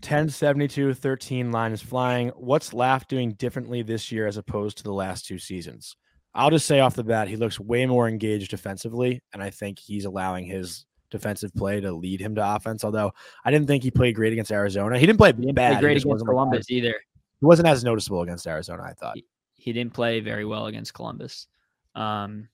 1072 0.00 0.94
13 0.94 1.50
line 1.50 1.72
is 1.72 1.80
flying. 1.80 2.28
What's 2.36 2.74
Laf 2.74 3.08
doing 3.08 3.32
differently 3.32 3.82
this 3.82 4.12
year 4.12 4.26
as 4.26 4.36
opposed 4.36 4.76
to 4.78 4.84
the 4.84 4.92
last 4.92 5.26
two 5.26 5.38
seasons? 5.38 5.96
I'll 6.34 6.50
just 6.50 6.66
say 6.66 6.80
off 6.80 6.94
the 6.94 7.04
bat, 7.04 7.26
he 7.26 7.36
looks 7.36 7.58
way 7.58 7.86
more 7.86 8.06
engaged 8.06 8.50
defensively, 8.50 9.22
and 9.32 9.42
I 9.42 9.50
think 9.50 9.78
he's 9.78 10.04
allowing 10.04 10.44
his 10.44 10.84
defensive 11.10 11.52
play 11.54 11.80
to 11.80 11.90
lead 11.90 12.20
him 12.20 12.34
to 12.34 12.54
offense. 12.54 12.84
Although 12.84 13.12
I 13.44 13.50
didn't 13.50 13.66
think 13.66 13.82
he 13.82 13.90
played 13.90 14.14
great 14.14 14.32
against 14.32 14.52
Arizona. 14.52 14.98
He 14.98 15.06
didn't 15.06 15.18
play 15.18 15.32
bad. 15.32 15.74
he 15.74 15.80
great 15.80 15.96
against 15.96 16.06
like 16.06 16.28
Columbus 16.28 16.70
either. 16.70 16.94
he 17.40 17.46
wasn't 17.46 17.66
as 17.66 17.82
noticeable 17.82 18.22
against 18.22 18.46
Arizona, 18.46 18.82
I 18.82 18.92
thought. 18.92 19.16
He 19.54 19.72
didn't 19.72 19.94
play 19.94 20.20
very 20.20 20.44
well 20.44 20.66
against 20.66 20.94
Columbus. 20.94 21.48
Um, 21.94 22.48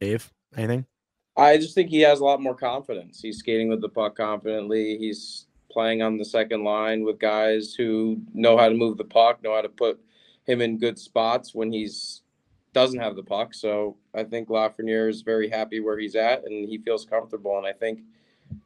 Dave, 0.00 0.30
anything? 0.56 0.84
I 1.36 1.56
just 1.56 1.74
think 1.74 1.90
he 1.90 2.00
has 2.00 2.20
a 2.20 2.24
lot 2.24 2.40
more 2.42 2.54
confidence. 2.54 3.20
He's 3.20 3.38
skating 3.38 3.68
with 3.68 3.80
the 3.80 3.88
puck 3.88 4.16
confidently. 4.16 4.96
He's 4.98 5.46
playing 5.70 6.02
on 6.02 6.16
the 6.16 6.24
second 6.24 6.64
line 6.64 7.02
with 7.04 7.18
guys 7.18 7.74
who 7.74 8.20
know 8.32 8.56
how 8.56 8.68
to 8.68 8.74
move 8.74 8.96
the 8.96 9.04
puck, 9.04 9.42
know 9.42 9.54
how 9.54 9.60
to 9.62 9.68
put 9.68 10.00
him 10.46 10.60
in 10.60 10.78
good 10.78 10.98
spots 10.98 11.54
when 11.54 11.72
he's 11.72 12.22
doesn't 12.72 13.00
have 13.00 13.16
the 13.16 13.22
puck. 13.22 13.54
So 13.54 13.96
I 14.14 14.22
think 14.22 14.48
Lafreniere 14.48 15.08
is 15.08 15.22
very 15.22 15.48
happy 15.48 15.80
where 15.80 15.98
he's 15.98 16.14
at, 16.14 16.44
and 16.44 16.68
he 16.68 16.76
feels 16.76 17.06
comfortable. 17.06 17.56
And 17.56 17.66
I 17.66 17.72
think 17.72 18.00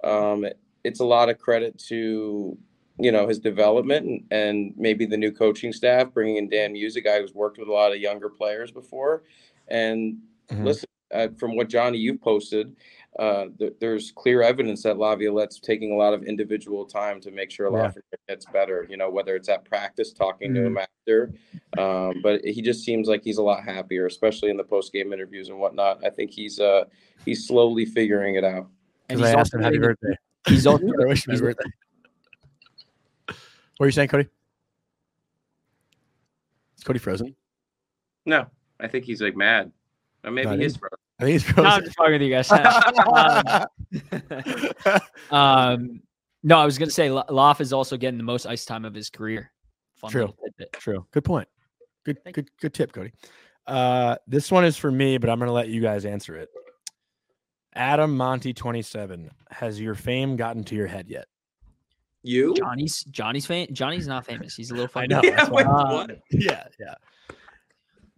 um, 0.03 0.45
it- 0.45 0.59
it's 0.83 1.01
a 1.01 1.05
lot 1.05 1.29
of 1.29 1.39
credit 1.39 1.79
to 1.89 2.57
you 2.99 3.13
know 3.13 3.27
his 3.29 3.39
development 3.39 4.07
and, 4.07 4.25
and 4.31 4.75
maybe 4.77 5.07
the 5.07 5.17
new 5.17 5.31
coaching 5.33 5.73
staff, 5.73 6.13
bringing 6.13 6.37
in 6.37 6.49
Dan 6.49 6.73
Muse, 6.73 6.97
a 6.97 7.01
guy 7.01 7.21
who's 7.21 7.35
worked 7.35 7.59
with 7.59 7.69
a 7.69 7.73
lot 7.73 7.93
of 7.93 7.99
younger 7.99 8.29
players 8.29 8.71
before, 8.71 9.23
and 9.71 10.19
Mhm. 10.51 10.65
listen 10.65 10.87
uh, 11.13 11.27
from 11.39 11.57
what 11.57 11.69
Jonny 11.69 11.99
you've 11.99 12.21
posted, 12.21 12.77
uh, 13.19 13.47
th- 13.59 13.73
there's 13.81 14.13
clear 14.13 14.43
evidence 14.43 14.85
that 14.85 14.97
Laviolette's 14.97 15.59
taking 15.59 15.91
a 15.91 15.97
lot 15.97 16.15
of 16.15 16.23
individual 16.23 16.85
time 16.85 17.21
to 17.21 17.33
make 17.33 17.51
sure 17.51 17.67
Yeah. 17.67 17.89
Lafreniere 17.89 18.19
gets 18.29 18.47
better. 18.47 18.87
You 18.89 18.97
know, 18.97 19.11
whether 19.11 19.35
it's 19.35 19.49
at 19.49 19.65
practice, 19.65 20.13
talking 20.13 20.55
to 20.55 20.65
him 20.67 20.79
after, 20.79 21.33
um, 21.79 22.21
but 22.23 22.45
he 22.45 22.63
just 22.63 22.85
seems 22.85 23.09
like 23.09 23.25
he's 23.25 23.39
a 23.39 23.43
lot 23.43 23.65
happier, 23.65 24.07
especially 24.07 24.51
in 24.51 24.57
the 24.57 24.63
post 24.63 24.93
game 24.93 25.13
interviews 25.13 25.49
and 25.49 25.59
whatnot. 25.59 26.05
I 26.05 26.11
think 26.11 26.31
he's 26.31 26.61
uh 26.61 26.85
he's 27.25 27.45
slowly 27.45 27.87
figuring 27.87 28.37
it 28.37 28.45
out. 28.45 28.69
and 29.09 29.19
Because 29.19 29.23
I 29.23 29.41
asked 29.41 29.53
also 29.55 29.57
him 29.59 29.63
happy 29.65 29.79
birthday. 29.79 30.17
He's 30.47 30.67
also 30.69 30.85
I 30.87 31.07
wish 31.07 31.27
it 31.27 31.33
his 31.33 31.41
birthday. 31.41 31.71
What 33.27 33.37
are 33.81 33.87
you 33.87 33.93
saying, 33.93 34.09
Cody? 34.11 34.29
Is 36.79 36.85
Cody 36.85 37.01
frozen? 37.01 37.35
No, 38.27 38.47
I 38.83 38.89
think 38.89 39.05
he's 39.05 39.21
like 39.21 39.37
mad. 39.37 39.71
Or 40.25 40.31
maybe 40.31 40.47
No, 40.47 40.53
I 40.53 40.57
think- 40.59 40.81
bro. 40.81 40.89
I 41.19 41.25
think 41.25 41.43
he's 41.43 41.57
No, 41.57 41.65
I'm 41.65 41.85
just 41.85 41.97
talking 41.97 42.13
with 42.13 42.23
you 42.23 42.31
guys. 42.31 42.51
um, 45.31 45.31
um, 45.31 46.03
no, 46.43 46.59
I 46.59 46.65
was 46.65 46.79
gonna 46.79 46.91
say 46.91 47.11
La- 47.11 47.25
Laf 47.29 47.61
is 47.61 47.73
also 47.73 47.97
getting 47.97 48.19
the 48.19 48.25
most 48.25 48.47
ice 48.47 48.65
time 48.65 48.85
of 48.85 48.95
his 48.95 49.11
career. 49.11 49.53
Fun 49.97 50.11
True. 50.11 50.35
True. 50.73 51.07
Good 51.11 51.25
point. 51.25 51.49
Good, 52.05 52.23
Thank 52.25 52.37
good, 52.37 52.51
good 52.61 52.75
tip, 52.75 52.93
Cody. 52.93 53.13
Uh, 53.67 54.17
this 54.27 54.51
one 54.51 54.65
is 54.65 54.77
for 54.79 54.91
me, 54.91 55.19
but 55.19 55.29
I'm 55.29 55.39
gonna 55.39 55.53
let 55.53 55.69
you 55.69 55.83
guys 55.83 56.05
answer 56.07 56.37
it. 56.37 56.49
Adam 57.75 58.17
Monty 58.17 58.53
27. 58.53 59.31
Has 59.51 59.81
your 59.81 59.95
fame 59.95 60.37
gotten 60.37 60.65
to 60.65 60.75
your 60.75 60.87
head 60.87 61.09
yet? 61.09 61.27
You? 62.23 62.55
Jonny's 62.55 63.05
Jonny's 63.05 63.47
fam- 63.47 63.69
Jonny's 63.69 64.07
not 64.07 64.27
famous. 64.27 64.55
He's 64.57 64.71
a 64.71 64.75
little 64.75 64.91
I 64.95 65.07
fucking 65.07 65.11
know. 65.11 65.21
Yeah, 65.23 65.49
wait, 65.51 65.67
Uh, 65.67 66.07
yeah, 66.31 66.65
yeah. 66.79 66.95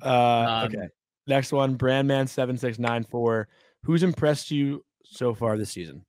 Uh, 0.03 0.47
Um, 0.65 0.65
okay. 0.69 0.89
Next 1.27 1.53
one, 1.53 1.77
Brandman 1.79 2.29
seven 2.29 2.57
six 2.59 2.79
nine 2.79 3.05
four. 3.05 3.49
Who's 3.85 4.03
impressed 4.03 4.51
you 4.51 4.85
so 5.05 5.35
far 5.35 5.57
this 5.57 5.71
season? 5.71 6.05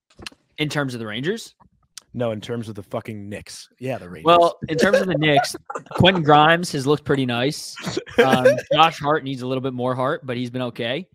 in 0.60 0.70
terms 0.70 0.94
of 0.94 1.00
the 1.00 1.08
Rangers. 1.08 1.56
No, 2.14 2.30
in 2.30 2.39
terms 2.39 2.70
of 2.70 2.76
the 2.76 2.84
fucking 2.84 3.28
Knicks. 3.28 3.68
Yeah, 3.80 3.98
the 3.98 4.08
Rangers. 4.08 4.26
Well, 4.26 4.60
in 4.70 4.78
terms 4.78 5.00
of 5.00 5.08
the 5.08 5.16
Knicks, 5.18 5.56
Quentin 5.94 6.22
Grimes 6.22 6.72
has 6.74 6.86
looked 6.86 7.04
pretty 7.06 7.26
nice. 7.26 7.76
Um, 8.24 8.46
Josh 8.74 9.00
Hart 9.00 9.24
needs 9.24 9.41
a 9.41 9.48
little 9.48 9.62
bit 9.64 9.74
more 9.74 9.96
heart, 9.96 10.24
but 10.24 10.38
he's 10.38 10.52
been 10.52 10.62
okay. 10.64 11.08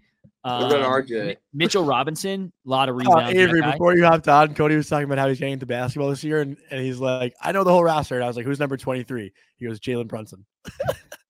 What 0.43 0.73
about 0.73 0.83
Um, 0.83 1.03
RJ? 1.05 1.27
Mi- 1.27 1.37
Mitchell 1.55 1.85
Robinson, 1.85 2.53
a 2.67 2.69
lot 2.69 2.89
of 2.89 2.97
Oh, 2.97 2.99
rebounds. 2.99 3.33
that 3.33 3.37
Avery, 3.37 3.63
before 3.63 3.97
you 3.97 4.05
hopped 4.05 4.27
on, 4.29 4.55
Cody 4.55 4.75
was 4.75 4.89
talking 4.89 5.05
about 5.05 5.19
how 5.19 5.29
he's 5.29 5.39
getting 5.39 5.53
into 5.55 5.67
basketball 5.67 6.11
this 6.11 6.25
year, 6.25 6.41
and, 6.41 6.57
and 6.73 6.81
he's 6.85 6.99
like, 6.99 7.33
I 7.41 7.53
know 7.53 7.63
the 7.63 7.71
whole 7.71 7.85
roster. 7.85 8.17
And 8.17 8.25
I 8.25 8.27
was 8.27 8.37
like, 8.37 8.47
who's 8.47 8.59
number 8.59 8.77
23? 8.77 9.33
He 9.57 9.67
goes, 9.67 9.79
Jalen 9.79 10.09
Brunson. 10.09 10.45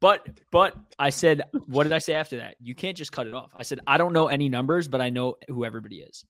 But 0.00 0.26
but 0.52 0.76
I 0.98 1.10
said, 1.10 1.42
what 1.66 1.84
did 1.84 1.92
I 1.92 1.98
say 1.98 2.14
after 2.14 2.36
that? 2.38 2.56
You 2.60 2.74
can't 2.74 2.96
just 2.96 3.12
cut 3.12 3.26
it 3.26 3.34
off. 3.34 3.50
I 3.56 3.62
said 3.62 3.80
I 3.86 3.98
don't 3.98 4.12
know 4.12 4.28
any 4.28 4.48
numbers, 4.48 4.86
but 4.88 5.00
I 5.00 5.10
know 5.10 5.36
who 5.48 5.64
everybody 5.64 5.96
is. 5.96 6.24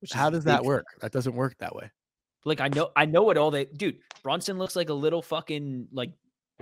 Which 0.00 0.10
is 0.10 0.16
How 0.16 0.30
does 0.30 0.44
that 0.44 0.60
big. 0.60 0.66
work? 0.66 0.84
That 1.00 1.12
doesn't 1.12 1.34
work 1.34 1.56
that 1.58 1.74
way. 1.74 1.90
Like 2.44 2.60
I 2.60 2.68
know 2.68 2.90
I 2.96 3.04
know 3.06 3.22
what 3.22 3.36
all 3.36 3.50
they 3.50 3.64
dude. 3.64 3.98
Brunson 4.22 4.58
looks 4.58 4.76
like 4.76 4.88
a 4.88 4.94
little 4.94 5.22
fucking 5.22 5.88
like 5.92 6.12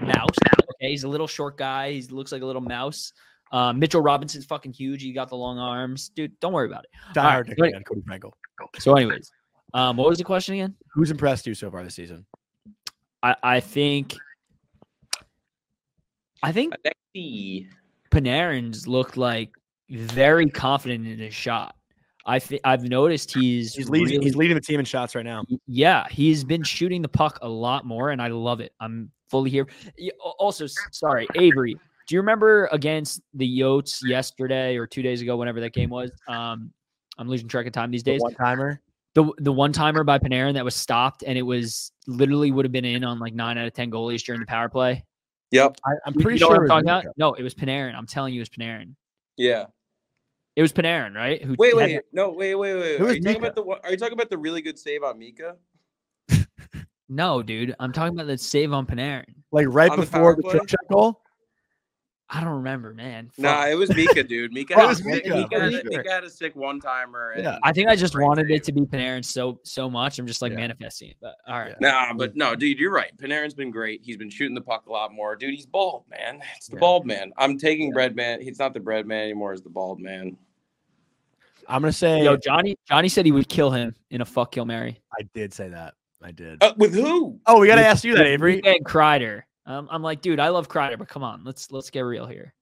mouse. 0.01 0.37
Okay, 0.81 0.91
he's 0.91 1.05
a 1.05 1.09
little 1.09 1.27
short 1.27 1.57
guy. 1.59 1.93
He 1.93 2.03
looks 2.03 2.33
like 2.33 2.43
a 2.43 2.47
little 2.47 2.63
mouse. 2.63 3.13
Uh, 3.53 3.73
Mitchell 3.73 4.01
Robinson's 4.01 4.45
fucking 4.47 4.73
huge. 4.73 5.03
He 5.03 5.13
got 5.13 5.29
the 5.29 5.37
long 5.37 5.59
arms, 5.59 6.11
dude. 6.11 6.39
Don't 6.41 6.53
worry 6.53 6.69
about 6.69 6.85
it. 6.85 6.91
Die 7.15 7.23
All 7.23 7.31
hard 7.31 7.49
right, 7.59 7.73
Knicks 7.73 7.89
Cody 7.89 8.03
Frankel. 8.03 8.31
So, 8.79 8.95
anyways, 8.95 9.31
um, 9.75 9.97
what 9.97 10.09
was 10.09 10.19
the 10.19 10.25
question 10.25 10.55
again? 10.55 10.77
Who's 10.95 11.11
impressed 11.11 11.47
you 11.47 11.55
so 11.55 11.71
far 11.71 11.83
this 11.83 11.97
season? 11.97 12.27
I, 13.23 13.37
I 13.43 13.61
think, 13.61 14.17
I 16.43 16.53
think 16.53 16.75
Alexi. 17.17 17.67
Panarin's 18.11 18.87
looked 18.89 19.17
like 19.17 19.51
very 19.91 20.49
confident 20.49 21.07
in 21.07 21.19
his 21.19 21.35
shot. 21.35 21.75
I 22.27 22.39
th- 22.39 22.61
I've 22.65 22.85
noticed 22.85 23.33
he's 23.33 23.75
He's 23.75 23.89
leading. 23.89 24.09
really- 24.17 24.25
He's 24.25 24.37
leading 24.37 24.55
the 24.55 24.61
team 24.61 24.79
in 24.79 24.85
shots 24.85 25.15
right 25.15 25.25
now. 25.25 25.43
yeah, 25.67 26.07
he's 26.11 26.45
been 26.45 26.63
shooting 26.63 27.03
the 27.03 27.09
puck 27.09 27.39
a 27.43 27.49
lot 27.49 27.87
more, 27.87 28.11
and 28.11 28.21
I 28.21 28.29
love 28.29 28.61
it. 28.61 28.73
I'm 28.81 29.11
fully 29.31 29.51
here. 29.51 29.67
Also, 30.39 30.67
sorry, 30.93 31.27
Avery. 31.37 31.75
Do 32.07 32.15
you 32.15 32.21
remember 32.21 32.69
against 32.73 33.21
the 33.35 33.47
Yotes 33.61 34.01
yesterday 34.05 34.77
or 34.77 34.87
two 34.87 35.01
days 35.03 35.23
ago, 35.23 35.37
whenever 35.37 35.61
that 35.61 35.73
game 35.73 35.91
was? 35.91 36.11
Um, 36.29 36.73
I'm 37.19 37.29
losing 37.29 37.49
track 37.49 37.67
of 37.67 37.73
time 37.73 37.91
these 37.91 38.03
days. 38.03 38.21
One 38.21 38.35
timer. 38.35 38.81
The 39.15 39.33
the 39.39 39.53
one 39.53 39.73
timer 39.73 40.05
by 40.05 40.19
Panarin 40.19 40.55
that 40.55 40.65
was 40.65 40.75
stopped, 40.75 41.25
and 41.27 41.37
it 41.39 41.43
was 41.43 41.91
literally 42.07 42.51
would 42.53 42.65
have 42.65 42.73
been 42.73 42.85
in 42.85 43.03
on 43.05 43.19
like 43.19 43.35
nine 43.35 43.59
out 43.59 43.67
of 43.67 43.73
ten 43.73 43.91
goalies 43.91 44.23
during 44.25 44.41
the 44.41 44.47
power 44.47 44.69
play. 44.69 45.05
Yep. 45.51 45.79
I, 45.85 45.91
I'm 46.07 46.15
pretty 46.15 46.39
you 46.39 46.41
know 46.41 46.55
sure. 46.55 46.55
it 46.55 46.59
I'm 46.59 46.63
was 46.63 46.69
talking 46.71 46.89
about. 46.89 47.05
No, 47.17 47.35
it 47.35 47.43
was 47.43 47.55
Panarin. 47.55 47.95
I'm 47.95 48.07
telling 48.07 48.35
you, 48.35 48.41
it 48.41 48.43
was 48.43 48.49
Panarin. 48.51 48.95
Yeah. 49.37 49.67
It 50.57 50.63
was 50.63 50.73
Panarin, 50.73 51.15
right? 51.15 51.43
Who 51.43 51.55
Wait, 51.59 51.71
had 51.71 51.77
wait, 51.77 52.01
no, 52.13 52.31
wait, 52.31 52.55
wait, 52.55 52.75
wait. 52.75 52.99
Who 52.99 53.07
Are 53.07 53.13
you 53.13 53.23
talking 53.23 53.39
about 53.39 53.55
the? 53.55 53.63
Are 53.63 53.91
you 53.91 53.97
talking 53.97 54.13
about 54.13 54.31
the 54.31 54.39
really 54.39 54.63
good 54.63 54.79
save 54.79 55.03
on 55.03 55.19
Mika? 55.19 55.57
No, 57.13 57.43
dude. 57.43 57.75
I'm 57.81 57.93
talking 57.93 58.15
about 58.15 58.29
the 58.29 58.39
save 58.39 58.73
on 58.73 58.87
Panarin. 58.87 59.25
Like 59.51 59.67
right 59.69 59.91
On 59.91 59.99
before 59.99 60.21
power 60.21 60.37
the 60.37 60.43
play? 60.43 60.61
check 60.65 60.79
goal. 60.91 61.21
I 62.33 62.41
don't 62.45 62.53
remember, 62.55 62.95
man. 62.95 63.29
Nah, 63.39 63.67
it 63.67 63.75
was 63.75 63.91
Mika, 63.95 64.23
dude. 64.23 64.53
Mika, 64.53 64.75
Oh, 64.75 64.77
had, 64.83 64.85
it 64.85 64.89
was 64.89 65.05
Mika, 65.05 65.29
Mika, 65.31 65.37
Mika, 65.37 65.61
had, 65.61 65.73
sure. 65.73 65.83
Mika 65.85 66.11
had 66.13 66.23
a 66.25 66.31
sick 66.31 66.55
one 66.55 66.79
timer. 66.79 67.35
Yeah. 67.37 67.59
I 67.65 67.73
think 67.73 67.89
I 67.89 67.97
just 67.97 68.17
wanted 68.17 68.47
save. 68.47 68.57
it 68.59 68.65
to 68.65 68.73
be 68.73 68.83
Panarin 68.83 69.25
so 69.25 69.59
so 69.65 69.91
much. 69.91 70.21
I'm 70.21 70.29
just 70.29 70.41
like 70.41 70.53
Yeah. 70.53 70.59
manifesting 70.59 71.11
it. 71.11 71.17
But 71.21 71.35
all 71.49 71.59
right. 71.59 71.75
Nah, 71.81 72.13
but 72.13 72.37
no, 72.37 72.55
dude, 72.55 72.79
you're 72.79 72.93
right. 72.93 73.11
Panarin's 73.17 73.55
been 73.55 73.73
great. 73.73 74.01
He's 74.05 74.17
been 74.17 74.31
shooting 74.31 74.55
the 74.55 74.61
puck 74.61 74.87
a 74.87 74.93
lot 74.93 75.13
more. 75.13 75.35
Dude, 75.35 75.55
he's 75.55 75.67
bald, 75.67 76.05
man. 76.09 76.41
It's 76.57 76.69
the 76.69 76.77
Yeah. 76.77 76.81
bald 76.81 77.05
man. 77.05 77.33
I'm 77.37 77.59
taking 77.59 77.91
bread 77.91 78.15
man. 78.15 78.41
He's 78.41 78.61
not 78.61 78.75
the 78.75 78.81
bread 78.81 79.07
man 79.07 79.25
anymore. 79.25 79.53
It's 79.53 79.63
the 79.63 79.69
bald 79.71 79.99
man. 80.01 80.37
I'm 81.69 81.83
gonna 81.83 81.93
say. 81.93 82.23
Yo, 82.23 82.37
Jonny 82.37 82.77
Jonny 82.89 83.09
said 83.09 83.27
he 83.27 83.33
would 83.33 83.49
kill 83.49 83.71
him 83.73 83.95
in 84.11 84.21
a 84.21 84.25
fuck 84.25 84.53
kill 84.53 84.65
Mary. 84.67 85.01
I 85.19 85.23
did 85.35 85.53
say 85.53 85.69
that. 85.69 85.95
I 86.23 86.31
did. 86.33 86.63
Uh, 86.63 86.75
with 86.77 86.95
who? 86.95 87.41
oh, 87.47 87.59
we 87.61 87.67
gotta 87.67 87.85
ask 87.87 88.05
you 88.05 88.15
that, 88.17 88.27
Avery. 88.27 88.61
And 88.65 88.85
Kreider. 88.85 89.43
Um, 89.67 89.89
I'm 89.91 90.03
like, 90.03 90.21
dude, 90.23 90.41
I 90.41 90.49
love 90.49 90.69
Kreider, 90.69 90.99
but 90.99 91.09
come 91.09 91.23
on, 91.23 91.45
let's 91.45 91.71
let's 91.71 91.91
get 91.91 92.01
real 92.01 92.27
here. 92.27 92.55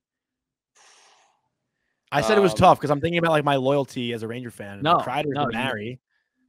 I 2.11 2.23
said 2.23 2.39
it 2.39 2.41
was 2.41 2.53
Um, 2.53 2.59
tough 2.59 2.79
because 2.79 2.91
I'm 2.91 3.01
thinking 3.01 3.19
about 3.19 3.33
like 3.33 3.45
my 3.45 3.57
loyalty 3.57 4.13
as 4.13 4.23
a 4.23 4.29
Ranger 4.29 4.51
fan. 4.51 4.81
No, 4.83 4.97
Kreider's 4.97 5.27
no, 5.29 5.47
marry. 5.47 6.01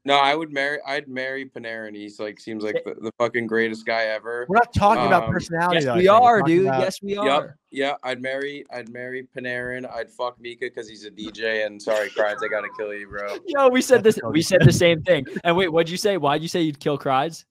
No, 0.05 0.15
I 0.15 0.33
would 0.33 0.53
marry. 0.53 0.79
I'd 0.87 1.09
marry 1.09 1.45
Panarin. 1.45 1.93
He's 1.93 2.19
like 2.19 2.39
seems 2.39 2.63
like 2.63 2.81
the, 2.85 2.95
the 2.95 3.11
fucking 3.19 3.45
greatest 3.47 3.85
guy 3.85 4.03
ever. 4.05 4.45
We're 4.47 4.55
not 4.55 4.73
talking 4.73 5.05
about 5.05 5.25
Um, 5.25 5.31
personality. 5.33 5.75
Yes, 5.75 5.85
though, 5.85 5.95
we. 5.97 6.09
We're 6.09 6.41
dude. 6.43 6.65
about- 6.67 6.79
Yes, 6.79 7.01
we 7.03 7.17
are. 7.17 7.25
Yep. 7.25 7.55
Yeah, 7.71 7.95
I'd 8.03 8.21
marry. 8.21 8.65
I'd 8.71 8.87
marry 8.89 9.27
Panarin. 9.35 9.87
I'd 9.93 10.09
fuck 10.09 10.39
Mika 10.39 10.65
because 10.65 10.87
he's 10.89 11.03
a 11.03 11.11
DJ. 11.11 11.65
And 11.65 11.79
sorry, 11.81 12.09
Kreids, 12.09 12.37
I 12.41 12.47
gotta 12.47 12.69
kill 12.77 12.93
you, 12.93 13.07
bro. 13.09 13.37
Yo, 13.45 13.67
we 13.67 13.81
said 13.81 14.01
That's 14.03 14.15
this. 14.15 14.23
We 14.31 14.41
said 14.41 14.61
the 14.61 14.71
same 14.71 15.03
thing. 15.03 15.25
And 15.43 15.57
wait, 15.57 15.67
what'd 15.67 15.89
you 15.89 15.97
say? 15.97 16.15
Why'd 16.15 16.41
you 16.41 16.47
say 16.47 16.61
you'd 16.61 16.79
kill 16.79 16.97
Kreids? 16.97 17.43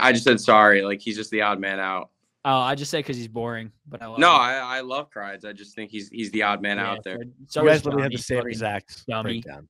I 0.00 0.12
just 0.12 0.24
said 0.24 0.40
sorry. 0.40 0.80
Like 0.80 1.02
he's 1.02 1.16
just 1.16 1.30
the 1.30 1.42
odd 1.42 1.60
man 1.60 1.78
out. 1.78 2.08
Oh, 2.48 2.58
I 2.58 2.76
just 2.76 2.92
said 2.92 2.98
because 2.98 3.16
he's 3.16 3.26
boring. 3.26 3.72
But 3.88 4.02
I 4.02 4.06
love 4.06 4.20
No, 4.20 4.32
him. 4.32 4.40
I, 4.40 4.54
I 4.58 4.80
love 4.80 5.10
Kreids. 5.10 5.44
I 5.44 5.52
just 5.52 5.74
think 5.74 5.90
he's 5.90 6.08
he's 6.10 6.30
the 6.30 6.44
odd 6.44 6.62
man 6.62 6.76
Yeah, 6.76 6.92
out 6.92 7.02
there. 7.02 7.16
So, 7.16 7.30
so 7.48 7.62
you 7.62 7.68
guys 7.70 7.84
literally 7.84 8.04
have 8.04 8.12
Jonny, 8.12 8.16
the 8.16 8.22
same 8.22 8.46
exact 8.46 9.06
dummy. 9.08 9.42
breakdown. 9.42 9.68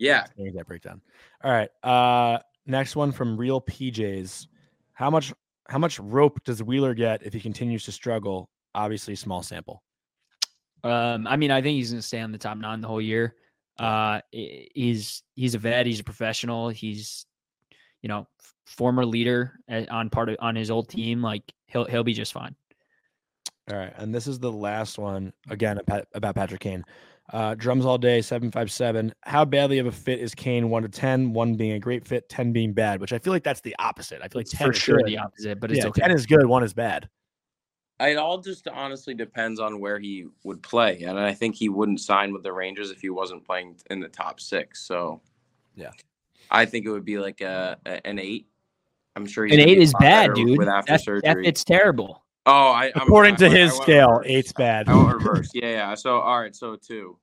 Yeah. 0.00 0.24
Same 0.36 0.48
exact 0.48 0.66
breakdown. 0.66 1.00
All 1.44 1.52
right. 1.52 1.70
Uh, 1.84 2.40
next 2.66 2.96
one 2.96 3.12
from 3.12 3.36
Real 3.36 3.60
PJs. 3.60 4.48
How 4.94 5.08
much? 5.08 5.32
How 5.68 5.78
much 5.78 6.00
rope 6.00 6.42
does 6.44 6.62
Wheeler 6.62 6.94
get 6.94 7.22
if 7.22 7.32
he 7.32 7.40
continues 7.40 7.84
to 7.84 7.92
struggle? 7.92 8.50
Obviously, 8.74 9.14
small 9.14 9.42
sample. 9.44 9.82
Um, 10.82 11.26
I 11.28 11.36
mean, 11.36 11.52
I 11.52 11.62
think 11.62 11.76
he's 11.76 11.90
going 11.90 12.00
to 12.00 12.06
stay 12.06 12.20
on 12.20 12.32
the 12.32 12.38
top 12.38 12.58
nine 12.58 12.80
the 12.80 12.88
whole 12.88 13.00
year. 13.00 13.36
Uh, 13.78 14.20
he's 14.32 15.22
he's 15.36 15.54
a 15.54 15.58
vet. 15.58 15.86
He's 15.86 16.00
a 16.00 16.04
professional. 16.04 16.70
He's, 16.70 17.26
you 18.06 18.08
know, 18.08 18.24
former 18.66 19.04
leader 19.04 19.58
eh, 19.68 19.84
on 19.90 20.08
part 20.08 20.28
of 20.28 20.36
on 20.38 20.54
his 20.54 20.70
old 20.70 20.86
mm-hmm. 20.86 20.96
team. 20.96 21.22
Like 21.22 21.42
he'll 21.66 21.86
he'll 21.86 22.04
be 22.04 22.14
just 22.14 22.32
fine. 22.32 22.54
All 23.68 23.76
right, 23.76 23.92
and 23.96 24.14
this 24.14 24.28
is 24.28 24.38
the 24.38 24.52
last 24.52 24.96
one 24.96 25.26
mm-hmm. 25.26 25.52
again 25.52 25.78
about, 25.78 26.06
about 26.14 26.36
Patrick 26.36 26.60
Kane. 26.60 26.84
Uh, 27.32 27.56
drums 27.56 27.84
all 27.84 27.98
day, 27.98 28.22
seven 28.22 28.52
five 28.52 28.70
seven. 28.70 29.12
How 29.22 29.44
badly 29.44 29.80
of 29.80 29.86
a 29.86 29.92
fit 29.92 30.20
is 30.20 30.36
Kane? 30.36 30.70
One 30.70 30.84
to 30.84 30.88
ten, 30.88 31.32
one 31.32 31.56
being 31.56 31.72
a 31.72 31.80
great 31.80 32.06
fit, 32.06 32.28
ten 32.28 32.52
being 32.52 32.72
bad. 32.72 33.00
Which 33.00 33.12
I 33.12 33.18
feel 33.18 33.32
like 33.32 33.42
that's 33.42 33.60
the 33.62 33.74
opposite. 33.80 34.20
I 34.22 34.28
feel 34.28 34.38
like 34.38 34.46
ten 34.48 34.68
For 34.68 34.72
is 34.72 34.78
sure, 34.78 34.98
good. 34.98 35.06
the 35.06 35.18
opposite, 35.18 35.58
but 35.58 35.72
it's 35.72 35.80
yeah, 35.80 35.88
okay. 35.88 36.02
ten 36.02 36.12
is 36.12 36.26
good, 36.26 36.46
one 36.46 36.62
is 36.62 36.74
bad. 36.74 37.08
It 37.98 38.18
all 38.18 38.38
just 38.38 38.68
honestly 38.68 39.14
depends 39.14 39.58
on 39.58 39.80
where 39.80 39.98
he 39.98 40.26
would 40.44 40.62
play, 40.62 41.02
and 41.02 41.18
I 41.18 41.34
think 41.34 41.56
he 41.56 41.68
wouldn't 41.68 41.98
sign 41.98 42.32
with 42.32 42.44
the 42.44 42.52
Rangers 42.52 42.92
if 42.92 43.00
he 43.00 43.10
wasn't 43.10 43.44
playing 43.44 43.78
in 43.90 43.98
the 43.98 44.08
top 44.08 44.38
six. 44.38 44.86
So, 44.86 45.20
Yeah. 45.74 45.90
I 46.50 46.64
think 46.66 46.86
it 46.86 46.90
would 46.90 47.04
be 47.04 47.18
like 47.18 47.40
a, 47.40 47.78
a- 47.86 48.06
an 48.06 48.18
eight. 48.18 48.46
I'm 49.14 49.26
sure 49.26 49.46
he's 49.46 49.54
An 49.54 49.60
eight 49.60 49.78
is 49.78 49.94
bad, 49.98 50.34
dude. 50.34 50.58
With 50.58 50.68
after 50.68 50.92
That, 50.92 51.00
surgery, 51.00 51.20
that 51.42 51.48
it's 51.48 51.64
terrible. 51.64 52.22
oh, 52.46 52.52
I 52.70 52.86
I'm- 52.86 52.92
According 52.96 53.34
I 53.34 53.38
to 53.38 53.46
I 53.46 53.50
his 53.50 53.70
went 53.72 53.82
scale, 53.82 54.10
reverse. 54.12 54.26
eight's 54.28 54.52
bad. 54.52 54.88
I 54.88 54.94
went 54.94 55.14
reverse. 55.14 55.50
Yeah, 55.54 55.68
yeah. 55.70 55.94
So 55.94 56.20
all 56.20 56.40
right, 56.40 56.54
so 56.54 56.76
two. 56.76 57.18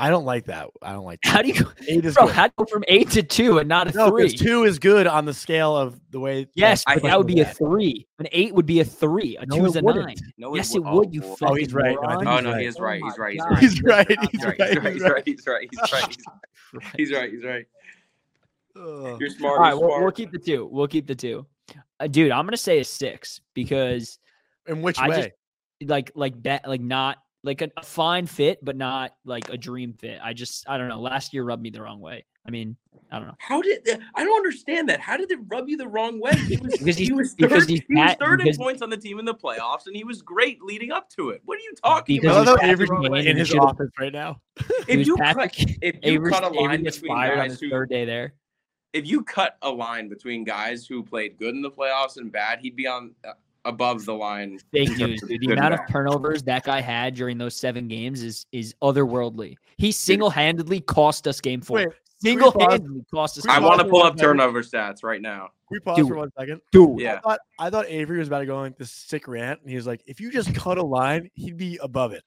I 0.00 0.10
don't 0.10 0.24
like 0.24 0.44
that. 0.44 0.68
I 0.80 0.92
don't 0.92 1.04
like 1.04 1.20
that. 1.22 1.28
How 1.30 1.42
do 1.42 1.48
you, 1.48 1.66
eight 1.88 2.04
is 2.04 2.14
bro? 2.14 2.26
good. 2.26 2.34
How 2.36 2.46
do 2.46 2.52
you 2.56 2.64
go 2.64 2.70
from 2.70 2.84
eight 2.86 3.10
to 3.10 3.22
two 3.22 3.58
and 3.58 3.68
not 3.68 3.88
a 3.92 3.96
No, 3.96 4.08
three? 4.10 4.30
two 4.32 4.62
is 4.62 4.78
good 4.78 5.08
on 5.08 5.24
the 5.24 5.34
scale 5.34 5.76
of 5.76 6.00
the 6.12 6.20
way. 6.20 6.46
Yes, 6.54 6.84
I 6.86 6.94
but 6.94 7.02
that 7.04 7.18
would 7.18 7.26
be 7.26 7.40
a 7.40 7.44
three. 7.44 8.06
An 8.20 8.28
eight 8.30 8.54
would 8.54 8.64
be 8.66 8.78
a 8.78 8.84
three. 8.84 9.36
A 9.38 9.46
No, 9.46 9.56
two 9.56 9.66
is 9.66 9.74
a 9.76 9.80
wouldn't. 9.82 10.06
nine. 10.06 10.16
No, 10.38 10.54
Yes, 10.54 10.72
it 10.74 10.84
would. 10.84 11.12
You 11.12 11.22
oh, 11.24 11.36
Oh, 11.42 11.54
he's 11.54 11.72
fucking 11.72 11.74
right. 11.76 11.96
No, 12.00 12.08
I 12.08 12.14
moron. 12.24 12.44
think 12.44 12.54
Oh 12.54 12.58
he's 12.58 12.78
no, 12.78 12.84
right. 12.84 13.02
he 13.02 13.08
is 13.08 13.18
right. 13.18 13.38
Oh 13.42 13.54
He's 13.56 13.82
right. 13.82 14.08
He's 14.30 14.44
right. 14.44 14.60
He's 14.62 15.02
right. 15.02 15.02
He's 15.02 15.04
right. 15.04 15.24
He's 15.26 15.46
right. 15.46 15.52
right. 15.52 15.68
He's 15.68 15.76
He's 15.76 15.90
right. 15.90 15.92
right. 15.92 15.92
He's 15.92 15.92
right. 15.92 16.08
He's 16.96 17.12
right. 17.12 17.30
He's 17.32 17.44
right. 17.44 17.66
He's 18.76 19.04
right. 19.04 19.18
You're 19.20 19.30
smart. 19.30 19.58
All 19.58 19.64
right, 19.64 19.74
we'll, 19.74 20.00
we'll 20.00 20.12
keep 20.12 20.30
the 20.30 20.38
two. 20.38 20.68
We'll 20.70 20.86
keep 20.86 21.06
the 21.06 21.14
two. 21.14 21.46
Uh, 21.98 22.06
dude, 22.06 22.30
I'm 22.30 22.46
gonna 22.46 22.56
say 22.56 22.78
a 22.78 22.84
six 22.84 23.40
because 23.54 24.18
In 24.68 24.82
which 24.82 24.98
I 24.98 25.08
way? 25.08 25.16
just- 25.16 25.90
like 25.90 26.10
like 26.16 26.40
that 26.42 26.66
like 26.68 26.80
not 26.80 27.18
like 27.44 27.62
a, 27.62 27.70
a 27.76 27.82
fine 27.82 28.26
fit, 28.26 28.64
but 28.64 28.76
not 28.76 29.14
like 29.24 29.48
a 29.48 29.56
dream 29.56 29.92
fit. 29.94 30.18
I 30.22 30.32
just 30.32 30.68
I 30.68 30.76
don't 30.78 30.88
know. 30.88 31.00
Last 31.00 31.32
year 31.32 31.44
rubbed 31.44 31.62
me 31.62 31.70
the 31.70 31.82
wrong 31.82 32.00
way. 32.00 32.24
I 32.46 32.50
mean, 32.50 32.76
I 33.12 33.18
don't 33.18 33.28
know. 33.28 33.34
How 33.38 33.60
did 33.60 33.86
I 34.14 34.24
don't 34.24 34.36
understand 34.36 34.88
that? 34.88 35.00
How 35.00 35.18
did 35.18 35.30
it 35.30 35.38
rub 35.48 35.68
you 35.68 35.76
the 35.76 35.86
wrong 35.86 36.18
way? 36.18 36.32
He 36.32 36.56
was, 36.56 36.72
Because 36.78 36.96
he's- 36.96 37.08
he 37.08 37.12
was 37.12 37.34
because 37.34 37.60
third, 37.64 37.68
he's 37.70 37.80
he 37.86 37.94
was 37.94 38.04
Pat- 38.06 38.18
third 38.18 38.40
in 38.40 38.56
points 38.56 38.80
on 38.80 38.88
the 38.90 38.96
team 38.96 39.18
in 39.18 39.24
the 39.26 39.34
playoffs, 39.34 39.86
and 39.86 39.94
he 39.94 40.02
was 40.02 40.22
great 40.22 40.62
leading 40.62 40.90
up 40.90 41.10
to 41.10 41.28
it. 41.30 41.42
What 41.44 41.58
are 41.58 41.62
you 41.62 41.74
talking 41.84 42.16
Because 42.20 42.36
I 42.36 42.40
about? 42.42 42.46
love 42.52 42.60
he's 42.60 42.66
how 42.66 42.72
Avery's 42.72 42.90
Kane 43.12 43.26
in 43.28 43.36
his 43.36 43.54
office 43.54 43.90
right 43.98 44.12
now. 44.12 44.40
If 44.88 45.06
you 45.06 45.16
Patrick- 45.18 45.52
cut, 45.56 45.66
if 45.82 45.94
you 45.96 46.00
Avery, 46.14 46.30
cut 46.32 46.44
a 46.44 46.48
line 46.48 46.82
gets 46.82 46.96
between 46.96 47.12
fired 47.16 47.32
on 47.32 47.44
guys 47.44 47.50
his 47.52 47.60
who, 47.60 47.70
third 47.70 47.90
day 47.90 48.04
there. 48.06 48.32
if 48.94 49.06
you 49.06 49.22
cut 49.22 49.58
a 49.60 49.70
line 49.70 50.08
between 50.08 50.44
guys 50.44 50.86
who 50.86 51.02
played 51.04 51.36
good 51.38 51.54
in 51.54 51.60
the 51.60 51.70
playoffs 51.70 52.16
and 52.16 52.32
bad, 52.32 52.60
he'd 52.60 52.74
be 52.76 52.86
on 52.86 53.14
uh, 53.26 53.32
above 53.64 54.04
the 54.04 54.14
line. 54.14 54.58
Fake 54.72 54.96
news, 54.96 55.20
dude. 55.22 55.40
The 55.40 55.52
amount 55.52 55.74
of 55.74 55.80
turnovers 55.90 56.42
that 56.44 56.64
guy 56.64 56.80
had 56.80 57.14
during 57.14 57.38
those 57.38 57.56
seven 57.56 57.88
games 57.88 58.22
is 58.22 58.46
is 58.52 58.74
otherworldly. 58.82 59.56
He 59.76 59.92
single 59.92 60.30
handedly 60.30 60.80
cost 60.80 61.26
us 61.26 61.40
game 61.40 61.60
four. 61.60 61.78
Wait, 61.78 61.88
Single 62.20 62.52
handedly 62.58 63.04
cost 63.12 63.38
us. 63.38 63.46
I 63.46 63.60
want 63.60 63.80
to 63.80 63.86
pull 63.86 64.02
up 64.02 64.18
turnover 64.18 64.62
stats 64.62 65.04
right 65.04 65.22
now. 65.22 65.50
Can 65.68 65.76
we 65.76 65.80
pause 65.80 65.96
Dude. 65.96 66.08
for 66.08 66.16
one 66.16 66.32
second? 66.36 66.60
Dude, 66.72 66.98
Yeah. 67.00 67.14
I 67.14 67.20
thought 67.20 67.40
I 67.58 67.70
thought 67.70 67.86
Avery 67.88 68.18
was 68.18 68.28
about 68.28 68.40
to 68.40 68.46
go 68.46 68.58
like 68.58 68.76
this 68.76 68.90
sick 68.90 69.28
rant, 69.28 69.60
and 69.60 69.70
he 69.70 69.76
was 69.76 69.86
like, 69.86 70.02
"If 70.06 70.20
you 70.20 70.32
just 70.32 70.52
cut 70.54 70.78
a 70.78 70.82
line, 70.82 71.30
he'd 71.34 71.56
be 71.56 71.78
above 71.80 72.12
it." 72.12 72.24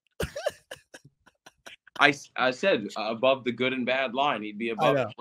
I, 2.00 2.14
I 2.36 2.52
said 2.52 2.88
uh, 2.98 3.12
above 3.12 3.44
the 3.44 3.52
good 3.52 3.74
and 3.74 3.86
bad 3.86 4.14
line, 4.14 4.42
he'd 4.42 4.58
be 4.58 4.70
above. 4.70 5.14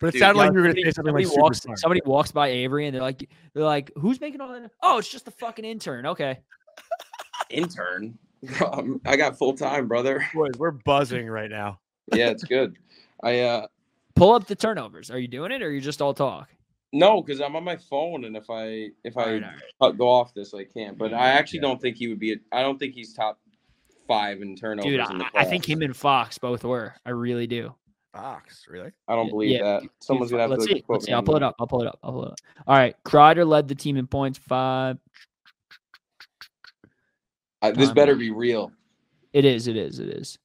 Know. 0.00 0.08
it. 0.08 0.08
But 0.08 0.08
it 0.08 0.12
Dude, 0.12 0.20
sounded 0.20 0.38
like 0.38 0.50
you 0.52 0.56
were 0.58 0.62
going 0.62 0.76
to 0.76 0.82
say 0.82 0.90
something 0.92 1.14
like 1.14 1.24
somebody 1.24 1.34
super 1.34 1.42
walks 1.42 1.58
smart. 1.60 1.78
somebody 1.78 2.00
walks 2.04 2.32
by 2.32 2.48
Avery 2.48 2.86
and 2.86 2.94
they're 2.94 3.02
like 3.02 3.28
they're 3.54 3.64
like 3.64 3.90
who's 3.96 4.20
making 4.20 4.40
all 4.40 4.52
that? 4.52 4.70
Oh, 4.82 4.98
it's 4.98 5.08
just 5.08 5.24
the 5.24 5.30
fucking 5.30 5.64
intern. 5.64 6.06
Okay. 6.06 6.38
Intern. 7.50 8.18
Um, 8.64 9.00
I 9.04 9.16
got 9.16 9.36
full 9.38 9.54
time, 9.56 9.88
brother. 9.88 10.24
Boys, 10.34 10.52
we're 10.58 10.70
buzzing 10.70 11.26
right 11.26 11.50
now. 11.50 11.80
Yeah, 12.14 12.28
it's 12.28 12.44
good. 12.44 12.76
I 13.24 13.40
uh 13.40 13.66
Pull 14.14 14.34
up 14.34 14.46
the 14.46 14.54
turnovers. 14.54 15.10
Are 15.10 15.18
you 15.18 15.26
doing 15.26 15.50
it 15.50 15.62
or 15.62 15.66
are 15.66 15.70
you 15.70 15.80
just 15.80 16.00
all 16.02 16.14
talk? 16.14 16.48
no, 16.92 17.20
because 17.22 17.40
I'm 17.40 17.56
on 17.56 17.64
my 17.64 17.76
phone, 17.76 18.24
and 18.24 18.36
if 18.36 18.48
I 18.50 18.90
if 19.04 19.16
I 19.16 19.22
All 19.22 19.26
right, 19.32 19.42
all 19.42 19.48
right. 19.50 19.60
cut- 19.82 19.98
go 19.98 20.08
off 20.08 20.32
this, 20.34 20.54
I 20.54 20.64
can't. 20.64 20.96
But 20.96 21.12
I 21.12 21.30
actually 21.30 21.58
Yeah. 21.58 21.62
don't 21.68 21.80
think 21.80 21.96
he 21.96 22.06
would 22.08 22.20
be. 22.20 22.36
I 22.52 22.60
don't 22.62 22.78
think 22.78 22.94
he's 22.94 23.14
top 23.14 23.40
five 24.06 24.42
in 24.42 24.54
turnovers. 24.54 24.84
Dude, 24.92 25.00
in 25.10 25.18
the 25.18 25.24
I, 25.34 25.40
I 25.40 25.44
think 25.44 25.68
him 25.68 25.82
and 25.82 25.96
Fox 25.96 26.38
both 26.38 26.62
were. 26.62 26.94
I 27.04 27.10
really 27.10 27.46
do. 27.48 27.74
Fox, 28.16 28.64
really? 28.68 28.90
I 29.08 29.14
don't 29.14 29.28
believe 29.28 29.50
yeah, 29.50 29.62
that. 29.62 29.82
dude, 29.82 29.90
Someone's 30.00 30.30
gonna 30.30 30.42
have 30.42 30.50
let's 30.50 30.66
to 30.66 30.74
see. 30.74 30.80
quote 30.80 30.96
Let's 30.96 31.06
see. 31.06 31.12
I'll 31.12 31.22
pull 31.22 31.36
it 31.36 31.42
up. 31.42 31.54
I'll 31.58 31.66
pull 31.66 31.82
it 31.82 31.88
up. 31.88 31.98
I'll 32.02 32.12
pull 32.12 32.24
it 32.24 32.32
up. 32.32 32.38
All 32.66 32.76
right. 32.76 32.94
Kreider 33.04 33.46
led 33.46 33.68
the 33.68 33.74
team 33.74 33.96
in 33.96 34.06
points 34.06 34.38
five. 34.38 34.98
I, 37.62 37.70
this 37.70 37.86
Time 37.88 37.94
better 37.94 38.14
be 38.14 38.30
real. 38.30 38.72
It 39.32 39.44
is. 39.44 39.68
It 39.68 39.76
is. 39.76 39.98
It 39.98 40.08
is. 40.08 40.38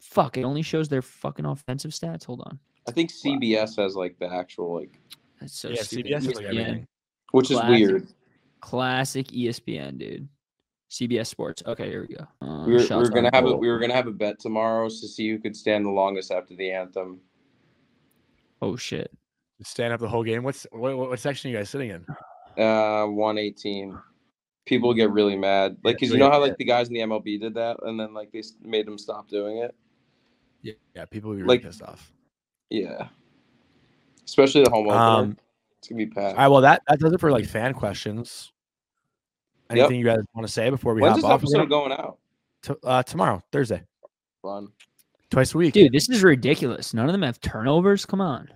Fuck. 0.00 0.36
It 0.36 0.44
only 0.44 0.62
shows 0.62 0.88
their 0.88 1.02
fucking 1.02 1.44
offensive 1.44 1.90
stats. 1.90 2.24
Hold 2.24 2.42
on. 2.42 2.58
I 2.88 2.92
think 2.92 3.10
CBS 3.10 3.76
has 3.76 3.96
like 3.96 4.18
the 4.18 4.32
actual 4.32 4.74
like, 4.74 4.98
That's 5.40 5.58
so 5.58 5.70
yeah, 5.70 5.82
stupid. 5.82 6.12
CBS 6.12 6.18
is 6.18 6.34
like 6.34 6.44
everything. 6.44 6.86
which 7.32 7.50
is 7.50 7.58
Classic. 7.58 7.70
weird. 7.70 8.08
Classic 8.60 9.26
ESPN, 9.28 9.98
dude. 9.98 10.28
CBS 10.90 11.26
Sports. 11.26 11.62
Okay, 11.66 11.88
here 11.88 12.06
we 12.08 12.14
go. 12.14 12.24
Uh, 12.40 12.64
We 12.66 12.74
were, 12.74 12.78
we 12.88 12.96
were 12.96 13.08
gonna 13.10 13.28
on 13.28 13.34
have 13.34 13.44
a, 13.46 13.56
we 13.56 13.68
were 13.68 13.78
gonna 13.78 13.94
have 13.94 14.06
a 14.06 14.12
bet 14.12 14.38
tomorrow 14.38 14.88
to 14.88 15.08
see 15.08 15.28
who 15.30 15.38
could 15.38 15.56
stand 15.56 15.84
the 15.84 15.90
longest 15.90 16.30
after 16.30 16.54
the 16.54 16.70
anthem. 16.70 17.20
Oh 18.62 18.76
shit. 18.76 19.10
Stand 19.62 19.92
up 19.92 20.00
the 20.00 20.08
whole 20.08 20.24
game. 20.24 20.42
What's 20.42 20.66
what, 20.72 20.96
what 20.96 21.18
section 21.18 21.48
are 21.48 21.52
you 21.52 21.58
guys 21.58 21.70
sitting 21.70 21.90
in? 21.90 22.62
Uh, 22.62 23.06
one 23.06 23.38
eighteen. 23.38 23.98
People 24.66 24.92
get 24.94 25.10
really 25.10 25.36
mad, 25.36 25.76
like 25.84 25.96
because 25.96 26.08
you 26.10 26.16
Yeah, 26.18 26.24
know 26.26 26.30
how 26.30 26.38
yeah. 26.38 26.44
like 26.48 26.56
the 26.58 26.64
guys 26.64 26.88
in 26.88 26.94
the 26.94 27.00
MLB 27.00 27.40
did 27.40 27.54
that, 27.54 27.76
and 27.82 27.98
then 27.98 28.12
like 28.14 28.30
they 28.32 28.42
made 28.62 28.86
them 28.86 28.98
stop 28.98 29.28
doing 29.28 29.58
it. 29.58 29.74
Yeah, 30.62 30.72
yeah. 30.94 31.04
People 31.06 31.30
will 31.30 31.36
be 31.36 31.42
really 31.42 31.56
Like- 31.56 31.62
pissed 31.64 31.82
off. 31.82 32.12
Yeah, 32.70 33.08
especially 34.26 34.64
the 34.64 34.70
home 34.70 34.86
opener. 34.86 34.98
Um, 35.00 35.36
it's 35.78 35.88
gonna 35.88 36.04
be 36.06 36.10
all 36.16 36.22
packed. 36.22 36.38
right. 36.38 36.48
Well, 36.48 36.60
that 36.62 36.82
that 36.88 36.98
does 36.98 37.12
it 37.12 37.20
for 37.20 37.30
like 37.30 37.46
fan 37.46 37.74
questions. 37.74 38.52
Yep. 39.70 39.78
Anything 39.78 39.98
you 40.00 40.04
guys 40.04 40.18
want 40.34 40.46
to 40.46 40.52
say 40.52 40.68
before 40.70 40.94
we 40.94 41.00
When's 41.00 41.14
hop 41.14 41.16
this 41.16 41.24
off? 41.24 41.54
We're 41.54 41.60
episode 41.62 41.68
going 41.70 41.92
out? 41.92 42.18
gonna- 42.62 42.78
uh, 42.84 43.02
tomorrow, 43.02 43.42
Thursday, 43.50 43.82
Fun. 44.42 44.68
twice 45.30 45.54
a 45.54 45.58
week. 45.58 45.74
Dude, 45.74 45.92
this 45.92 46.08
is 46.08 46.22
ridiculous. 46.22 46.92
None 46.94 47.06
of 47.06 47.12
them 47.12 47.22
have 47.22 47.40
turnovers. 47.40 48.04
Come 48.06 48.20
on. 48.20 48.48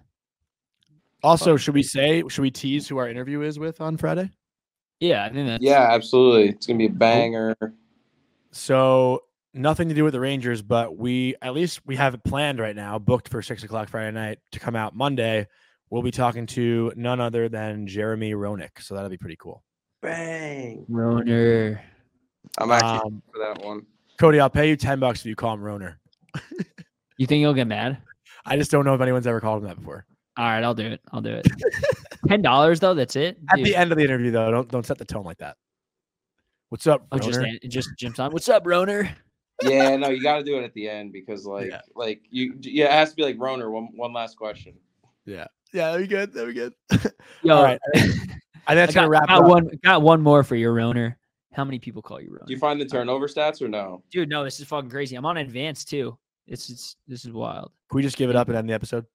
Also, 1.23 1.57
should 1.57 1.75
we 1.75 1.83
say? 1.83 2.23
Should 2.29 2.43
we 2.43 2.51
tease 2.51 2.87
who 2.89 2.99
our 2.99 3.09
interview 3.09 3.43
is 3.43 3.59
with 3.59 3.81
on 3.81 3.97
Friday? 3.97 4.31
Yeah, 5.01 5.25
I 5.25 5.31
think 5.31 5.47
that's 5.47 5.63
Yeah, 5.63 5.89
absolutely. 5.93 6.49
It's 6.51 6.67
gonna 6.67 6.79
be 6.79 6.87
a 6.87 6.91
banger. 6.91 7.57
So 8.51 9.25
nothing 9.55 9.89
to 9.89 9.95
do 9.95 10.05
with 10.05 10.13
the 10.13 10.21
Rangers, 10.21 10.63
but 10.63 10.97
we 10.97 11.35
at 11.43 11.55
least 11.55 11.81
we 11.87 11.97
have 11.97 12.15
it 12.15 12.23
planned 12.25 12.59
right 12.61 12.77
now, 12.77 12.99
booked 12.99 13.29
for 13.29 13.43
six 13.43 13.63
o'clock 13.65 13.89
Friday 13.89 14.11
night 14.13 14.39
to 14.53 14.61
come 14.61 14.77
out 14.77 14.95
Monday. 14.95 15.47
We'll 15.91 16.03
be 16.03 16.11
talking 16.11 16.47
to 16.47 16.93
none 16.97 17.19
other 17.21 17.49
than 17.49 17.87
Jeremy 17.87 18.33
Roenick, 18.33 18.81
so 18.81 18.95
that'll 18.95 19.11
be 19.11 19.17
pretty 19.17 19.37
cool. 19.37 19.63
Bang. 20.01 20.85
Roner. 20.89 21.83
I'm 22.59 22.71
actually 22.71 22.89
Um, 23.01 23.23
for 23.33 23.39
that 23.39 23.65
one. 23.65 23.87
Cody, 24.19 24.41
I'll 24.41 24.51
pay 24.51 24.69
you 24.69 24.77
ten 24.77 24.99
bucks 25.01 25.21
if 25.21 25.27
you 25.27 25.37
call 25.37 25.55
him 25.55 25.63
Roner. 25.63 25.99
You 27.21 27.27
think 27.27 27.41
he'll 27.41 27.53
get 27.53 27.67
mad? 27.67 27.99
I 28.47 28.57
just 28.57 28.71
don't 28.71 28.85
know 28.85 28.95
if 28.95 29.01
anyone's 29.01 29.27
ever 29.27 29.41
called 29.41 29.61
him 29.63 29.69
that 29.69 29.77
before. 29.77 30.07
All 30.37 30.45
right, 30.45 30.63
I'll 30.63 30.73
do 30.73 30.87
it. 30.87 31.01
I'll 31.11 31.21
do 31.21 31.33
it. 31.35 31.49
Ten 32.29 32.43
dollars 32.43 32.79
though. 32.79 32.95
That's 32.95 33.17
it. 33.17 33.39
At 33.51 33.57
Dude, 33.57 33.67
the 33.67 33.75
end 33.75 33.91
of 33.91 33.99
the 33.99 34.05
interview, 34.05 34.31
though, 34.31 34.53
don't 34.53 34.71
don't 34.71 34.87
set 34.87 34.99
the 34.99 35.05
tone 35.05 35.25
like 35.25 35.39
that. 35.39 35.57
What's 36.69 36.87
up, 36.87 37.05
oh, 37.11 37.19
just 37.19 37.39
Roner? 37.39 37.59
it 37.61 37.69
just 37.69 37.89
Jim's 37.99 38.21
on. 38.21 38.31
What's 38.31 38.49
up, 38.49 38.65
Roner? 38.65 39.11
Yeah, 39.65 39.97
no, 39.97 40.11
you 40.11 40.23
got 40.23 40.39
to 40.39 40.45
do 40.45 40.59
it 40.59 40.63
at 40.63 40.73
the 40.75 40.89
end 40.89 41.13
because 41.13 41.45
like 41.45 41.71
Yeah. 41.71 41.81
like 41.97 42.21
you 42.31 42.55
yeah, 42.61 42.85
it 42.85 42.93
has 42.93 43.11
to 43.11 43.17
be 43.17 43.25
like 43.25 43.35
Roner. 43.37 43.69
One 43.73 43.89
one 43.97 44.13
last 44.13 44.37
question. 44.37 44.75
Yeah, 45.25 45.49
yeah, 45.73 45.91
that'd 45.91 46.09
be 46.09 46.15
good. 46.15 46.33
That'd 46.33 46.55
be 46.55 46.61
good. 46.61 46.73
Yo, 47.43 47.57
All 47.57 47.65
right, 47.65 47.81
I 48.69 48.73
think 48.73 48.83
I 48.83 48.87
that's 48.87 48.95
got, 48.95 49.01
gonna 49.01 49.11
wrap 49.11 49.29
got 49.29 49.43
up. 49.43 49.49
one. 49.49 49.71
Got 49.83 50.03
one 50.03 50.21
more 50.21 50.45
for 50.45 50.55
your 50.55 50.75
Roner. 50.75 51.19
How 51.55 51.65
many 51.65 51.79
people 51.79 52.03
call 52.03 52.21
you 52.21 52.29
Roner? 52.31 52.45
Do 52.47 52.53
you 52.53 52.59
find 52.59 52.81
the 52.81 52.85
turnover 52.85 53.27
stats 53.27 53.63
or 53.63 53.69
no? 53.69 54.03
Dude, 54.11 54.29
no, 54.29 54.45
this 54.45 54.61
is 54.61 54.67
fucking 54.67 54.91
crazy. 54.91 55.17
I'm 55.17 55.25
on 55.25 55.39
advanced 55.39 55.89
too. 55.89 56.17
It's 56.47 56.69
it's 56.69 56.97
this 57.07 57.25
is 57.25 57.33
wild. 57.33 57.73
Can 57.91 57.97
we 57.97 58.03
just 58.03 58.17
give 58.17 58.29
it 58.31 58.37
up 58.37 58.49
and 58.49 58.57
end 58.57 58.69
the 58.69 58.75
episode? 58.75 59.07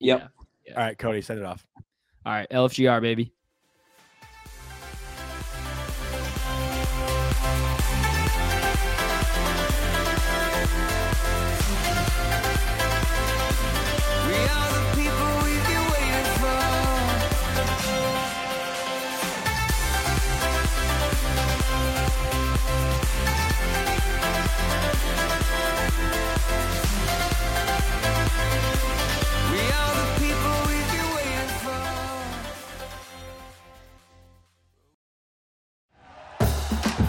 Yep. 0.00 0.30
All 0.70 0.76
right, 0.76 0.96
Cody, 0.96 1.20
send 1.20 1.40
it 1.40 1.44
off. 1.44 1.66
All 2.24 2.32
right, 2.32 2.48
LFGR 2.50 3.02
baby. 3.02 3.32